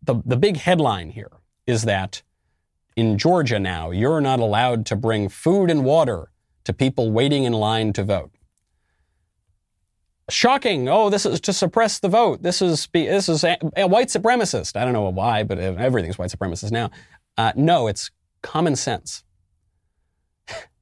the, 0.02 0.22
the 0.24 0.36
big 0.36 0.56
headline 0.56 1.10
here 1.10 1.30
is 1.66 1.82
that 1.82 2.22
in 2.96 3.18
Georgia 3.18 3.58
now, 3.58 3.90
you're 3.90 4.20
not 4.20 4.40
allowed 4.40 4.86
to 4.86 4.96
bring 4.96 5.28
food 5.28 5.70
and 5.70 5.84
water 5.84 6.30
to 6.64 6.72
people 6.72 7.10
waiting 7.10 7.44
in 7.44 7.52
line 7.52 7.92
to 7.94 8.04
vote. 8.04 8.30
Shocking. 10.28 10.88
Oh, 10.88 11.10
this 11.10 11.26
is 11.26 11.40
to 11.40 11.52
suppress 11.52 11.98
the 11.98 12.08
vote. 12.08 12.42
This 12.42 12.62
is, 12.62 12.88
this 12.92 13.28
is 13.28 13.42
a, 13.42 13.58
a 13.76 13.86
white 13.86 14.08
supremacist. 14.08 14.76
I 14.76 14.84
don't 14.84 14.92
know 14.92 15.08
why, 15.08 15.42
but 15.42 15.58
everything's 15.58 16.18
white 16.18 16.30
supremacist 16.30 16.70
now. 16.70 16.90
Uh, 17.36 17.52
no, 17.56 17.88
it's 17.88 18.10
common 18.42 18.76
sense 18.76 19.24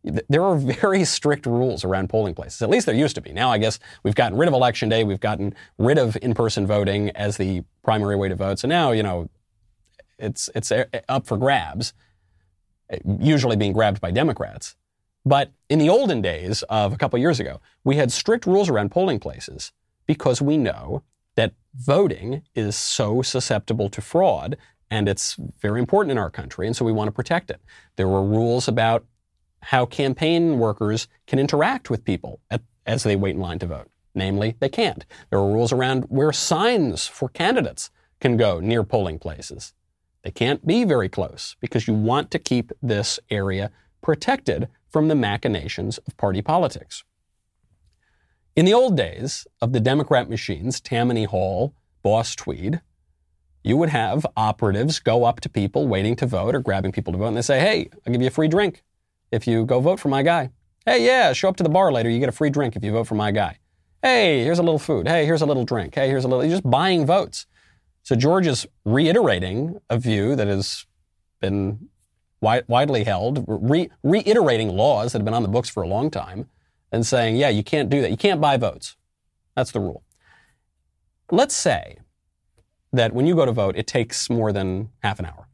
there 0.29 0.43
are 0.43 0.57
very 0.57 1.05
strict 1.05 1.47
rules 1.47 1.85
around 1.85 2.09
polling 2.09 2.35
places. 2.35 2.63
At 2.63 2.71
least 2.71 2.87
there 2.87 2.95
used 2.95 3.15
to 3.17 3.21
be. 3.21 3.33
Now 3.33 3.51
I 3.51 3.59
guess 3.59 3.79
we've 4.03 4.15
gotten 4.15 4.39
rid 4.39 4.49
of 4.49 4.55
election 4.55 4.89
day. 4.89 5.05
We've 5.05 5.21
gotten 5.21 5.55
rid 5.79 5.99
of 5.99 6.17
in-person 6.23 6.67
voting 6.67 7.11
as 7.11 7.37
the 7.37 7.63
primary 7.83 8.17
way 8.17 8.29
to 8.29 8.37
vote. 8.37 8.59
So 8.59 8.69
now, 8.69 8.93
you 8.93 9.03
know, 9.03 9.29
it's 10.19 10.51
it's 10.55 10.73
uh, 10.73 10.85
up 11.09 11.27
for 11.27 11.37
grabs, 11.37 11.93
usually 13.21 13.57
being 13.57 13.73
grabbed 13.73 14.01
by 14.01 14.11
Democrats. 14.11 14.77
But 15.25 15.53
in 15.69 15.79
the 15.79 15.91
olden 15.91 16.23
days 16.23 16.63
of 16.65 16.93
a 16.93 16.97
couple 16.97 17.19
years 17.19 17.39
ago, 17.41 17.61
we 17.85 17.97
had 17.97 18.11
strict 18.11 18.47
rules 18.47 18.69
around 18.69 18.91
polling 18.91 19.21
places 19.21 19.73
because 20.07 20.41
we 20.41 20.57
know 20.57 21.03
that 21.35 21.53
voting 21.75 22.43
is 22.55 22.77
so 22.77 23.23
susceptible 23.23 23.89
to 23.91 24.01
fraud 24.01 24.57
and 24.91 25.09
it's 25.09 25.37
very 25.61 25.81
important 25.81 26.13
in 26.13 26.19
our 26.19 26.31
country, 26.31 26.67
and 26.67 26.75
so 26.75 26.85
we 26.85 26.93
want 26.93 27.09
to 27.09 27.13
protect 27.13 27.51
it. 27.51 27.61
There 27.97 28.09
were 28.09 28.25
rules 28.25 28.69
about 28.69 29.05
how 29.61 29.87
campaign 29.87 30.59
workers 30.59 31.09
can 31.27 31.39
interact 31.39 31.91
with 31.91 32.05
people 32.05 32.41
at, 32.51 32.63
as 32.87 33.03
they 33.03 33.17
wait 33.17 33.35
in 33.35 33.41
line 33.41 33.59
to 33.59 33.67
vote. 33.67 33.91
Namely, 34.15 34.57
they 34.61 34.69
can't. 34.69 35.05
There 35.31 35.39
are 35.39 35.53
rules 35.53 35.73
around 35.73 36.05
where 36.05 36.33
signs 36.33 37.07
for 37.07 37.29
candidates 37.29 37.91
can 38.21 38.37
go 38.37 38.61
near 38.61 38.83
polling 38.83 39.19
places. 39.19 39.75
They 40.23 40.31
can't 40.31 40.67
be 40.67 40.85
very 40.85 41.09
close 41.09 41.57
because 41.61 41.87
you 41.87 41.95
want 41.95 42.31
to 42.33 42.39
keep 42.39 42.73
this 42.83 43.21
area 43.31 43.71
protected 44.03 44.69
from 44.91 45.09
the 45.09 45.15
machinations 45.15 45.99
of 45.99 46.17
party 46.17 46.43
politics. 46.43 47.05
In 48.57 48.65
the 48.65 48.75
old 48.75 48.97
days 48.97 49.47
of 49.61 49.73
the 49.73 49.81
Democrat 49.81 50.29
machines, 50.29 50.81
Tammany 50.81 51.25
Hall, 51.25 51.75
Boss 52.03 52.35
Tweed, 52.35 52.81
you 53.63 53.77
would 53.77 53.91
have 53.91 54.27
operatives 54.37 54.99
go 54.99 55.25
up 55.25 55.41
to 55.41 55.49
people 55.49 55.87
waiting 55.87 56.17
to 56.17 56.27
vote 56.27 56.55
or 56.55 56.61
grabbing 56.61 56.93
people 56.93 57.13
to 57.13 57.19
vote 57.19 57.29
and 57.29 57.37
they 57.37 57.43
say, 57.43 57.61
Hey, 57.61 57.89
I'll 58.07 58.13
give 58.13 58.23
you 58.23 58.29
a 58.29 58.31
free 58.33 58.49
drink 58.49 58.83
if 59.31 59.47
you 59.47 59.65
go 59.65 59.81
vote 59.81 60.01
for 60.01 60.09
my 60.09 60.23
guy. 60.23 60.51
Hey, 60.85 61.05
yeah, 61.05 61.33
show 61.33 61.49
up 61.49 61.57
to 61.57 61.63
the 61.63 61.69
bar 61.69 61.93
later. 61.93 62.09
You 62.09 62.19
get 62.19 62.31
a 62.31 62.33
free 62.33 62.51
drink 62.51 62.77
if 62.77 62.83
you 62.83 62.93
vote 62.93 63.07
for 63.07 63.15
my 63.15 63.31
guy. 63.31 63.59
Hey, 64.03 64.43
here's 64.43 64.59
a 64.59 64.63
little 64.63 64.79
food. 64.79 65.07
Hey, 65.07 65.27
here's 65.27 65.43
a 65.43 65.47
little 65.47 65.65
drink. 65.65 65.95
Hey, 65.95 66.09
here's 66.09 66.25
a 66.25 66.29
little. 66.29 66.45
You're 66.45 66.53
just 66.53 66.71
buying 66.71 67.05
votes. 67.05 67.47
So 68.09 68.17
Georgia 68.17 68.49
is 68.49 68.67
reiterating 68.87 69.81
a 69.91 69.99
view 69.99 70.35
that 70.35 70.47
has 70.47 70.87
been 71.43 71.91
wi- 72.41 72.63
widely 72.67 73.05
held, 73.05 73.45
re- 73.47 73.91
reiterating 74.03 74.71
laws 74.71 75.13
that 75.13 75.19
have 75.19 75.27
been 75.27 75.35
on 75.35 75.43
the 75.43 75.49
books 75.51 75.69
for 75.69 75.83
a 75.83 75.87
long 75.87 76.11
time, 76.11 76.49
and 76.91 77.05
saying, 77.05 77.37
yeah, 77.37 77.51
you 77.51 77.63
can't 77.63 77.91
do 77.91 78.01
that. 78.01 78.11
You 78.11 78.17
can't 78.17 78.41
buy 78.41 78.57
votes. 78.57 78.97
That's 79.55 79.73
the 79.73 79.81
rule. 79.81 80.05
Let's 81.31 81.55
say 81.55 81.99
that 82.95 83.13
when 83.13 83.27
you 83.27 83.35
go 83.35 83.45
to 83.45 83.53
vote, 83.53 83.77
it 83.77 83.87
takes 83.87 84.31
more 84.31 84.55
than 84.55 84.89
half 85.03 85.19
an 85.19 85.27
hour. 85.27 85.47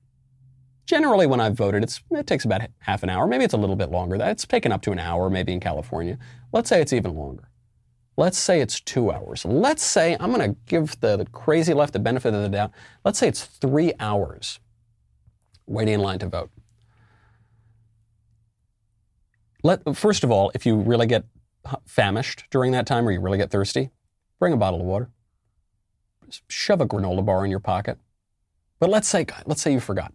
Generally, 0.87 1.27
when 1.27 1.41
I've 1.41 1.57
voted, 1.57 1.83
it 1.83 2.27
takes 2.29 2.45
about 2.45 2.61
half 2.79 3.03
an 3.03 3.11
hour. 3.11 3.27
Maybe 3.27 3.43
it's 3.43 3.55
a 3.55 3.57
little 3.57 3.75
bit 3.75 3.91
longer. 3.91 4.15
It's 4.15 4.47
taken 4.47 4.71
up 4.71 4.81
to 4.83 4.93
an 4.93 5.01
hour, 5.01 5.29
maybe 5.29 5.53
in 5.53 5.59
California. 5.59 6.19
Let's 6.53 6.69
say 6.69 6.81
it's 6.81 6.93
even 6.93 7.17
longer. 7.17 7.51
Let's 8.17 8.39
say 8.39 8.61
it's 8.61 8.81
two 8.81 9.11
hours. 9.11 9.45
Let's 9.45 9.85
say 9.85 10.17
I'm 10.21 10.33
going 10.33 10.55
to 10.55 10.57
give 10.67 10.99
the, 11.01 11.17
the 11.17 11.27
crazy 11.27 11.75
left 11.75 11.93
the 11.93 11.99
benefit 11.99 12.33
of 12.33 12.43
the 12.43 12.49
doubt. 12.49 12.71
Let's 13.05 13.19
say 13.19 13.27
it's 13.27 13.45
three 13.45 13.93
hours 13.99 14.61
waiting 15.67 15.95
in 15.95 16.01
line 16.01 16.21
to 16.21 16.29
vote. 16.29 16.51
Let, 19.65 19.97
first 19.97 20.23
of 20.23 20.31
all, 20.31 20.53
if 20.55 20.65
you 20.67 20.77
really 20.77 21.07
get 21.07 21.25
famished 21.87 22.45
during 22.51 22.73
that 22.73 22.87
time 22.87 23.09
or 23.09 23.11
you 23.11 23.21
really 23.21 23.39
get 23.39 23.51
thirsty, 23.51 23.91
bring 24.39 24.53
a 24.53 24.57
bottle 24.57 24.81
of 24.81 24.87
water. 24.87 25.11
Shove 26.49 26.81
a 26.81 26.87
granola 26.87 27.25
bar 27.25 27.45
in 27.45 27.51
your 27.51 27.61
pocket. 27.61 27.99
But 28.79 28.91
let's 28.91 29.09
say, 29.09 29.27
let's 29.47 29.63
say 29.63 29.73
you 29.73 29.81
forgot. 29.81 30.13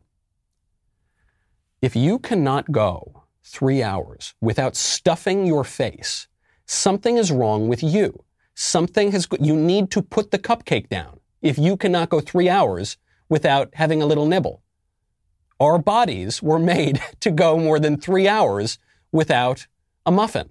If 1.82 1.96
you 1.96 2.20
cannot 2.20 2.72
go 2.72 3.24
three 3.44 3.82
hours 3.82 4.36
without 4.40 4.76
stuffing 4.76 5.46
your 5.46 5.64
face, 5.64 6.28
something 6.70 7.18
is 7.18 7.32
wrong 7.32 7.68
with 7.68 7.82
you. 7.82 8.24
Something 8.54 9.12
has, 9.12 9.28
you 9.40 9.56
need 9.56 9.90
to 9.92 10.02
put 10.02 10.32
the 10.32 10.38
cupcake 10.38 10.88
down 10.90 11.20
if 11.42 11.58
you 11.58 11.76
cannot 11.76 12.10
go 12.10 12.20
three 12.20 12.48
hours 12.48 12.98
without 13.28 13.70
having 13.74 14.02
a 14.02 14.06
little 14.06 14.26
nibble. 14.26 14.62
Our 15.60 15.80
bodies 15.80 16.44
were 16.44 16.60
made 16.60 17.02
to 17.22 17.32
go 17.32 17.58
more 17.58 17.80
than 17.80 17.98
three 17.98 18.28
hours 18.28 18.78
without 19.12 19.68
a 20.06 20.12
muffin. 20.12 20.50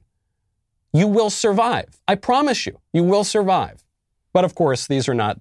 You 0.92 1.06
will 1.06 1.30
survive. 1.30 2.00
I 2.08 2.14
promise 2.16 2.66
you, 2.66 2.80
you 2.92 3.04
will 3.04 3.24
survive. 3.24 3.84
But 4.32 4.44
of 4.44 4.54
course, 4.54 4.86
these 4.86 5.08
are 5.08 5.14
not, 5.14 5.40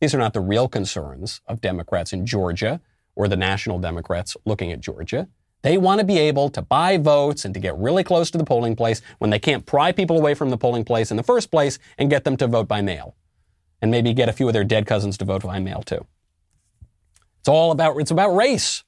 these 0.00 0.14
are 0.14 0.18
not 0.18 0.34
the 0.34 0.40
real 0.40 0.68
concerns 0.68 1.40
of 1.46 1.60
Democrats 1.60 2.12
in 2.12 2.26
Georgia 2.26 2.80
or 3.14 3.28
the 3.28 3.36
national 3.36 3.78
Democrats 3.78 4.36
looking 4.44 4.72
at 4.72 4.80
Georgia. 4.80 5.28
They 5.62 5.78
want 5.78 6.00
to 6.00 6.04
be 6.04 6.18
able 6.18 6.48
to 6.50 6.62
buy 6.62 6.98
votes 6.98 7.44
and 7.44 7.54
to 7.54 7.60
get 7.60 7.76
really 7.78 8.04
close 8.04 8.30
to 8.32 8.38
the 8.38 8.44
polling 8.44 8.76
place 8.76 9.00
when 9.18 9.30
they 9.30 9.38
can't 9.38 9.64
pry 9.64 9.92
people 9.92 10.18
away 10.18 10.34
from 10.34 10.50
the 10.50 10.58
polling 10.58 10.84
place 10.84 11.10
in 11.10 11.16
the 11.16 11.22
first 11.22 11.50
place 11.50 11.78
and 11.98 12.10
get 12.10 12.24
them 12.24 12.36
to 12.38 12.46
vote 12.46 12.68
by 12.68 12.82
mail. 12.82 13.14
And 13.80 13.90
maybe 13.90 14.12
get 14.12 14.28
a 14.28 14.32
few 14.32 14.46
of 14.46 14.52
their 14.52 14.64
dead 14.64 14.86
cousins 14.86 15.16
to 15.18 15.24
vote 15.24 15.42
by 15.42 15.58
mail 15.58 15.82
too. 15.82 16.06
It's 17.40 17.48
all 17.48 17.72
about, 17.72 17.96
it's 18.00 18.10
about 18.10 18.34
race. 18.34 18.84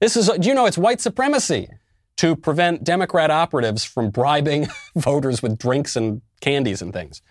This 0.00 0.16
is, 0.16 0.28
do 0.28 0.48
you 0.48 0.54
know, 0.54 0.66
it's 0.66 0.78
white 0.78 1.00
supremacy 1.00 1.68
to 2.16 2.36
prevent 2.36 2.84
Democrat 2.84 3.30
operatives 3.30 3.84
from 3.84 4.10
bribing 4.10 4.68
voters 4.96 5.42
with 5.42 5.58
drinks 5.58 5.96
and 5.96 6.22
candies 6.40 6.82
and 6.82 6.92
things. 6.92 7.22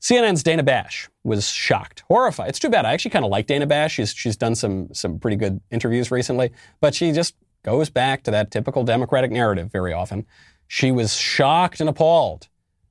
CNN's 0.00 0.42
Dana 0.42 0.62
Bash 0.62 1.08
was 1.22 1.48
shocked, 1.48 2.04
horrified. 2.08 2.50
It's 2.50 2.58
too 2.58 2.68
bad. 2.68 2.84
I 2.84 2.92
actually 2.92 3.12
kind 3.12 3.24
of 3.24 3.30
like 3.30 3.46
Dana 3.46 3.66
Bash. 3.66 3.94
She's, 3.94 4.12
she's 4.12 4.36
done 4.36 4.54
some, 4.54 4.92
some 4.92 5.18
pretty 5.18 5.36
good 5.36 5.60
interviews 5.70 6.10
recently, 6.10 6.50
but 6.80 6.94
she 6.94 7.12
just 7.12 7.34
goes 7.64 7.90
back 7.90 8.22
to 8.22 8.30
that 8.30 8.52
typical 8.52 8.84
Democratic 8.84 9.32
narrative 9.32 9.72
very 9.72 9.92
often. 9.92 10.26
She 10.68 10.92
was 10.92 11.16
shocked 11.16 11.80
and 11.80 11.88
appalled 11.88 12.48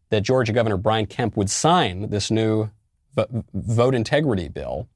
that 0.09 0.21
Georgia 0.21 0.51
Governor 0.51 0.77
Brian 0.77 1.05
Kemp 1.05 1.37
would 1.37 1.49
sign 1.49 2.09
this 2.09 2.29
new 2.29 2.69
vote 3.53 3.95
integrity 3.95 4.49
bill 4.49 4.89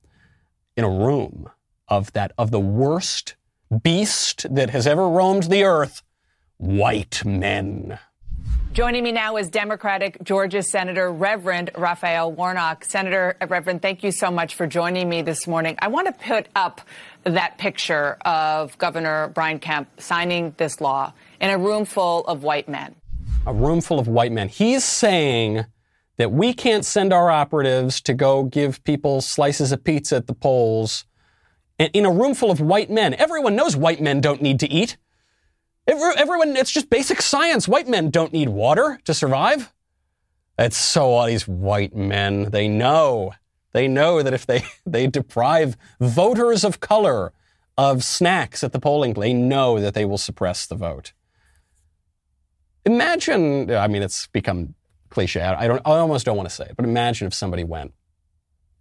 in 0.75 0.83
a 0.83 0.89
room 0.89 1.49
of 1.87 2.11
that 2.13 2.33
of 2.37 2.51
the 2.51 2.59
worst 2.59 3.35
beast 3.83 4.45
that 4.53 4.69
has 4.71 4.85
ever 4.85 5.07
roamed 5.07 5.43
the 5.43 5.63
earth, 5.63 6.01
white 6.57 7.23
men. 7.25 7.99
Joining 8.73 9.03
me 9.03 9.11
now 9.11 9.37
is 9.37 9.49
Democratic 9.49 10.21
Georgia 10.23 10.61
Senator 10.61 11.11
Reverend 11.11 11.71
Raphael 11.75 12.31
Warnock. 12.31 12.85
Senator 12.85 13.35
Reverend, 13.47 13.81
thank 13.81 14.03
you 14.03 14.11
so 14.11 14.29
much 14.29 14.53
for 14.53 14.67
joining 14.67 15.09
me 15.09 15.23
this 15.23 15.47
morning. 15.47 15.75
I 15.79 15.87
want 15.87 16.05
to 16.05 16.13
put 16.13 16.45
up 16.55 16.81
that 17.33 17.57
picture 17.57 18.17
of 18.21 18.77
Governor 18.77 19.29
Brian 19.33 19.59
Kemp 19.59 19.89
signing 19.99 20.53
this 20.57 20.81
law 20.81 21.13
in 21.39 21.49
a 21.49 21.57
room 21.57 21.85
full 21.85 22.25
of 22.25 22.43
white 22.43 22.67
men. 22.67 22.95
A 23.45 23.53
room 23.53 23.81
full 23.81 23.99
of 23.99 24.07
white 24.07 24.31
men. 24.31 24.49
He's 24.49 24.83
saying 24.83 25.65
that 26.17 26.31
we 26.31 26.53
can't 26.53 26.83
send 26.85 27.13
our 27.13 27.29
operatives 27.29 28.01
to 28.01 28.13
go 28.13 28.43
give 28.43 28.83
people 28.83 29.21
slices 29.21 29.71
of 29.71 29.83
pizza 29.83 30.17
at 30.17 30.27
the 30.27 30.33
polls 30.33 31.05
in 31.79 32.05
a 32.05 32.11
room 32.11 32.33
full 32.33 32.49
of 32.49 32.59
white 32.59 32.89
men. 32.89 33.13
Everyone 33.13 33.55
knows 33.55 33.77
white 33.77 34.01
men 34.01 34.19
don't 34.19 34.41
need 34.41 34.59
to 34.61 34.67
eat. 34.69 34.97
Everyone, 35.87 36.57
it's 36.57 36.71
just 36.71 36.89
basic 36.89 37.21
science. 37.21 37.67
White 37.67 37.87
men 37.87 38.09
don't 38.09 38.33
need 38.33 38.49
water 38.49 38.99
to 39.05 39.13
survive. 39.13 39.71
It's 40.57 40.75
so 40.75 41.11
all 41.11 41.27
these 41.27 41.47
white 41.47 41.95
men, 41.95 42.49
they 42.49 42.67
know. 42.67 43.33
They 43.73 43.87
know 43.87 44.23
that 44.23 44.33
if 44.33 44.45
they, 44.45 44.63
they 44.85 45.07
deprive 45.07 45.77
voters 45.99 46.63
of 46.63 46.79
color 46.79 47.33
of 47.77 48.03
snacks 48.03 48.63
at 48.63 48.71
the 48.71 48.79
polling 48.79 49.13
place, 49.13 49.27
they 49.27 49.33
know 49.33 49.79
that 49.79 49.93
they 49.93 50.05
will 50.05 50.17
suppress 50.17 50.65
the 50.65 50.75
vote. 50.75 51.13
Imagine, 52.85 53.69
I 53.71 53.87
mean, 53.87 54.01
it's 54.01 54.27
become 54.27 54.73
cliche. 55.09 55.41
I 55.41 55.67
don't, 55.67 55.81
I 55.85 55.97
almost 55.97 56.25
don't 56.25 56.37
want 56.37 56.49
to 56.49 56.55
say 56.55 56.65
it, 56.65 56.75
but 56.75 56.85
imagine 56.85 57.27
if 57.27 57.33
somebody 57.33 57.63
went, 57.63 57.93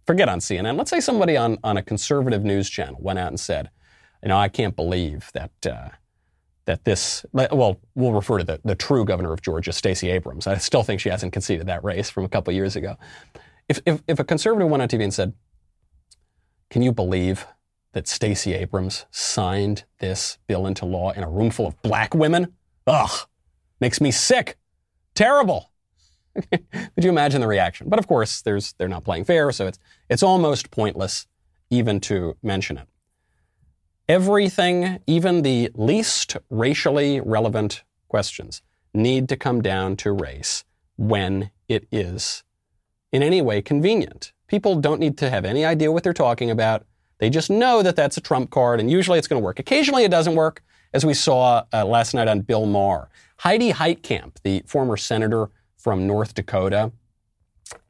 forget 0.05 0.29
on 0.29 0.39
CNN, 0.39 0.77
let's 0.77 0.89
say 0.89 0.99
somebody 0.99 1.37
on, 1.37 1.57
on 1.63 1.77
a 1.77 1.83
conservative 1.83 2.43
news 2.43 2.69
channel 2.69 2.97
went 2.99 3.19
out 3.19 3.27
and 3.27 3.39
said, 3.39 3.69
you 4.23 4.29
know, 4.29 4.37
I 4.37 4.47
can't 4.47 4.75
believe 4.75 5.29
that, 5.33 5.51
uh, 5.69 5.89
that 6.65 6.85
this, 6.85 7.25
well, 7.33 7.79
we'll 7.95 8.13
refer 8.13 8.39
to 8.39 8.43
the, 8.43 8.59
the 8.63 8.75
true 8.75 9.05
governor 9.05 9.33
of 9.33 9.41
Georgia, 9.41 9.71
Stacey 9.73 10.09
Abrams. 10.09 10.47
I 10.47 10.57
still 10.57 10.83
think 10.83 11.01
she 11.01 11.09
hasn't 11.09 11.33
conceded 11.33 11.67
that 11.67 11.83
race 11.83 12.09
from 12.09 12.23
a 12.23 12.29
couple 12.29 12.53
years 12.53 12.75
ago. 12.75 12.95
If, 13.69 13.79
if, 13.85 14.01
if 14.07 14.19
a 14.19 14.23
conservative 14.23 14.69
went 14.69 14.81
on 14.81 14.89
TV 14.89 15.03
and 15.03 15.13
said, 15.13 15.33
can 16.69 16.81
you 16.81 16.91
believe 16.91 17.45
that 17.93 18.07
Stacey 18.07 18.53
Abrams 18.53 19.05
signed 19.11 19.85
this 19.99 20.37
bill 20.47 20.67
into 20.67 20.85
law 20.85 21.11
in 21.11 21.23
a 21.23 21.29
room 21.29 21.49
full 21.49 21.67
of 21.67 21.81
black 21.81 22.13
women? 22.13 22.53
Ugh, 22.85 23.27
makes 23.79 23.99
me 23.99 24.11
sick. 24.11 24.57
Terrible. 25.15 25.71
Could 26.51 27.03
you 27.03 27.09
imagine 27.09 27.41
the 27.41 27.47
reaction? 27.47 27.89
But 27.89 27.99
of 27.99 28.07
course, 28.07 28.41
there's, 28.41 28.73
they're 28.73 28.87
not 28.87 29.03
playing 29.03 29.25
fair, 29.25 29.51
so 29.51 29.67
it's, 29.67 29.79
it's 30.09 30.23
almost 30.23 30.71
pointless 30.71 31.27
even 31.69 31.99
to 32.01 32.37
mention 32.43 32.77
it. 32.77 32.87
Everything, 34.07 34.99
even 35.05 35.41
the 35.41 35.69
least 35.73 36.37
racially 36.49 37.19
relevant 37.19 37.83
questions, 38.07 38.61
need 38.93 39.27
to 39.29 39.35
come 39.35 39.61
down 39.61 39.97
to 39.97 40.11
race 40.11 40.63
when 40.95 41.51
it 41.67 41.87
is 41.91 42.43
in 43.11 43.23
any 43.23 43.41
way 43.41 43.61
convenient. 43.61 44.33
People 44.47 44.75
don't 44.75 44.99
need 44.99 45.17
to 45.17 45.29
have 45.29 45.45
any 45.45 45.65
idea 45.65 45.91
what 45.91 46.03
they're 46.03 46.13
talking 46.13 46.49
about. 46.49 46.85
They 47.19 47.29
just 47.29 47.49
know 47.49 47.81
that 47.81 47.95
that's 47.95 48.17
a 48.17 48.21
trump 48.21 48.51
card, 48.51 48.79
and 48.79 48.91
usually 48.91 49.17
it's 49.17 49.27
going 49.27 49.41
to 49.41 49.43
work. 49.43 49.59
Occasionally 49.59 50.03
it 50.03 50.11
doesn't 50.11 50.35
work, 50.35 50.63
as 50.93 51.05
we 51.05 51.13
saw 51.13 51.63
uh, 51.73 51.85
last 51.85 52.13
night 52.13 52.27
on 52.27 52.41
Bill 52.41 52.65
Maher. 52.65 53.09
Heidi 53.39 53.71
Heitkamp, 53.71 54.37
the 54.43 54.63
former 54.65 54.97
senator 54.97 55.49
from 55.77 56.07
North 56.07 56.33
Dakota, 56.33 56.91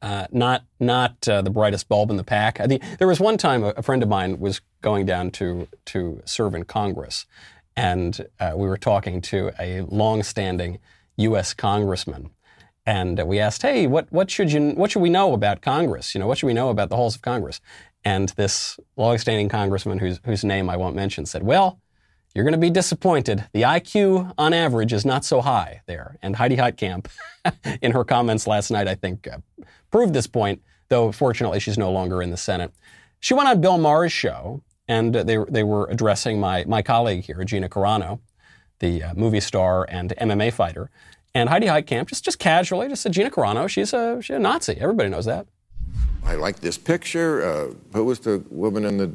uh, 0.01 0.27
not 0.31 0.63
not 0.79 1.27
uh, 1.27 1.41
the 1.41 1.49
brightest 1.49 1.87
bulb 1.87 2.09
in 2.09 2.17
the 2.17 2.23
pack. 2.23 2.59
I 2.59 2.67
think 2.67 2.83
there 2.97 3.07
was 3.07 3.19
one 3.19 3.37
time 3.37 3.63
a, 3.63 3.69
a 3.69 3.83
friend 3.83 4.01
of 4.03 4.09
mine 4.09 4.39
was 4.39 4.61
going 4.81 5.05
down 5.05 5.31
to 5.31 5.67
to 5.85 6.21
serve 6.25 6.55
in 6.55 6.63
Congress, 6.63 7.25
and 7.75 8.27
uh, 8.39 8.53
we 8.55 8.67
were 8.67 8.77
talking 8.77 9.21
to 9.21 9.51
a 9.59 9.81
long-standing 9.81 10.79
U.S. 11.17 11.53
congressman, 11.53 12.29
and 12.87 13.21
we 13.27 13.37
asked, 13.37 13.61
"Hey, 13.61 13.85
what 13.85 14.11
what 14.11 14.31
should 14.31 14.51
you 14.51 14.71
what 14.71 14.89
should 14.89 15.01
we 15.01 15.09
know 15.09 15.33
about 15.33 15.61
Congress? 15.61 16.15
You 16.15 16.19
know, 16.19 16.27
what 16.27 16.39
should 16.39 16.47
we 16.47 16.53
know 16.53 16.69
about 16.69 16.89
the 16.89 16.95
halls 16.95 17.15
of 17.15 17.21
Congress?" 17.21 17.59
And 18.05 18.29
this 18.29 18.79
long-standing 18.95 19.49
congressman, 19.49 19.99
whose 19.99 20.19
whose 20.23 20.43
name 20.43 20.69
I 20.69 20.77
won't 20.77 20.95
mention, 20.95 21.27
said, 21.27 21.43
"Well." 21.43 21.79
You're 22.35 22.43
going 22.43 22.53
to 22.53 22.59
be 22.59 22.69
disappointed. 22.69 23.45
The 23.53 23.63
IQ 23.63 24.31
on 24.37 24.53
average 24.53 24.93
is 24.93 25.05
not 25.05 25.25
so 25.25 25.41
high 25.41 25.81
there. 25.87 26.17
And 26.21 26.35
Heidi 26.35 26.55
Heitkamp, 26.55 27.07
in 27.81 27.93
her 27.93 28.03
comments 28.03 28.45
last 28.45 28.69
night, 28.69 28.87
I 28.87 28.93
think 28.93 29.27
uh, 29.27 29.39
proved 29.89 30.13
this 30.13 30.27
point, 30.27 30.61
though 30.89 31.11
fortunately 31.11 31.59
she's 31.59 31.79
no 31.79 31.91
longer 31.91 32.21
in 32.21 32.29
the 32.29 32.37
Senate. 32.37 32.71
She 33.19 33.33
went 33.33 33.49
on 33.49 33.59
Bill 33.59 33.79
Maher's 33.79 34.11
show, 34.11 34.61
and 34.87 35.15
they, 35.15 35.37
they 35.49 35.63
were 35.63 35.87
addressing 35.89 36.39
my, 36.39 36.63
my 36.67 36.83
colleague 36.83 37.23
here, 37.23 37.43
Gina 37.43 37.69
Carano, 37.69 38.19
the 38.79 39.01
uh, 39.01 39.13
movie 39.15 39.39
star 39.39 39.87
and 39.89 40.13
MMA 40.21 40.53
fighter. 40.53 40.91
And 41.37 41.49
Heidi 41.49 41.67
Heitkamp, 41.67 42.07
just, 42.07 42.25
just 42.25 42.39
casually, 42.39 42.87
just 42.87 43.03
said, 43.03 43.11
Gina 43.11 43.29
Carano, 43.29 43.69
she's 43.69 43.93
a, 43.93 44.19
she's 44.23 44.35
a 44.35 44.39
Nazi. 44.39 44.75
Everybody 44.79 45.09
knows 45.09 45.25
that. 45.25 45.45
I 46.25 46.33
like 46.33 46.61
this 46.61 46.79
picture. 46.79 47.43
Uh, 47.45 47.73
who 47.93 48.05
was 48.05 48.19
the 48.21 48.43
woman 48.49 48.85
in 48.85 48.97
the 48.97 49.13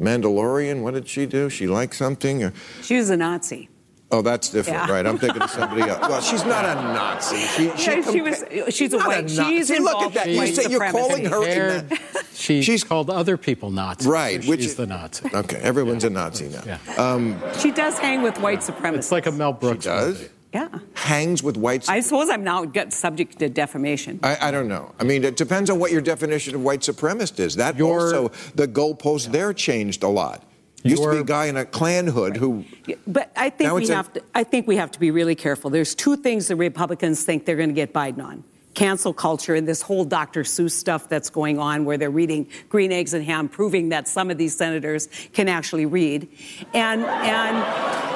Mandalorian? 0.00 0.82
What 0.82 0.94
did 0.94 1.08
she 1.08 1.24
do? 1.26 1.48
She 1.48 1.68
liked 1.68 1.94
something? 1.94 2.42
Or- 2.42 2.52
She 2.82 2.96
was 2.96 3.10
a 3.10 3.16
Nazi. 3.16 3.68
Oh, 4.10 4.22
that's 4.22 4.48
different, 4.50 4.88
Yeah. 4.88 4.92
right? 4.92 5.06
I'm 5.06 5.16
thinking 5.18 5.40
of 5.40 5.50
somebody 5.50 5.82
else. 5.88 6.00
Well, 6.06 6.20
she's 6.20 6.44
not 6.44 6.64
a 6.66 6.74
Nazi. 6.74 7.36
She, 7.36 7.64
Yeah, 7.66 7.76
she 7.76 7.90
compa- 7.92 8.64
was- 8.66 8.74
she's 8.74 8.92
a 8.92 8.98
not 8.98 9.06
white- 9.06 9.22
Nazi. 9.30 9.58
she's 9.58 9.70
Look 9.80 10.02
at 10.02 10.14
that. 10.14 10.28
You 10.28 10.46
say 10.48 10.68
you're 10.68 10.90
calling 10.90 11.24
her 11.26 11.42
in 11.46 11.50
Hair- 11.88 11.98
She 12.34 12.60
She's- 12.60 12.82
called 12.84 13.08
other 13.08 13.36
people 13.36 13.70
Nazis. 13.70 14.06
Right, 14.08 14.42
so 14.42 14.50
which 14.50 14.60
is- 14.66 14.74
the 14.74 14.86
Nazi. 14.86 15.30
Okay, 15.32 15.58
everyone's 15.58 16.02
a 16.04 16.10
Nazi 16.10 16.48
now. 16.48 16.62
Yeah. 16.66 17.52
She 17.58 17.70
does 17.70 17.98
hang 17.98 18.20
with 18.22 18.38
white 18.40 18.60
supremacists. 18.60 18.96
It's 18.96 19.12
like 19.12 19.26
a 19.26 19.32
Mel 19.32 19.52
Brooks 19.52 19.84
She 19.84 19.88
does? 19.90 20.18
movie. 20.18 20.28
Yeah. 20.52 20.68
Hangs 20.94 21.42
with 21.42 21.56
white. 21.56 21.88
I 21.88 22.00
suppose 22.00 22.28
I'm 22.28 22.44
now 22.44 22.70
subject 22.90 23.38
to 23.38 23.48
defamation. 23.48 24.20
I, 24.22 24.48
I 24.48 24.50
don't 24.50 24.68
know. 24.68 24.94
I 25.00 25.04
mean, 25.04 25.24
it 25.24 25.36
depends 25.36 25.70
on 25.70 25.78
what 25.78 25.92
your 25.92 26.02
definition 26.02 26.54
of 26.54 26.62
white 26.62 26.80
supremacist 26.80 27.40
is. 27.40 27.56
That 27.56 27.76
Your- 27.76 28.00
also, 28.00 28.28
the 28.54 28.68
goalpost 28.68 29.32
there 29.32 29.54
changed 29.54 30.02
a 30.02 30.08
lot. 30.08 30.44
Used 30.84 31.02
to 31.02 31.10
be 31.12 31.18
a 31.18 31.24
guy 31.24 31.46
in 31.46 31.56
a 31.56 31.64
Klan 31.64 32.08
hood 32.08 32.36
who. 32.36 32.64
But 33.06 33.30
I 33.36 33.50
think 33.50 33.72
we 33.72 33.82
it's 33.82 33.90
a- 33.90 33.94
have 33.94 34.12
to. 34.14 34.22
I 34.34 34.42
think 34.42 34.66
we 34.66 34.76
have 34.76 34.90
to 34.90 35.00
be 35.00 35.10
really 35.12 35.36
careful. 35.36 35.70
There's 35.70 35.94
two 35.94 36.16
things 36.16 36.48
the 36.48 36.56
Republicans 36.56 37.24
think 37.24 37.46
they're 37.46 37.56
going 37.56 37.68
to 37.68 37.74
get 37.74 37.92
Biden 37.92 38.22
on: 38.22 38.42
cancel 38.74 39.14
culture 39.14 39.54
and 39.54 39.66
this 39.68 39.80
whole 39.80 40.04
Dr. 40.04 40.42
Seuss 40.42 40.72
stuff 40.72 41.08
that's 41.08 41.30
going 41.30 41.60
on, 41.60 41.84
where 41.84 41.96
they're 41.96 42.10
reading 42.10 42.48
Green 42.68 42.90
Eggs 42.90 43.14
and 43.14 43.24
Ham, 43.24 43.48
proving 43.48 43.90
that 43.90 44.08
some 44.08 44.28
of 44.28 44.38
these 44.38 44.56
senators 44.56 45.08
can 45.32 45.48
actually 45.48 45.86
read, 45.86 46.26
and 46.74 47.04
and 47.04 47.56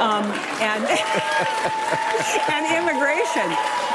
um, 0.01 0.25
and 0.61 0.83
and 2.51 2.67
immigration. 2.77 3.51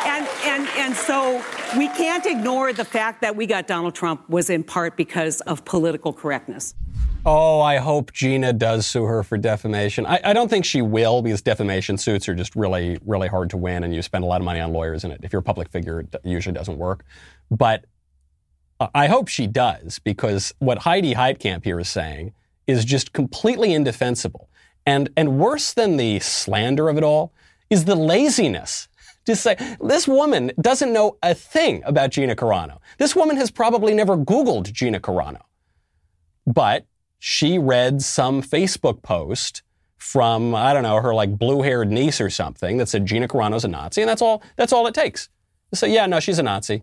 And, 0.05 0.27
and, 0.45 0.67
and 0.77 0.95
so 0.95 1.43
we 1.77 1.87
can't 1.89 2.25
ignore 2.25 2.73
the 2.73 2.85
fact 2.85 3.21
that 3.21 3.35
we 3.35 3.45
got 3.45 3.67
Donald 3.67 3.95
Trump 3.95 4.29
was 4.29 4.49
in 4.49 4.63
part 4.63 4.97
because 4.97 5.41
of 5.41 5.63
political 5.65 6.13
correctness. 6.13 6.75
Oh, 7.23 7.61
I 7.61 7.77
hope 7.77 8.11
Gina 8.13 8.51
does 8.51 8.87
sue 8.87 9.03
her 9.03 9.21
for 9.21 9.37
defamation. 9.37 10.07
I, 10.07 10.19
I 10.23 10.33
don't 10.33 10.49
think 10.49 10.65
she 10.65 10.81
will 10.81 11.21
because 11.21 11.41
defamation 11.43 11.97
suits 11.97 12.27
are 12.27 12.33
just 12.33 12.55
really, 12.55 12.97
really 13.05 13.27
hard 13.27 13.51
to 13.51 13.57
win, 13.57 13.83
and 13.83 13.93
you 13.93 14.01
spend 14.01 14.23
a 14.23 14.27
lot 14.27 14.41
of 14.41 14.45
money 14.45 14.59
on 14.59 14.73
lawyers 14.73 15.03
in 15.03 15.11
it. 15.11 15.19
If 15.23 15.31
you're 15.31 15.41
a 15.41 15.43
public 15.43 15.69
figure, 15.69 15.99
it 15.99 16.15
usually 16.23 16.53
doesn't 16.53 16.79
work. 16.79 17.05
But 17.51 17.85
uh, 18.79 18.87
I 18.95 19.05
hope 19.05 19.27
she 19.27 19.45
does 19.45 19.99
because 19.99 20.51
what 20.57 20.79
Heidi 20.79 21.13
Heitkamp 21.13 21.63
here 21.63 21.79
is 21.79 21.89
saying 21.89 22.33
is 22.65 22.83
just 22.85 23.13
completely 23.13 23.73
indefensible. 23.73 24.49
And, 24.85 25.09
and 25.15 25.37
worse 25.37 25.73
than 25.73 25.97
the 25.97 26.19
slander 26.19 26.89
of 26.89 26.97
it 26.97 27.03
all 27.03 27.33
is 27.69 27.85
the 27.85 27.95
laziness. 27.95 28.87
to 29.25 29.35
say, 29.35 29.55
this 29.79 30.07
woman 30.07 30.51
doesn't 30.59 30.91
know 30.91 31.17
a 31.21 31.35
thing 31.35 31.83
about 31.85 32.09
Gina 32.09 32.35
Carano. 32.35 32.79
This 32.97 33.15
woman 33.15 33.37
has 33.37 33.51
probably 33.51 33.93
never 33.93 34.17
Googled 34.17 34.71
Gina 34.71 34.99
Carano. 34.99 35.41
But 36.47 36.85
she 37.19 37.59
read 37.59 38.01
some 38.01 38.41
Facebook 38.41 39.03
post 39.03 39.61
from, 39.97 40.55
I 40.55 40.73
don't 40.73 40.81
know, 40.81 40.99
her 40.99 41.13
like 41.13 41.37
blue 41.37 41.61
haired 41.61 41.91
niece 41.91 42.19
or 42.19 42.31
something 42.31 42.77
that 42.77 42.89
said 42.89 43.05
Gina 43.05 43.27
Carano's 43.27 43.63
a 43.63 43.67
Nazi, 43.67 44.01
and 44.01 44.09
that's 44.09 44.21
all, 44.21 44.41
that's 44.55 44.73
all 44.73 44.87
it 44.87 44.95
takes. 44.95 45.29
So, 45.73 45.85
yeah, 45.85 46.07
no, 46.07 46.19
she's 46.19 46.39
a 46.39 46.43
Nazi. 46.43 46.81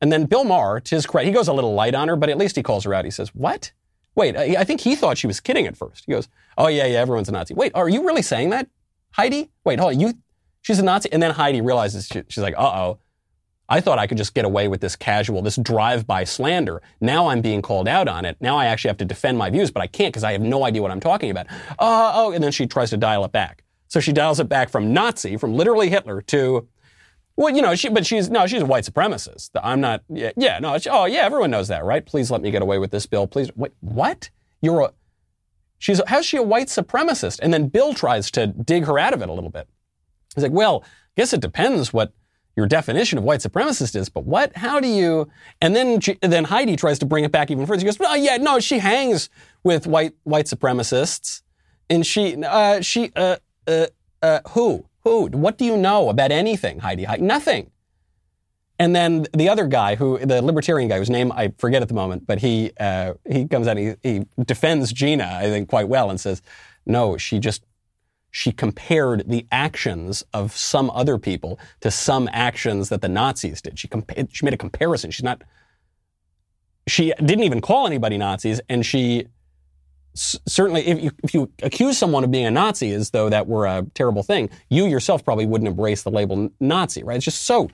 And 0.00 0.12
then 0.12 0.26
Bill 0.26 0.44
Maher, 0.44 0.80
to 0.80 0.94
his 0.94 1.06
credit, 1.06 1.26
he 1.28 1.34
goes 1.34 1.48
a 1.48 1.52
little 1.52 1.74
light 1.74 1.94
on 1.94 2.06
her, 2.08 2.16
but 2.16 2.28
at 2.28 2.38
least 2.38 2.54
he 2.56 2.62
calls 2.62 2.84
her 2.84 2.94
out. 2.94 3.04
He 3.04 3.10
says, 3.10 3.34
What? 3.34 3.72
Wait, 4.16 4.36
I, 4.36 4.56
I 4.58 4.64
think 4.64 4.80
he 4.80 4.96
thought 4.96 5.18
she 5.18 5.26
was 5.26 5.38
kidding 5.38 5.66
at 5.66 5.76
first. 5.76 6.04
He 6.06 6.12
goes, 6.12 6.28
Oh, 6.58 6.68
yeah, 6.68 6.86
yeah, 6.86 6.98
everyone's 6.98 7.28
a 7.28 7.32
Nazi. 7.32 7.54
Wait, 7.54 7.72
are 7.74 7.88
you 7.88 8.04
really 8.04 8.22
saying 8.22 8.50
that, 8.50 8.68
Heidi? 9.12 9.50
Wait, 9.64 9.78
hold 9.78 9.92
on, 9.94 10.00
you, 10.00 10.14
she's 10.62 10.78
a 10.78 10.82
Nazi? 10.82 11.12
And 11.12 11.22
then 11.22 11.32
Heidi 11.32 11.60
realizes, 11.60 12.06
she, 12.06 12.22
she's 12.28 12.42
like, 12.42 12.54
Uh 12.56 12.62
oh, 12.62 12.98
I 13.68 13.80
thought 13.80 13.98
I 13.98 14.06
could 14.06 14.16
just 14.16 14.34
get 14.34 14.44
away 14.44 14.68
with 14.68 14.80
this 14.80 14.96
casual, 14.96 15.42
this 15.42 15.56
drive-by 15.56 16.24
slander. 16.24 16.82
Now 17.00 17.28
I'm 17.28 17.40
being 17.40 17.62
called 17.62 17.88
out 17.88 18.08
on 18.08 18.24
it. 18.24 18.36
Now 18.40 18.56
I 18.56 18.66
actually 18.66 18.90
have 18.90 18.98
to 18.98 19.04
defend 19.04 19.38
my 19.38 19.50
views, 19.50 19.70
but 19.70 19.82
I 19.82 19.86
can't 19.86 20.12
because 20.12 20.24
I 20.24 20.32
have 20.32 20.40
no 20.40 20.64
idea 20.64 20.82
what 20.82 20.90
I'm 20.90 21.00
talking 21.00 21.30
about. 21.30 21.46
Uh, 21.78 22.12
oh, 22.14 22.32
and 22.32 22.42
then 22.42 22.52
she 22.52 22.66
tries 22.66 22.90
to 22.90 22.96
dial 22.96 23.24
it 23.24 23.32
back. 23.32 23.64
So 23.88 24.00
she 24.00 24.12
dials 24.12 24.40
it 24.40 24.48
back 24.48 24.68
from 24.70 24.92
Nazi, 24.92 25.36
from 25.36 25.54
literally 25.54 25.88
Hitler, 25.90 26.22
to, 26.22 26.68
well, 27.36 27.54
you 27.54 27.62
know, 27.62 27.74
she, 27.74 27.88
but 27.88 28.06
she's, 28.06 28.30
no, 28.30 28.46
she's 28.46 28.62
a 28.62 28.66
white 28.66 28.84
supremacist. 28.84 29.50
I'm 29.62 29.80
not, 29.80 30.02
yeah, 30.08 30.32
yeah 30.36 30.58
no, 30.58 30.78
she, 30.78 30.88
oh, 30.88 31.04
yeah, 31.04 31.20
everyone 31.20 31.50
knows 31.50 31.68
that, 31.68 31.84
right? 31.84 32.04
Please 32.04 32.30
let 32.30 32.40
me 32.42 32.50
get 32.50 32.62
away 32.62 32.78
with 32.78 32.90
this 32.90 33.06
bill. 33.06 33.26
Please, 33.26 33.50
wait, 33.56 33.72
what? 33.80 34.30
You're 34.62 34.80
a, 34.80 34.92
she's, 35.78 36.00
how's 36.06 36.24
she 36.26 36.36
a 36.38 36.42
white 36.42 36.68
supremacist? 36.68 37.38
And 37.40 37.52
then 37.52 37.68
Bill 37.68 37.94
tries 37.94 38.30
to 38.32 38.46
dig 38.46 38.86
her 38.86 38.98
out 38.98 39.12
of 39.12 39.22
it 39.22 39.28
a 39.28 39.32
little 39.32 39.50
bit. 39.50 39.68
He's 40.34 40.42
like, 40.42 40.52
well, 40.52 40.82
I 40.84 41.20
guess 41.20 41.32
it 41.32 41.40
depends 41.40 41.92
what, 41.92 42.12
your 42.56 42.66
definition 42.66 43.18
of 43.18 43.24
white 43.24 43.40
supremacist 43.40 43.94
is, 43.94 44.08
but 44.08 44.24
what? 44.24 44.56
How 44.56 44.80
do 44.80 44.88
you? 44.88 45.28
And 45.60 45.76
then 45.76 46.00
she- 46.00 46.18
then 46.22 46.44
Heidi 46.44 46.74
tries 46.74 46.98
to 47.00 47.06
bring 47.06 47.22
it 47.22 47.30
back 47.30 47.50
even 47.50 47.66
further. 47.66 47.80
She 47.80 47.84
goes, 47.84 47.98
"Oh 48.00 48.14
yeah, 48.14 48.38
no, 48.38 48.60
she 48.60 48.78
hangs 48.78 49.28
with 49.62 49.86
white 49.86 50.14
white 50.24 50.46
supremacists, 50.46 51.42
and 51.90 52.06
she 52.06 52.42
uh, 52.42 52.80
she 52.80 53.12
uh, 53.14 53.36
uh, 53.66 53.88
uh, 54.22 54.40
who 54.52 54.86
who? 55.06 55.26
What 55.28 55.56
do 55.56 55.64
you 55.64 55.76
know 55.76 56.08
about 56.08 56.32
anything, 56.32 56.80
Heidi? 56.80 57.04
Heidi? 57.04 57.22
Nothing." 57.22 57.70
And 58.78 58.94
then 58.94 59.26
the 59.32 59.48
other 59.48 59.66
guy, 59.66 59.94
who 59.94 60.18
the 60.18 60.42
libertarian 60.42 60.88
guy, 60.88 60.98
whose 60.98 61.08
name 61.08 61.30
I 61.32 61.52
forget 61.58 61.80
at 61.80 61.88
the 61.88 61.94
moment, 61.94 62.26
but 62.26 62.40
he 62.40 62.72
uh, 62.78 63.14
he 63.24 63.46
comes 63.46 63.68
out 63.68 63.76
he, 63.76 63.94
he 64.02 64.26
defends 64.44 64.92
Gina, 64.92 65.38
I 65.42 65.44
think, 65.44 65.68
quite 65.68 65.88
well, 65.88 66.10
and 66.10 66.20
says, 66.20 66.42
"No, 66.84 67.16
she 67.16 67.38
just 67.38 67.64
she 68.32 68.50
compared 68.52 69.30
the 69.30 69.46
actions 69.50 70.24
of 70.34 70.54
some 70.56 70.90
other 70.90 71.18
people 71.18 71.58
to 71.82 71.90
some 71.90 72.28
actions 72.32 72.90
that 72.90 73.00
the 73.00 73.08
Nazis 73.08 73.62
did. 73.62 73.78
She 73.78 73.88
compa- 73.88 74.28
she 74.30 74.44
made 74.44 74.54
a 74.54 74.58
comparison. 74.58 75.10
She's 75.12 75.24
not. 75.24 75.42
She 76.88 77.12
didn't 77.24 77.44
even 77.44 77.60
call 77.60 77.86
anybody 77.86 78.18
Nazis, 78.18 78.60
and 78.68 78.84
she 78.84 79.28
certainly, 80.16 80.86
if 80.86 81.02
you, 81.02 81.10
if 81.22 81.34
you 81.34 81.50
accuse 81.62 81.98
someone 81.98 82.24
of 82.24 82.30
being 82.30 82.46
a 82.46 82.50
Nazi 82.50 82.92
as 82.92 83.10
though 83.10 83.28
that 83.28 83.46
were 83.46 83.66
a 83.66 83.86
terrible 83.94 84.22
thing, 84.22 84.50
you 84.70 84.86
yourself 84.86 85.24
probably 85.24 85.46
wouldn't 85.46 85.68
embrace 85.68 86.02
the 86.02 86.10
label 86.10 86.50
Nazi, 86.60 87.02
right? 87.02 87.16
It's 87.16 87.24
just 87.24 87.42
so 87.42 87.68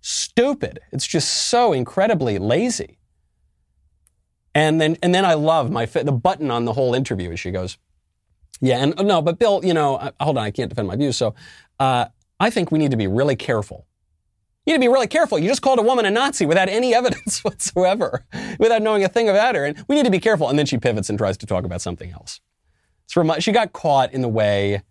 stupid. 0.00 0.78
It's 0.92 1.06
just 1.06 1.48
so 1.48 1.72
incredibly 1.72 2.38
lazy. 2.38 2.98
And 4.54 4.80
then, 4.80 4.96
and 5.02 5.14
then 5.14 5.24
I 5.24 5.34
love 5.34 5.70
my 5.70 5.84
the 5.84 6.12
button 6.12 6.50
on 6.50 6.64
the 6.64 6.72
whole 6.72 6.94
interview 6.94 7.32
as 7.32 7.40
she 7.40 7.50
goes, 7.50 7.76
yeah, 8.60 8.78
and 8.82 8.96
no, 9.06 9.20
but 9.20 9.38
Bill, 9.38 9.60
you 9.62 9.74
know, 9.74 9.96
uh, 9.96 10.12
hold 10.20 10.38
on, 10.38 10.44
I 10.44 10.50
can't 10.50 10.68
defend 10.68 10.88
my 10.88 10.96
views. 10.96 11.16
So 11.16 11.34
uh, 11.78 12.06
I 12.40 12.50
think 12.50 12.70
we 12.70 12.78
need 12.78 12.90
to 12.92 12.96
be 12.96 13.06
really 13.06 13.36
careful. 13.36 13.86
You 14.66 14.72
need 14.72 14.78
to 14.78 14.80
be 14.80 14.92
really 14.92 15.06
careful. 15.06 15.38
You 15.38 15.48
just 15.48 15.62
called 15.62 15.78
a 15.78 15.82
woman 15.82 16.06
a 16.06 16.10
Nazi 16.10 16.44
without 16.44 16.68
any 16.68 16.92
evidence 17.00 17.44
whatsoever, 17.44 18.26
without 18.58 18.82
knowing 18.82 19.04
a 19.04 19.08
thing 19.08 19.28
about 19.28 19.54
her. 19.54 19.64
And 19.64 19.82
we 19.88 19.94
need 19.94 20.04
to 20.04 20.10
be 20.10 20.18
careful. 20.18 20.48
And 20.48 20.58
then 20.58 20.66
she 20.66 20.76
pivots 20.76 21.08
and 21.08 21.16
tries 21.16 21.36
to 21.38 21.46
talk 21.46 21.64
about 21.64 21.80
something 21.80 22.10
else. 22.10 22.40
From, 23.08 23.32
she 23.38 23.52
got 23.52 23.72
caught 23.72 24.12
in 24.12 24.20
the 24.20 24.28
way. 24.28 24.82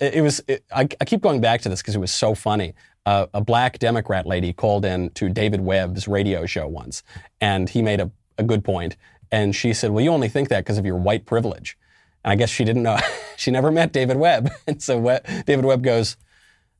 It 0.00 0.22
was. 0.22 0.40
It, 0.48 0.64
I, 0.74 0.88
I 1.00 1.04
keep 1.04 1.20
going 1.20 1.40
back 1.40 1.60
to 1.62 1.68
this 1.68 1.82
because 1.82 1.94
it 1.94 1.98
was 1.98 2.12
so 2.12 2.34
funny. 2.34 2.72
Uh, 3.04 3.26
a 3.34 3.40
black 3.40 3.78
Democrat 3.78 4.26
lady 4.26 4.52
called 4.52 4.84
in 4.84 5.10
to 5.10 5.28
David 5.28 5.60
Webb's 5.60 6.06
radio 6.08 6.46
show 6.46 6.68
once, 6.68 7.02
and 7.40 7.68
he 7.68 7.82
made 7.82 8.00
a, 8.00 8.10
a 8.38 8.44
good 8.44 8.64
point. 8.64 8.96
And 9.32 9.54
she 9.54 9.74
said, 9.74 9.90
"Well, 9.90 10.02
you 10.02 10.10
only 10.10 10.28
think 10.28 10.48
that 10.48 10.60
because 10.60 10.78
of 10.78 10.86
your 10.86 10.96
white 10.96 11.26
privilege." 11.26 11.76
And 12.24 12.32
I 12.32 12.36
guess 12.36 12.48
she 12.48 12.64
didn't 12.64 12.84
know. 12.84 12.96
she 13.36 13.50
never 13.50 13.70
met 13.70 13.92
David 13.92 14.16
Webb. 14.16 14.50
And 14.66 14.80
so 14.80 15.20
David 15.46 15.64
Webb 15.64 15.82
goes, 15.82 16.16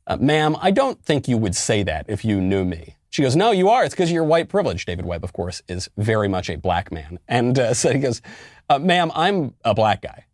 uh, 0.07 0.17
Ma'am, 0.19 0.57
I 0.61 0.71
don't 0.71 1.03
think 1.05 1.29
you 1.29 1.39
would 1.39 1.55
say 1.55 1.83
that 1.83 2.07
if 2.09 2.25
you 2.25 2.41
knew 2.41 2.65
me. 2.65 2.97
She 3.11 3.23
goes, 3.23 3.37
No, 3.37 3.51
you 3.51 3.69
are. 3.69 3.85
It's 3.85 3.95
because 3.95 4.09
of 4.09 4.15
your 4.15 4.25
white 4.25 4.49
privilege. 4.49 4.85
David 4.87 5.05
Webb, 5.05 5.23
of 5.23 5.33
course, 5.33 5.63
is 5.69 5.89
very 5.97 6.29
much 6.29 6.49
a 6.49 6.57
black 6.57 6.91
man. 6.91 7.19
And 7.29 7.59
uh, 7.59 7.75
so 7.75 7.93
he 7.93 7.99
goes, 7.99 8.23
uh, 8.69 8.79
Ma'am, 8.79 9.13
I'm 9.15 9.55
a 9.65 9.75
black 9.75 10.03
guy. 10.03 10.25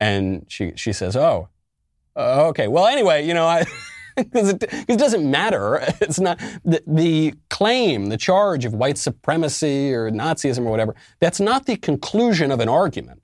And 0.00 0.46
she, 0.48 0.72
she 0.76 0.92
says, 0.92 1.16
Oh, 1.16 1.48
uh, 2.16 2.46
okay. 2.48 2.68
Well, 2.68 2.86
anyway, 2.86 3.26
you 3.26 3.34
know, 3.34 3.46
I. 3.46 3.64
Because 4.16 4.50
it, 4.50 4.64
it 4.88 4.96
doesn't 4.96 5.28
matter. 5.28 5.82
It's 6.00 6.20
not 6.20 6.38
the, 6.64 6.80
the 6.86 7.34
claim, 7.50 8.06
the 8.06 8.16
charge 8.16 8.64
of 8.64 8.72
white 8.72 8.96
supremacy 8.96 9.92
or 9.92 10.08
Nazism 10.08 10.60
or 10.66 10.70
whatever. 10.70 10.94
That's 11.18 11.40
not 11.40 11.66
the 11.66 11.76
conclusion 11.76 12.52
of 12.52 12.60
an 12.60 12.68
argument. 12.68 13.22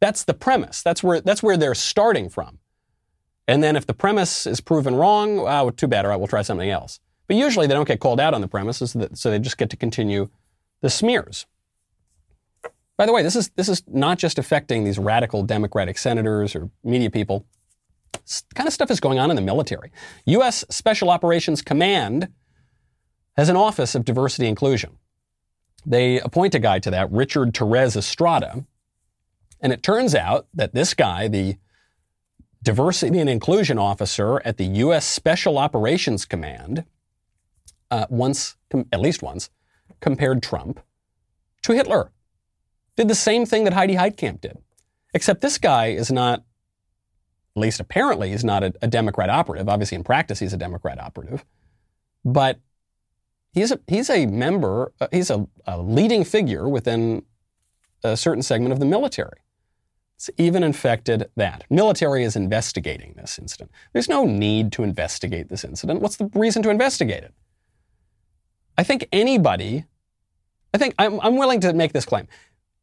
That's 0.00 0.22
the 0.22 0.32
premise. 0.32 0.80
That's 0.84 1.02
where, 1.02 1.20
that's 1.20 1.42
where 1.42 1.56
they're 1.56 1.74
starting 1.74 2.28
from. 2.28 2.60
And 3.48 3.62
then 3.62 3.76
if 3.76 3.86
the 3.86 3.94
premise 3.94 4.46
is 4.46 4.60
proven 4.60 4.94
wrong, 4.94 5.38
oh, 5.38 5.70
too 5.70 5.86
bad, 5.86 6.04
all 6.04 6.10
right, 6.10 6.16
we'll 6.16 6.26
try 6.26 6.42
something 6.42 6.68
else. 6.68 7.00
But 7.26 7.36
usually 7.36 7.66
they 7.66 7.74
don't 7.74 7.88
get 7.88 8.00
called 8.00 8.20
out 8.20 8.34
on 8.34 8.40
the 8.40 8.48
premises, 8.48 8.96
so 9.14 9.30
they 9.30 9.38
just 9.38 9.58
get 9.58 9.70
to 9.70 9.76
continue 9.76 10.28
the 10.80 10.90
smears. 10.90 11.46
By 12.96 13.06
the 13.06 13.12
way, 13.12 13.22
this 13.22 13.36
is, 13.36 13.50
this 13.50 13.68
is 13.68 13.82
not 13.86 14.18
just 14.18 14.38
affecting 14.38 14.84
these 14.84 14.98
radical 14.98 15.42
Democratic 15.42 15.98
senators 15.98 16.54
or 16.54 16.70
media 16.82 17.10
people. 17.10 17.46
This 18.12 18.42
kind 18.54 18.66
of 18.66 18.72
stuff 18.72 18.90
is 18.90 19.00
going 19.00 19.18
on 19.18 19.30
in 19.30 19.36
the 19.36 19.42
military. 19.42 19.92
U.S. 20.24 20.64
Special 20.70 21.10
Operations 21.10 21.62
Command 21.62 22.28
has 23.36 23.48
an 23.48 23.56
Office 23.56 23.94
of 23.94 24.04
Diversity 24.04 24.46
Inclusion. 24.46 24.96
They 25.84 26.18
appoint 26.20 26.54
a 26.54 26.58
guy 26.58 26.78
to 26.80 26.90
that, 26.90 27.12
Richard 27.12 27.54
Torres 27.54 27.96
Estrada. 27.96 28.64
And 29.60 29.72
it 29.72 29.82
turns 29.82 30.14
out 30.14 30.46
that 30.54 30.74
this 30.74 30.94
guy, 30.94 31.28
the 31.28 31.56
diversity 32.66 33.20
and 33.20 33.30
inclusion 33.30 33.78
officer 33.78 34.42
at 34.44 34.56
the 34.56 34.64
U.S. 34.64 35.06
Special 35.06 35.56
Operations 35.56 36.24
Command, 36.24 36.84
uh, 37.92 38.06
once, 38.10 38.56
at 38.90 39.00
least 39.00 39.22
once, 39.22 39.50
compared 40.00 40.42
Trump 40.42 40.80
to 41.62 41.72
Hitler. 41.72 42.10
Did 42.96 43.06
the 43.06 43.14
same 43.14 43.46
thing 43.46 43.62
that 43.64 43.72
Heidi 43.72 43.94
Heitkamp 43.94 44.40
did. 44.40 44.58
Except 45.14 45.42
this 45.42 45.58
guy 45.58 45.86
is 45.90 46.10
not, 46.10 46.40
at 46.40 47.60
least 47.60 47.78
apparently, 47.78 48.30
he's 48.30 48.44
not 48.44 48.64
a, 48.64 48.74
a 48.82 48.88
Democrat 48.88 49.30
operative. 49.30 49.68
Obviously, 49.68 49.94
in 49.94 50.02
practice, 50.02 50.40
he's 50.40 50.52
a 50.52 50.58
Democrat 50.58 51.00
operative. 51.00 51.44
But 52.24 52.58
he's 53.52 53.70
a, 53.70 53.78
he's 53.86 54.10
a 54.10 54.26
member, 54.26 54.92
uh, 55.00 55.06
he's 55.12 55.30
a, 55.30 55.46
a 55.66 55.80
leading 55.80 56.24
figure 56.24 56.68
within 56.68 57.22
a 58.02 58.16
certain 58.16 58.42
segment 58.42 58.72
of 58.72 58.80
the 58.80 58.86
military. 58.86 59.38
It's 60.16 60.30
even 60.38 60.62
infected 60.62 61.28
that. 61.36 61.64
Military 61.68 62.24
is 62.24 62.36
investigating 62.36 63.14
this 63.16 63.38
incident. 63.38 63.70
There's 63.92 64.08
no 64.08 64.24
need 64.24 64.72
to 64.72 64.82
investigate 64.82 65.50
this 65.50 65.62
incident. 65.62 66.00
What's 66.00 66.16
the 66.16 66.30
reason 66.34 66.62
to 66.62 66.70
investigate 66.70 67.22
it? 67.22 67.34
I 68.78 68.82
think 68.82 69.08
anybody, 69.12 69.84
I 70.72 70.78
think 70.78 70.94
I'm, 70.98 71.20
I'm 71.20 71.36
willing 71.36 71.60
to 71.60 71.72
make 71.74 71.92
this 71.92 72.06
claim. 72.06 72.28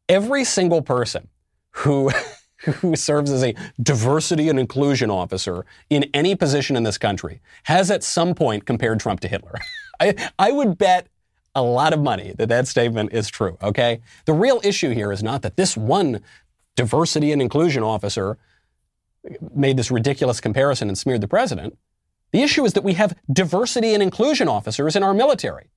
Every 0.08 0.44
single 0.44 0.80
person 0.80 1.28
who, 1.72 2.12
who 2.58 2.94
serves 2.94 3.32
as 3.32 3.42
a 3.42 3.54
diversity 3.82 4.48
and 4.48 4.58
inclusion 4.60 5.10
officer 5.10 5.66
in 5.90 6.04
any 6.14 6.36
position 6.36 6.76
in 6.76 6.84
this 6.84 6.98
country 6.98 7.40
has 7.64 7.90
at 7.90 8.04
some 8.04 8.34
point 8.36 8.64
compared 8.64 9.00
Trump 9.00 9.18
to 9.20 9.28
Hitler. 9.28 9.54
I, 10.00 10.30
I 10.38 10.52
would 10.52 10.78
bet 10.78 11.08
a 11.56 11.62
lot 11.62 11.92
of 11.92 12.00
money 12.00 12.34
that 12.36 12.48
that 12.48 12.66
statement 12.66 13.12
is 13.12 13.28
true, 13.28 13.56
okay? 13.62 14.00
The 14.24 14.32
real 14.32 14.60
issue 14.64 14.90
here 14.90 15.12
is 15.12 15.22
not 15.22 15.42
that 15.42 15.56
this 15.56 15.76
one 15.76 16.20
diversity 16.76 17.32
and 17.32 17.40
inclusion 17.40 17.82
officer 17.82 18.38
made 19.54 19.76
this 19.76 19.90
ridiculous 19.90 20.40
comparison 20.40 20.88
and 20.88 20.98
smeared 20.98 21.20
the 21.20 21.28
president. 21.28 21.78
The 22.32 22.42
issue 22.42 22.64
is 22.64 22.72
that 22.72 22.84
we 22.84 22.94
have 22.94 23.16
diversity 23.32 23.94
and 23.94 24.02
inclusion 24.02 24.48
officers 24.48 24.96
in 24.96 25.02
our 25.02 25.14
military. 25.14 25.70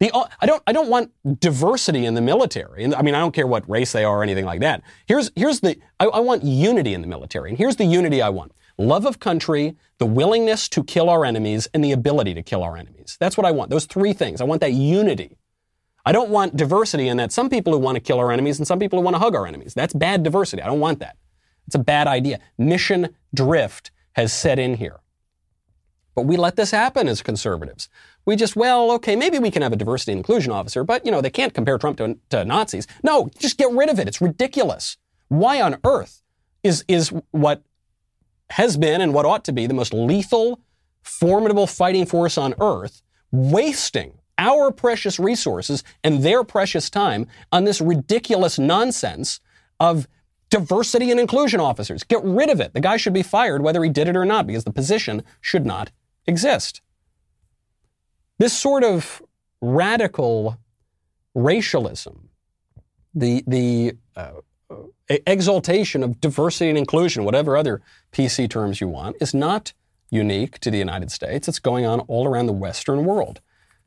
The, 0.00 0.10
uh, 0.12 0.26
I 0.40 0.46
don't, 0.46 0.62
I 0.66 0.72
don't 0.72 0.88
want 0.88 1.12
diversity 1.40 2.06
in 2.06 2.14
the 2.14 2.20
military. 2.20 2.82
And 2.82 2.94
I 2.94 3.02
mean, 3.02 3.14
I 3.14 3.20
don't 3.20 3.32
care 3.32 3.46
what 3.46 3.68
race 3.68 3.92
they 3.92 4.02
are 4.02 4.18
or 4.18 4.22
anything 4.22 4.44
like 4.44 4.60
that. 4.60 4.82
Here's, 5.06 5.30
here's 5.36 5.60
the, 5.60 5.78
I, 6.00 6.06
I 6.06 6.20
want 6.20 6.42
unity 6.42 6.94
in 6.94 7.02
the 7.02 7.06
military. 7.06 7.50
And 7.50 7.58
here's 7.58 7.76
the 7.76 7.84
unity 7.84 8.20
I 8.20 8.30
want. 8.30 8.52
Love 8.78 9.06
of 9.06 9.20
country, 9.20 9.76
the 9.98 10.06
willingness 10.06 10.68
to 10.70 10.82
kill 10.82 11.08
our 11.08 11.24
enemies, 11.24 11.68
and 11.72 11.84
the 11.84 11.92
ability 11.92 12.34
to 12.34 12.42
kill 12.42 12.64
our 12.64 12.76
enemies. 12.76 13.16
That's 13.20 13.36
what 13.36 13.46
I 13.46 13.52
want. 13.52 13.70
Those 13.70 13.84
three 13.84 14.12
things. 14.12 14.40
I 14.40 14.44
want 14.44 14.60
that 14.62 14.72
unity. 14.72 15.36
I 16.04 16.12
don't 16.12 16.30
want 16.30 16.56
diversity 16.56 17.08
in 17.08 17.16
that 17.18 17.32
some 17.32 17.48
people 17.48 17.72
who 17.72 17.78
want 17.78 17.96
to 17.96 18.00
kill 18.00 18.18
our 18.18 18.32
enemies 18.32 18.58
and 18.58 18.66
some 18.66 18.78
people 18.78 18.98
who 18.98 19.04
want 19.04 19.14
to 19.14 19.20
hug 19.20 19.34
our 19.34 19.46
enemies. 19.46 19.74
That's 19.74 19.94
bad 19.94 20.22
diversity. 20.22 20.62
I 20.62 20.66
don't 20.66 20.80
want 20.80 20.98
that. 20.98 21.16
It's 21.66 21.76
a 21.76 21.80
bad 21.80 22.08
idea. 22.08 22.40
Mission 22.58 23.14
drift 23.34 23.92
has 24.12 24.32
set 24.32 24.58
in 24.58 24.74
here. 24.74 25.00
But 26.14 26.26
we 26.26 26.36
let 26.36 26.56
this 26.56 26.72
happen 26.72 27.08
as 27.08 27.22
conservatives. 27.22 27.88
We 28.26 28.36
just, 28.36 28.56
well, 28.56 28.90
okay, 28.92 29.16
maybe 29.16 29.38
we 29.38 29.50
can 29.50 29.62
have 29.62 29.72
a 29.72 29.76
diversity 29.76 30.12
and 30.12 30.18
inclusion 30.18 30.52
officer, 30.52 30.84
but, 30.84 31.06
you 31.06 31.12
know, 31.12 31.20
they 31.20 31.30
can't 31.30 31.54
compare 31.54 31.78
Trump 31.78 31.98
to, 31.98 32.18
to 32.30 32.44
Nazis. 32.44 32.86
No, 33.02 33.30
just 33.38 33.56
get 33.56 33.70
rid 33.72 33.88
of 33.88 33.98
it. 33.98 34.08
It's 34.08 34.20
ridiculous. 34.20 34.98
Why 35.28 35.62
on 35.62 35.78
earth 35.84 36.22
is, 36.62 36.84
is 36.88 37.12
what 37.30 37.62
has 38.50 38.76
been 38.76 39.00
and 39.00 39.14
what 39.14 39.24
ought 39.24 39.44
to 39.44 39.52
be 39.52 39.66
the 39.66 39.74
most 39.74 39.94
lethal, 39.94 40.60
formidable 41.02 41.66
fighting 41.66 42.06
force 42.06 42.36
on 42.36 42.54
earth 42.60 43.02
wasting 43.30 44.18
our 44.42 44.72
precious 44.72 45.18
resources 45.18 45.84
and 46.02 46.22
their 46.22 46.42
precious 46.42 46.90
time 46.90 47.26
on 47.52 47.64
this 47.64 47.80
ridiculous 47.80 48.58
nonsense 48.58 49.40
of 49.78 50.08
diversity 50.50 51.10
and 51.10 51.20
inclusion 51.20 51.60
officers. 51.60 52.02
Get 52.02 52.22
rid 52.24 52.50
of 52.50 52.60
it. 52.60 52.74
The 52.74 52.80
guy 52.80 52.96
should 52.98 53.14
be 53.14 53.22
fired 53.22 53.62
whether 53.62 53.82
he 53.82 53.88
did 53.88 54.08
it 54.08 54.16
or 54.16 54.24
not 54.24 54.46
because 54.46 54.64
the 54.64 54.72
position 54.72 55.22
should 55.40 55.64
not 55.64 55.90
exist. 56.26 56.82
This 58.38 58.52
sort 58.52 58.82
of 58.84 59.22
radical 59.60 60.58
racialism, 61.34 62.28
the, 63.14 63.44
the 63.46 63.96
uh, 64.16 64.32
exaltation 65.08 66.02
of 66.02 66.20
diversity 66.20 66.68
and 66.68 66.76
inclusion, 66.76 67.24
whatever 67.24 67.56
other 67.56 67.80
PC 68.12 68.50
terms 68.50 68.80
you 68.80 68.88
want, 68.88 69.16
is 69.20 69.32
not 69.32 69.72
unique 70.10 70.58
to 70.58 70.70
the 70.70 70.78
United 70.78 71.10
States. 71.10 71.48
It's 71.48 71.58
going 71.58 71.86
on 71.86 72.00
all 72.00 72.26
around 72.26 72.46
the 72.46 72.52
Western 72.52 73.04
world. 73.04 73.40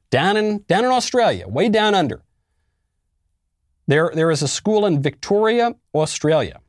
Down 0.09 0.37
in, 0.37 0.63
down 0.67 0.85
in 0.85 0.91
Australia, 0.91 1.47
way 1.47 1.69
down 1.69 1.95
under, 1.95 2.21
there, 3.87 4.11
there 4.13 4.31
is 4.31 4.41
a 4.41 4.47
school 4.47 4.85
in 4.85 5.01
Victoria, 5.01 5.75
Australia, 5.93 6.61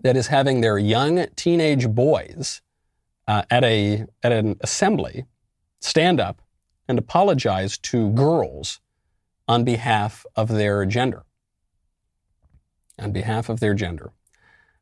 that 0.00 0.16
is 0.16 0.28
having 0.28 0.60
their 0.60 0.78
young 0.78 1.26
teenage 1.36 1.88
boys 1.88 2.62
uh, 3.26 3.42
at, 3.50 3.64
a, 3.64 4.06
at 4.22 4.32
an 4.32 4.56
assembly 4.60 5.26
stand 5.80 6.20
up 6.20 6.42
and 6.88 6.98
apologize 6.98 7.78
to 7.78 8.10
girls 8.12 8.80
on 9.46 9.64
behalf 9.64 10.24
of 10.36 10.48
their 10.48 10.84
gender. 10.86 11.24
On 12.98 13.12
behalf 13.12 13.48
of 13.48 13.60
their 13.60 13.74
gender. 13.74 14.12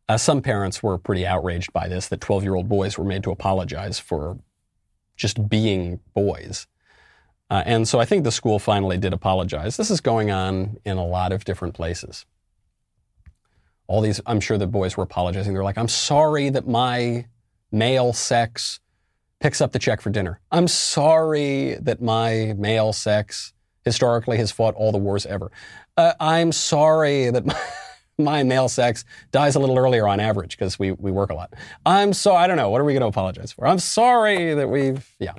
Uh, 0.09 0.17
some 0.17 0.41
parents 0.41 0.83
were 0.83 0.99
pretty 0.99 1.27
outraged 1.27 1.73
by 1.73 1.89
this 1.89 2.09
that 2.09 2.21
12 2.21 2.45
year 2.45 2.55
old 2.55 2.69
boys 2.69 2.97
were 2.97 3.05
made 3.05 3.25
to 3.25 3.31
apologize 3.31 3.99
for 3.99 4.39
just 5.17 5.49
being 5.49 6.01
boys. 6.15 6.67
Uh, 7.49 7.63
and 7.65 7.87
so 7.87 8.01
I 8.01 8.05
think 8.05 8.25
the 8.25 8.33
school 8.33 8.59
finally 8.59 8.99
did 8.99 9.13
apologize. 9.13 9.77
This 9.77 9.91
is 9.91 10.01
going 10.01 10.31
on 10.31 10.79
in 10.85 10.97
a 10.97 11.07
lot 11.07 11.33
of 11.33 11.45
different 11.45 11.75
places. 11.75 12.27
All 13.87 14.01
these, 14.01 14.21
I'm 14.27 14.41
sure 14.41 14.59
the 14.59 14.67
boys 14.67 14.97
were 14.97 15.05
apologizing. 15.05 15.55
They're 15.55 15.63
like, 15.63 15.79
I'm 15.79 15.89
sorry 15.89 16.49
that 16.51 16.67
my 16.67 17.27
male 17.71 18.13
sex 18.13 18.81
picks 19.39 19.61
up 19.61 19.73
the 19.73 19.79
check 19.79 20.01
for 20.01 20.11
dinner. 20.11 20.41
I'm 20.51 20.67
sorry 20.67 21.75
that 21.75 22.03
my 22.03 22.55
male 22.59 22.93
sex 22.93 23.53
historically 23.85 24.39
has 24.39 24.51
fought 24.51 24.75
all 24.75 24.91
the 24.91 24.99
wars 24.99 25.25
ever. 25.27 25.53
Uh, 25.97 26.15
I'm 26.19 26.51
sorry 26.51 27.31
that 27.31 27.47
my, 27.47 27.61
my, 28.19 28.43
male 28.43 28.69
sex 28.69 29.05
dies 29.31 29.55
a 29.55 29.61
little 29.61 29.79
earlier 29.79 30.09
on 30.09 30.19
average 30.19 30.59
because 30.59 30.79
we, 30.79 30.91
we 30.91 31.13
work 31.13 31.31
a 31.31 31.35
lot. 31.35 31.53
I'm 31.85 32.13
so, 32.13 32.35
I 32.35 32.49
don't 32.49 32.57
know. 32.57 32.71
What 32.71 32.81
are 32.81 32.85
we 32.85 32.93
going 32.93 33.03
to 33.03 33.07
apologize 33.07 33.53
for? 33.53 33.67
I'm 33.67 33.79
sorry 33.79 34.55
that 34.55 34.69
we've, 34.69 35.09
yeah. 35.21 35.35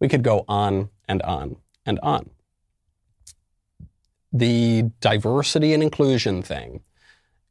We 0.00 0.08
could 0.08 0.22
go 0.22 0.44
on 0.48 0.90
and 1.08 1.22
on 1.22 1.56
and 1.84 1.98
on. 2.02 2.30
The 4.32 4.90
diversity 5.00 5.72
and 5.72 5.82
inclusion 5.82 6.42
thing 6.42 6.80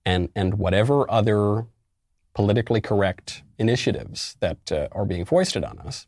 and, 0.05 0.29
and 0.35 0.55
whatever 0.55 1.09
other 1.09 1.65
politically 2.33 2.81
correct 2.81 3.43
initiatives 3.57 4.37
that 4.39 4.71
uh, 4.71 4.87
are 4.91 5.05
being 5.05 5.25
foisted 5.25 5.63
on 5.63 5.79
us 5.79 6.05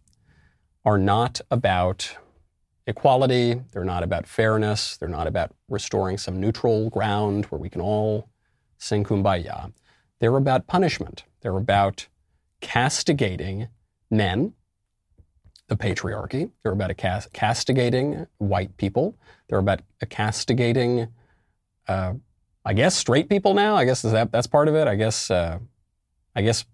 are 0.86 0.98
not 0.98 1.42
about 1.50 2.16
equality, 2.86 3.62
they're 3.72 3.84
not 3.84 4.04
about 4.04 4.28
fairness, 4.28 4.98
they're 4.98 5.10
not 5.10 5.28
about 5.28 5.56
restoring 5.70 6.18
some 6.18 6.40
neutral 6.40 6.90
ground 6.90 7.46
where 7.46 7.60
we 7.60 7.70
can 7.70 7.82
all 7.82 8.30
sing 8.78 9.04
kumbaya. 9.04 9.72
They're 10.20 10.36
about 10.36 10.68
punishment. 10.68 11.24
They're 11.42 11.58
about 11.58 12.08
castigating 12.62 13.68
men 14.10 14.54
the 15.70 15.78
patriarchy. 15.78 16.52
They're 16.62 16.74
about 16.74 16.96
cast- 16.98 17.32
castigating 17.32 18.28
white 18.38 18.76
people. 18.78 19.16
They're 19.48 19.60
about 19.60 19.82
castigating, 20.10 21.08
uh, 21.88 22.14
I 22.66 22.74
guess, 22.74 22.96
straight 22.96 23.30
people 23.30 23.54
now. 23.54 23.76
I 23.76 23.86
guess 23.86 24.02
that 24.02 24.32
that's 24.32 24.48
part 24.48 24.68
of 24.68 24.76
it. 24.76 24.88
I 24.88 24.96
guess, 24.96 25.32
uh, 25.32 25.60
I 26.36 26.42
guess, 26.42 26.66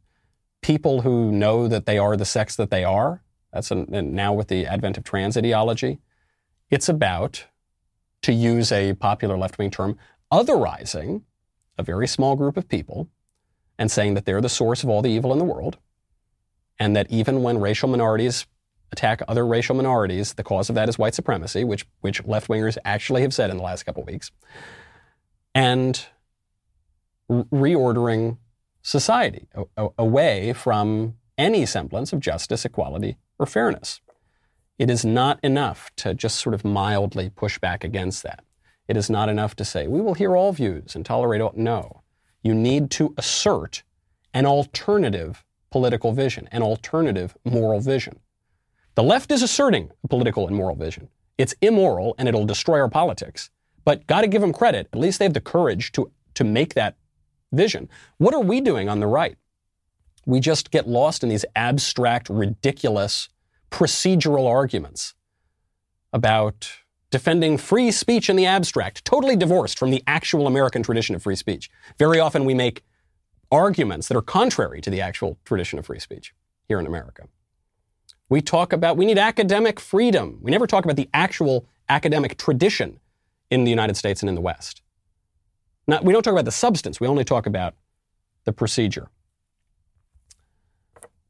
people 0.61 1.01
who 1.01 1.31
know 1.31 1.67
that 1.67 1.85
they 1.85 1.97
are 1.97 2.17
the 2.17 2.25
sex 2.25 2.55
that 2.55 2.71
they 2.71 2.83
are. 2.83 3.21
That's 3.53 3.71
an, 3.71 3.87
now 4.15 4.33
with 4.33 4.47
the 4.47 4.65
advent 4.65 4.97
of 4.97 5.03
trans 5.03 5.37
ideology. 5.37 5.99
It's 6.69 6.89
about, 6.89 7.45
to 8.23 8.33
use 8.33 8.71
a 8.71 8.93
popular 8.95 9.37
left 9.37 9.59
wing 9.59 9.69
term, 9.69 9.97
otherizing 10.31 11.21
a 11.77 11.83
very 11.83 12.07
small 12.07 12.35
group 12.35 12.57
of 12.57 12.67
people 12.67 13.07
and 13.77 13.91
saying 13.91 14.15
that 14.15 14.25
they're 14.25 14.41
the 14.41 14.49
source 14.49 14.83
of 14.83 14.89
all 14.89 15.01
the 15.01 15.11
evil 15.11 15.31
in 15.31 15.37
the 15.37 15.45
world, 15.45 15.77
and 16.79 16.95
that 16.95 17.05
even 17.11 17.43
when 17.43 17.59
racial 17.59 17.87
minorities 17.87 18.47
attack 18.95 19.21
other 19.27 19.45
racial 19.45 19.75
minorities. 19.75 20.33
The 20.33 20.43
cause 20.43 20.69
of 20.69 20.75
that 20.75 20.87
is 20.87 20.97
white 20.97 21.13
supremacy, 21.13 21.63
which, 21.63 21.85
which 22.01 22.25
left 22.25 22.47
wingers 22.47 22.77
actually 22.85 23.21
have 23.23 23.33
said 23.33 23.49
in 23.49 23.57
the 23.57 23.63
last 23.63 23.83
couple 23.83 24.03
weeks. 24.03 24.31
And 25.53 26.05
reordering 27.29 28.37
society 28.81 29.47
away 29.97 30.53
from 30.53 31.15
any 31.37 31.65
semblance 31.65 32.13
of 32.13 32.19
justice, 32.19 32.63
equality, 32.63 33.17
or 33.39 33.45
fairness. 33.45 33.99
It 34.77 34.89
is 34.89 35.03
not 35.03 35.39
enough 35.43 35.89
to 35.97 36.13
just 36.13 36.37
sort 36.37 36.53
of 36.53 36.63
mildly 36.63 37.29
push 37.29 37.59
back 37.59 37.83
against 37.83 38.23
that. 38.23 38.43
It 38.87 38.95
is 38.95 39.09
not 39.09 39.29
enough 39.29 39.55
to 39.55 39.65
say, 39.65 39.87
we 39.87 40.01
will 40.01 40.13
hear 40.13 40.35
all 40.35 40.53
views 40.53 40.95
and 40.95 41.05
tolerate 41.05 41.41
all. 41.41 41.53
No. 41.55 42.03
You 42.43 42.53
need 42.53 42.91
to 42.91 43.13
assert 43.17 43.83
an 44.33 44.45
alternative 44.45 45.43
political 45.71 46.13
vision, 46.13 46.47
an 46.51 46.61
alternative 46.61 47.35
moral 47.43 47.79
vision. 47.79 48.19
The 48.95 49.03
left 49.03 49.31
is 49.31 49.43
asserting 49.43 49.91
a 50.03 50.07
political 50.07 50.47
and 50.47 50.55
moral 50.55 50.75
vision. 50.75 51.09
It's 51.37 51.53
immoral 51.61 52.15
and 52.17 52.29
it'll 52.29 52.45
destroy 52.45 52.79
our 52.79 52.89
politics. 52.89 53.49
But 53.83 54.07
got 54.07 54.21
to 54.21 54.27
give 54.27 54.41
them 54.41 54.53
credit. 54.53 54.87
At 54.93 54.99
least 54.99 55.19
they 55.19 55.25
have 55.25 55.33
the 55.33 55.41
courage 55.41 55.91
to, 55.93 56.11
to 56.35 56.43
make 56.43 56.73
that 56.73 56.95
vision. 57.51 57.89
What 58.17 58.33
are 58.33 58.41
we 58.41 58.61
doing 58.61 58.89
on 58.89 59.01
the 59.01 59.07
right? 59.07 59.37
We 60.25 60.39
just 60.39 60.71
get 60.71 60.87
lost 60.87 61.23
in 61.23 61.29
these 61.29 61.45
abstract, 61.55 62.29
ridiculous, 62.29 63.29
procedural 63.69 64.49
arguments 64.49 65.13
about 66.13 66.71
defending 67.11 67.57
free 67.57 67.91
speech 67.91 68.29
in 68.29 68.37
the 68.37 68.45
abstract, 68.45 69.05
totally 69.05 69.35
divorced 69.35 69.77
from 69.77 69.91
the 69.91 70.03
actual 70.07 70.47
American 70.47 70.81
tradition 70.81 71.15
of 71.15 71.21
free 71.21 71.35
speech. 71.35 71.69
Very 71.99 72.19
often 72.19 72.45
we 72.45 72.53
make 72.53 72.83
arguments 73.51 74.07
that 74.07 74.17
are 74.17 74.21
contrary 74.21 74.81
to 74.81 74.89
the 74.89 75.01
actual 75.01 75.37
tradition 75.45 75.77
of 75.77 75.85
free 75.85 75.99
speech 75.99 76.33
here 76.67 76.79
in 76.79 76.87
America. 76.87 77.27
We 78.30 78.41
talk 78.41 78.73
about, 78.73 78.97
we 78.97 79.05
need 79.05 79.17
academic 79.17 79.80
freedom. 79.80 80.39
We 80.41 80.51
never 80.51 80.65
talk 80.67 80.84
about 80.84 80.95
the 80.95 81.09
actual 81.13 81.67
academic 81.89 82.38
tradition 82.38 82.99
in 83.51 83.63
the 83.63 83.69
United 83.69 83.95
States 83.95 84.21
and 84.21 84.30
in 84.30 84.36
the 84.36 84.41
West. 84.41 84.82
Not, 85.88 86.03
we 86.03 86.13
don't 86.13 86.23
talk 86.23 86.34
about 86.34 86.45
the 86.45 86.51
substance, 86.51 86.99
we 86.99 87.07
only 87.07 87.23
talk 87.23 87.45
about 87.45 87.76
the 88.45 88.51
procedure. 88.51 89.09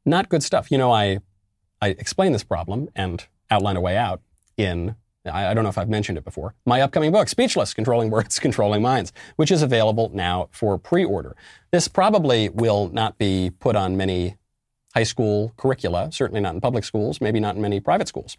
Not 0.04 0.28
good 0.28 0.42
stuff. 0.42 0.70
You 0.70 0.78
know, 0.78 0.92
I, 0.92 1.18
I 1.82 1.88
explain 1.88 2.32
this 2.32 2.44
problem 2.44 2.88
and 2.94 3.26
outline 3.50 3.76
a 3.76 3.80
way 3.80 3.96
out 3.96 4.22
in, 4.56 4.94
I, 5.26 5.48
I 5.48 5.54
don't 5.54 5.64
know 5.64 5.68
if 5.70 5.76
I've 5.76 5.88
mentioned 5.88 6.16
it 6.16 6.24
before, 6.24 6.54
my 6.64 6.80
upcoming 6.80 7.12
book, 7.12 7.28
Speechless 7.28 7.74
Controlling 7.74 8.10
Words, 8.10 8.38
Controlling 8.40 8.80
Minds, 8.80 9.12
which 9.36 9.50
is 9.50 9.62
available 9.62 10.10
now 10.14 10.48
for 10.52 10.78
pre 10.78 11.04
order. 11.04 11.36
This 11.72 11.88
probably 11.88 12.48
will 12.48 12.88
not 12.88 13.18
be 13.18 13.50
put 13.58 13.76
on 13.76 13.96
many 13.96 14.36
high 14.96 15.02
school 15.02 15.52
curricula, 15.58 16.10
certainly 16.10 16.40
not 16.40 16.54
in 16.54 16.60
public 16.62 16.82
schools, 16.82 17.20
maybe 17.20 17.38
not 17.38 17.54
in 17.54 17.60
many 17.60 17.80
private 17.80 18.08
schools. 18.08 18.38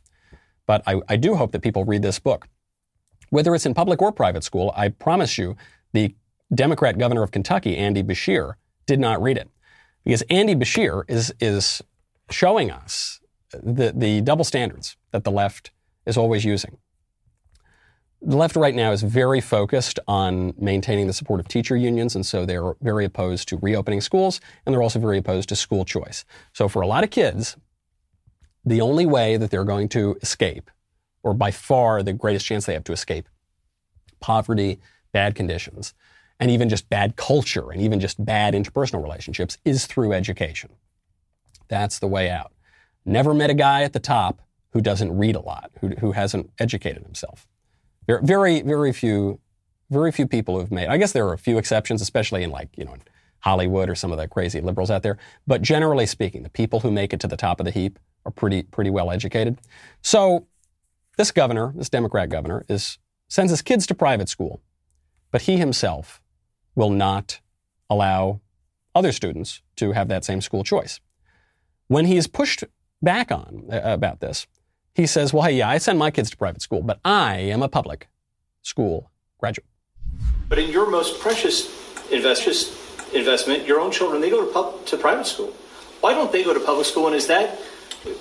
But 0.66 0.82
I, 0.88 0.99
I 1.08 1.16
do 1.16 1.36
hope 1.36 1.51
that 1.51 1.62
people 1.62 1.86
read 1.86 2.01
this 2.01 2.18
book. 2.18 2.47
Whether 3.30 3.53
it's 3.53 3.68
in 3.68 3.76
public 3.76 4.01
or 4.01 4.12
private 4.12 4.43
school, 4.43 4.74
I 4.76 4.89
promise 4.89 5.38
you, 5.38 5.55
the 5.93 6.16
Democrat 6.51 6.97
governor 6.97 7.22
of 7.22 7.30
Kentucky, 7.30 7.78
Andy 7.78 8.01
Beshear, 8.01 8.55
did 8.88 8.99
not 8.99 9.22
read 9.22 9.38
it. 9.38 9.49
Because 10.03 10.24
Andy 10.32 10.55
Beshear 10.55 11.03
is, 11.08 11.32
is 11.39 11.84
showing 12.32 12.72
us 12.72 13.20
the, 13.51 13.93
the 13.95 14.22
double 14.22 14.43
standards 14.43 14.97
that 15.12 15.24
the 15.26 15.32
left 15.32 15.70
is 16.08 16.18
always 16.18 16.43
using. 16.43 16.78
The 18.28 18.36
left 18.36 18.57
right 18.57 18.75
now 18.75 18.91
is 18.91 19.03
very 19.03 19.39
focused 19.39 20.01
on 20.05 20.53
maintaining 20.57 21.07
the 21.07 21.13
support 21.13 21.39
of 21.39 21.47
teacher 21.47 21.78
unions, 21.78 22.13
and 22.13 22.25
so 22.25 22.45
they're 22.45 22.73
very 22.82 23.05
opposed 23.05 23.47
to 23.47 23.57
reopening 23.61 24.01
schools, 24.01 24.41
and 24.65 24.73
they're 24.73 24.84
also 24.84 24.99
very 24.99 25.17
opposed 25.17 25.47
to 25.47 25.55
school 25.55 25.86
choice. 25.86 26.25
So 26.51 26.67
for 26.67 26.82
a 26.82 26.88
lot 26.88 27.05
of 27.05 27.09
kids, 27.09 27.55
the 28.65 28.82
only 28.82 29.05
way 29.05 29.38
that 29.38 29.49
they're 29.49 29.63
going 29.63 29.88
to 29.89 30.17
escape, 30.21 30.69
or 31.23 31.34
by 31.34 31.51
far 31.51 32.03
the 32.03 32.11
greatest 32.11 32.45
chance 32.45 32.65
they 32.65 32.73
have 32.73 32.84
to 32.84 32.91
escape, 32.91 33.30
poverty, 34.19 34.82
bad 35.13 35.34
conditions, 35.34 35.93
and 36.38 36.51
even 36.51 36.67
just 36.67 36.89
bad 36.89 37.15
culture, 37.15 37.71
and 37.71 37.82
even 37.82 38.01
just 38.01 38.25
bad 38.25 38.53
interpersonal 38.53 39.01
relationships, 39.01 39.57
is 39.63 39.86
through 39.86 40.11
education. 40.11 40.71
That's 41.69 41.97
the 41.97 42.07
way 42.07 42.30
out. 42.30 42.51
Never 43.05 43.34
met 43.34 43.49
a 43.49 43.53
guy 43.53 43.84
at 43.84 43.93
the 43.93 44.01
top 44.01 44.41
who 44.71 44.82
doesn't 44.82 45.17
read 45.17 45.38
a 45.38 45.39
lot, 45.39 45.71
who, 45.80 45.91
who 46.01 46.11
hasn't 46.11 46.51
educated 46.59 47.03
himself. 47.03 47.47
There 48.08 48.18
are 48.18 48.22
very, 48.22 48.62
very 48.62 48.93
few, 48.93 49.39
very 49.89 50.12
few 50.12 50.28
people 50.28 50.60
who've 50.60 50.72
made. 50.72 50.88
I 50.88 50.97
guess 50.97 51.12
there 51.12 51.28
are 51.28 51.34
a 51.34 51.38
few 51.38 51.58
exceptions, 51.58 52.01
especially 52.01 52.43
in 52.43 52.49
like 52.49 52.70
you 52.76 52.86
know 52.86 52.95
Hollywood 53.39 53.89
or 53.89 53.95
some 53.95 54.12
of 54.12 54.18
the 54.18 54.28
crazy 54.28 54.62
liberals 54.62 54.89
out 54.89 55.03
there. 55.03 55.18
But 55.45 55.62
generally 55.62 56.05
speaking, 56.05 56.43
the 56.43 56.49
people 56.49 56.80
who 56.80 56.91
make 56.91 57.14
it 57.14 57.20
to 57.20 57.28
the 57.28 57.38
top 57.38 57.60
of 57.60 57.66
the 57.66 57.72
heap 57.72 57.99
are 58.26 58.32
pretty, 58.32 58.64
pretty 58.64 58.89
well 58.89 59.12
educated. 59.12 59.58
So 60.01 60.47
this 61.18 61.32
governor, 61.32 61.74
this 61.76 61.89
Democrat 61.89 62.30
governor, 62.30 62.66
is 62.68 62.97
sends 63.28 63.51
his 63.51 63.62
kids 63.62 63.86
to 63.88 63.95
private 63.95 64.30
school, 64.30 64.62
but 65.32 65.43
he 65.43 65.58
himself 65.58 66.22
will 66.76 66.89
not 66.89 67.41
allow 67.89 68.39
other 68.95 69.12
students 69.12 69.62
to 69.76 69.91
have 69.91 70.08
that 70.08 70.24
same 70.26 70.41
school 70.41 70.64
choice. 70.64 70.99
When 71.88 72.05
he 72.05 72.18
is 72.18 72.28
pushed 72.28 72.64
back 73.01 73.32
on 73.32 73.68
uh, 73.72 73.82
about 73.84 74.20
this, 74.22 74.47
he 74.98 75.06
says, 75.06 75.32
Well, 75.32 75.43
hey, 75.43 75.58
yeah, 75.58 75.70
I 75.70 75.78
send 75.78 76.00
my 76.00 76.12
kids 76.12 76.32
to 76.32 76.38
private 76.38 76.62
school, 76.62 76.82
but 76.82 77.00
I 77.06 77.38
am 77.38 77.62
a 77.62 77.70
public 77.70 78.10
school 78.64 79.12
graduate. 79.38 79.68
But 80.50 80.58
in 80.58 80.72
your 80.72 80.89
most 80.89 81.22
precious 81.22 81.70
invest- 82.12 82.74
investment, 83.14 83.68
your 83.68 83.80
own 83.80 83.91
children, 83.91 84.22
they 84.22 84.32
go 84.32 84.43
to, 84.43 84.52
pub- 84.52 84.86
to 84.88 84.98
private 84.98 85.28
school. 85.28 85.54
Why 86.02 86.14
don't 86.14 86.32
they 86.32 86.43
go 86.43 86.54
to 86.54 86.60
public 86.60 86.88
school? 86.88 87.06
And 87.06 87.16
is 87.16 87.28
that 87.28 87.60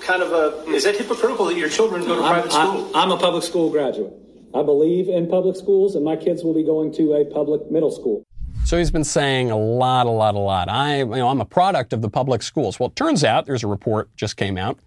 kind 0.01 0.21
of 0.21 0.31
a 0.31 0.69
is 0.71 0.83
that 0.83 0.95
hypocritical 0.95 1.45
that 1.45 1.57
your 1.57 1.69
children 1.69 2.05
go 2.05 2.15
to 2.15 2.21
I'm, 2.21 2.33
private 2.33 2.51
school? 2.51 2.89
I'm, 2.95 3.11
I'm 3.11 3.11
a 3.11 3.17
public 3.17 3.43
school 3.43 3.69
graduate. 3.71 4.13
I 4.53 4.61
believe 4.63 5.09
in 5.09 5.27
public 5.27 5.55
schools, 5.55 5.95
and 5.95 6.05
my 6.05 6.15
kids 6.15 6.43
will 6.43 6.53
be 6.53 6.63
going 6.63 6.93
to 6.93 7.13
a 7.13 7.25
public 7.25 7.69
middle 7.71 7.91
school. 7.91 8.23
So 8.65 8.77
he's 8.77 8.91
been 8.91 9.03
saying 9.03 9.49
a 9.49 9.57
lot, 9.57 10.05
a 10.05 10.09
lot, 10.09 10.35
a 10.35 10.39
lot. 10.39 10.69
I, 10.69 10.99
you 10.99 11.05
know, 11.05 11.29
I'm 11.29 11.41
a 11.41 11.45
product 11.45 11.93
of 11.93 12.01
the 12.01 12.09
public 12.09 12.43
schools. 12.43 12.79
Well, 12.79 12.89
it 12.89 12.95
turns 12.95 13.23
out 13.23 13.45
there's 13.45 13.63
a 13.63 13.67
report 13.67 14.13
just 14.15 14.35
came 14.37 14.57
out 14.57 14.79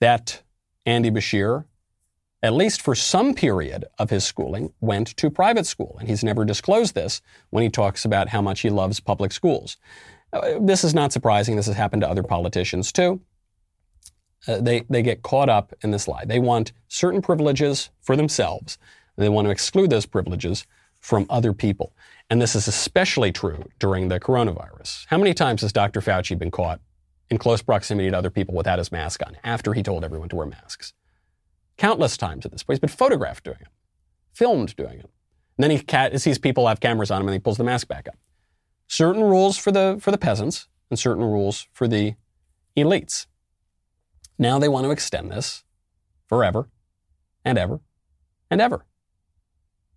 that 0.00 0.42
Andy 0.86 1.10
Beshear, 1.10 1.64
at 2.42 2.52
least 2.52 2.82
for 2.82 2.94
some 2.94 3.34
period 3.34 3.84
of 3.98 4.10
his 4.10 4.24
schooling, 4.24 4.72
went 4.80 5.16
to 5.16 5.30
private 5.30 5.66
school, 5.66 5.96
and 5.98 6.08
he's 6.08 6.22
never 6.22 6.44
disclosed 6.44 6.94
this 6.94 7.22
when 7.50 7.62
he 7.62 7.70
talks 7.70 8.04
about 8.04 8.28
how 8.28 8.42
much 8.42 8.60
he 8.60 8.70
loves 8.70 9.00
public 9.00 9.32
schools. 9.32 9.76
Uh, 10.32 10.58
this 10.60 10.84
is 10.84 10.94
not 10.94 11.12
surprising. 11.12 11.56
This 11.56 11.66
has 11.66 11.76
happened 11.76 12.02
to 12.02 12.08
other 12.08 12.22
politicians 12.22 12.92
too. 12.92 13.20
Uh, 14.46 14.60
they 14.60 14.84
they 14.90 15.02
get 15.02 15.22
caught 15.22 15.48
up 15.48 15.72
in 15.82 15.90
this 15.90 16.06
lie. 16.06 16.24
They 16.24 16.38
want 16.38 16.72
certain 16.88 17.22
privileges 17.22 17.90
for 18.02 18.16
themselves. 18.16 18.78
They 19.16 19.28
want 19.28 19.46
to 19.46 19.50
exclude 19.50 19.90
those 19.90 20.06
privileges 20.06 20.66
from 21.00 21.26
other 21.30 21.52
people. 21.52 21.92
And 22.30 22.40
this 22.42 22.54
is 22.54 22.66
especially 22.66 23.30
true 23.30 23.64
during 23.78 24.08
the 24.08 24.18
coronavirus. 24.18 25.06
How 25.08 25.18
many 25.18 25.34
times 25.34 25.62
has 25.62 25.72
Dr. 25.72 26.00
Fauci 26.00 26.38
been 26.38 26.50
caught 26.50 26.80
in 27.30 27.38
close 27.38 27.62
proximity 27.62 28.10
to 28.10 28.16
other 28.16 28.30
people 28.30 28.54
without 28.54 28.78
his 28.78 28.92
mask 28.92 29.22
on 29.26 29.36
after 29.44 29.72
he 29.72 29.82
told 29.82 30.04
everyone 30.04 30.28
to 30.28 30.36
wear 30.36 30.46
masks? 30.46 30.92
Countless 31.76 32.16
times 32.16 32.44
at 32.44 32.52
this 32.52 32.62
point. 32.62 32.76
He's 32.76 32.80
been 32.80 32.96
photographed 32.96 33.44
doing 33.44 33.58
it, 33.60 33.68
filmed 34.32 34.76
doing 34.76 35.00
it. 35.00 35.10
And 35.56 35.64
then 35.64 35.70
he 35.70 36.18
sees 36.18 36.38
people 36.38 36.66
have 36.68 36.80
cameras 36.80 37.10
on 37.10 37.20
him 37.20 37.28
and 37.28 37.34
he 37.34 37.40
pulls 37.40 37.58
the 37.58 37.64
mask 37.64 37.88
back 37.88 38.08
up. 38.08 38.16
Certain 38.86 39.22
rules 39.22 39.56
for 39.56 39.72
the, 39.72 39.96
for 40.00 40.10
the 40.10 40.18
peasants 40.18 40.68
and 40.90 40.98
certain 40.98 41.24
rules 41.24 41.66
for 41.72 41.88
the 41.88 42.14
elites. 42.76 43.26
Now 44.38 44.58
they 44.58 44.68
want 44.68 44.84
to 44.84 44.90
extend 44.90 45.30
this 45.30 45.64
forever 46.28 46.68
and 47.44 47.58
ever 47.58 47.80
and 48.50 48.60
ever. 48.60 48.84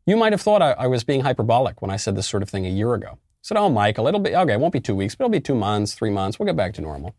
You 0.05 0.15
might 0.15 0.33
have 0.33 0.41
thought 0.41 0.61
I, 0.61 0.71
I, 0.71 0.87
was 0.87 1.03
being 1.03 1.21
hyperbolic 1.21 1.81
when 1.81 1.91
I 1.91 1.97
said 1.97 2.15
this 2.15 2.27
sort 2.27 2.43
of 2.43 2.49
thing 2.49 2.65
a 2.65 2.69
year 2.69 2.93
ago. 2.93 3.17
Said, 3.47 3.55
oh, 3.55 3.69
Michael, 3.69 4.09
it'll 4.09 4.19
be, 4.19 4.35
okay, 4.35 4.51
it 4.51 4.59
won't 4.59 4.73
be 4.73 4.81
two 4.81 4.93
weeks, 4.93 5.15
but 5.15 5.23
it'll 5.23 5.31
be 5.31 5.39
two 5.39 5.55
months, 5.55 5.93
three 5.93 6.09
months. 6.09 6.37
We'll 6.37 6.47
get 6.47 6.57
back 6.57 6.73
to 6.73 6.81
normal. 6.81 7.15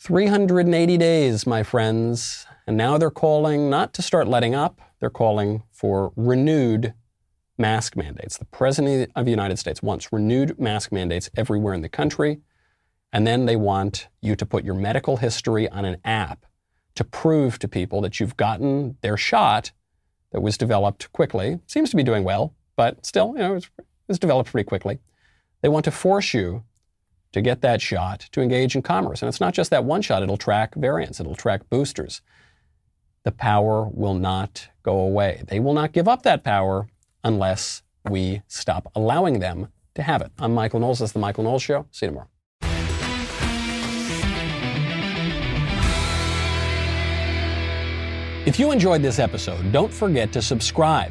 380 0.00 0.98
days, 0.98 1.46
my 1.46 1.62
friends. 1.62 2.44
And 2.66 2.76
now 2.76 2.98
they're 2.98 3.12
calling 3.12 3.70
not 3.70 3.92
to 3.92 4.02
start 4.02 4.26
letting 4.26 4.56
up, 4.56 4.80
they're 4.98 5.08
calling 5.08 5.62
for 5.70 6.12
renewed 6.16 6.92
mask 7.56 7.94
mandates. 7.94 8.36
The 8.36 8.46
President 8.46 9.12
of 9.14 9.26
the 9.26 9.30
United 9.30 9.60
States 9.60 9.80
wants 9.80 10.12
renewed 10.12 10.58
mask 10.58 10.90
mandates 10.90 11.30
everywhere 11.36 11.74
in 11.74 11.82
the 11.82 11.88
country. 11.88 12.40
And 13.12 13.24
then 13.28 13.46
they 13.46 13.54
want 13.54 14.08
you 14.20 14.34
to 14.34 14.44
put 14.44 14.64
your 14.64 14.74
medical 14.74 15.18
history 15.18 15.68
on 15.68 15.84
an 15.84 15.98
app 16.04 16.46
to 16.96 17.04
prove 17.04 17.60
to 17.60 17.68
people 17.68 18.00
that 18.00 18.18
you've 18.18 18.36
gotten 18.36 18.96
their 19.02 19.16
shot 19.16 19.70
that 20.32 20.40
was 20.40 20.58
developed 20.58 21.12
quickly. 21.12 21.60
Seems 21.68 21.90
to 21.90 21.96
be 21.96 22.02
doing 22.02 22.24
well, 22.24 22.56
but 22.74 23.06
still, 23.06 23.34
you 23.36 23.38
know, 23.38 23.54
it 23.54 23.68
was, 24.08 24.18
it 24.18 24.20
developed 24.20 24.50
pretty 24.50 24.66
quickly. 24.66 24.98
They 25.62 25.68
want 25.68 25.84
to 25.86 25.90
force 25.90 26.34
you 26.34 26.64
to 27.32 27.40
get 27.40 27.60
that 27.62 27.80
shot 27.80 28.28
to 28.32 28.40
engage 28.40 28.76
in 28.76 28.82
commerce. 28.82 29.22
And 29.22 29.28
it's 29.28 29.40
not 29.40 29.54
just 29.54 29.70
that 29.70 29.84
one 29.84 30.02
shot, 30.02 30.22
it'll 30.22 30.36
track 30.36 30.74
variants, 30.74 31.20
it'll 31.20 31.34
track 31.34 31.68
boosters. 31.68 32.22
The 33.24 33.32
power 33.32 33.88
will 33.92 34.14
not 34.14 34.68
go 34.82 34.98
away. 34.98 35.42
They 35.48 35.58
will 35.58 35.74
not 35.74 35.92
give 35.92 36.06
up 36.06 36.22
that 36.22 36.44
power 36.44 36.88
unless 37.24 37.82
we 38.08 38.42
stop 38.46 38.90
allowing 38.94 39.40
them 39.40 39.68
to 39.96 40.02
have 40.02 40.22
it. 40.22 40.30
I'm 40.38 40.54
Michael 40.54 40.78
Knowles. 40.78 41.00
This 41.00 41.10
is 41.10 41.12
The 41.14 41.18
Michael 41.18 41.44
Knowles 41.44 41.62
Show. 41.62 41.86
See 41.90 42.06
you 42.06 42.10
tomorrow. 42.10 42.28
If 48.46 48.60
you 48.60 48.70
enjoyed 48.70 49.02
this 49.02 49.18
episode, 49.18 49.72
don't 49.72 49.92
forget 49.92 50.30
to 50.32 50.40
subscribe 50.40 51.10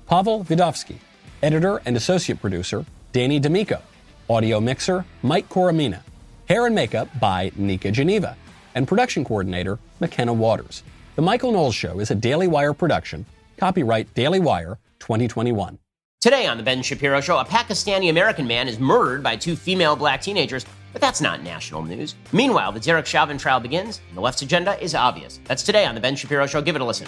Pavel 0.11 0.43
Vidovsky. 0.43 0.97
Editor 1.41 1.81
and 1.85 1.95
associate 1.95 2.41
producer, 2.41 2.85
Danny 3.13 3.39
D'Amico. 3.39 3.81
Audio 4.29 4.59
mixer, 4.59 5.05
Mike 5.23 5.47
Coromina. 5.47 6.01
Hair 6.49 6.65
and 6.65 6.75
makeup 6.75 7.07
by 7.17 7.53
Nika 7.55 7.91
Geneva. 7.91 8.35
And 8.75 8.89
production 8.89 9.23
coordinator, 9.23 9.79
McKenna 10.01 10.33
Waters. 10.33 10.83
The 11.15 11.21
Michael 11.21 11.53
Knowles 11.53 11.75
Show 11.75 12.01
is 12.01 12.11
a 12.11 12.15
Daily 12.15 12.49
Wire 12.49 12.73
production. 12.73 13.25
Copyright 13.55 14.13
Daily 14.13 14.41
Wire 14.41 14.79
2021. 14.99 15.79
Today 16.19 16.45
on 16.45 16.57
The 16.57 16.63
Ben 16.63 16.81
Shapiro 16.81 17.21
Show, 17.21 17.37
a 17.37 17.45
Pakistani 17.45 18.09
American 18.09 18.45
man 18.45 18.67
is 18.67 18.79
murdered 18.79 19.23
by 19.23 19.37
two 19.37 19.55
female 19.55 19.95
black 19.95 20.21
teenagers, 20.21 20.65
but 20.91 21.01
that's 21.01 21.21
not 21.21 21.41
national 21.41 21.83
news. 21.83 22.15
Meanwhile, 22.33 22.73
the 22.73 22.81
Derek 22.81 23.05
Chauvin 23.05 23.37
trial 23.37 23.61
begins, 23.61 24.01
and 24.09 24.17
the 24.17 24.21
left's 24.21 24.41
agenda 24.41 24.77
is 24.83 24.93
obvious. 24.93 25.39
That's 25.45 25.63
today 25.63 25.85
on 25.85 25.95
The 25.95 26.01
Ben 26.01 26.17
Shapiro 26.17 26.47
Show. 26.47 26.61
Give 26.61 26.75
it 26.75 26.81
a 26.81 26.85
listen. 26.85 27.07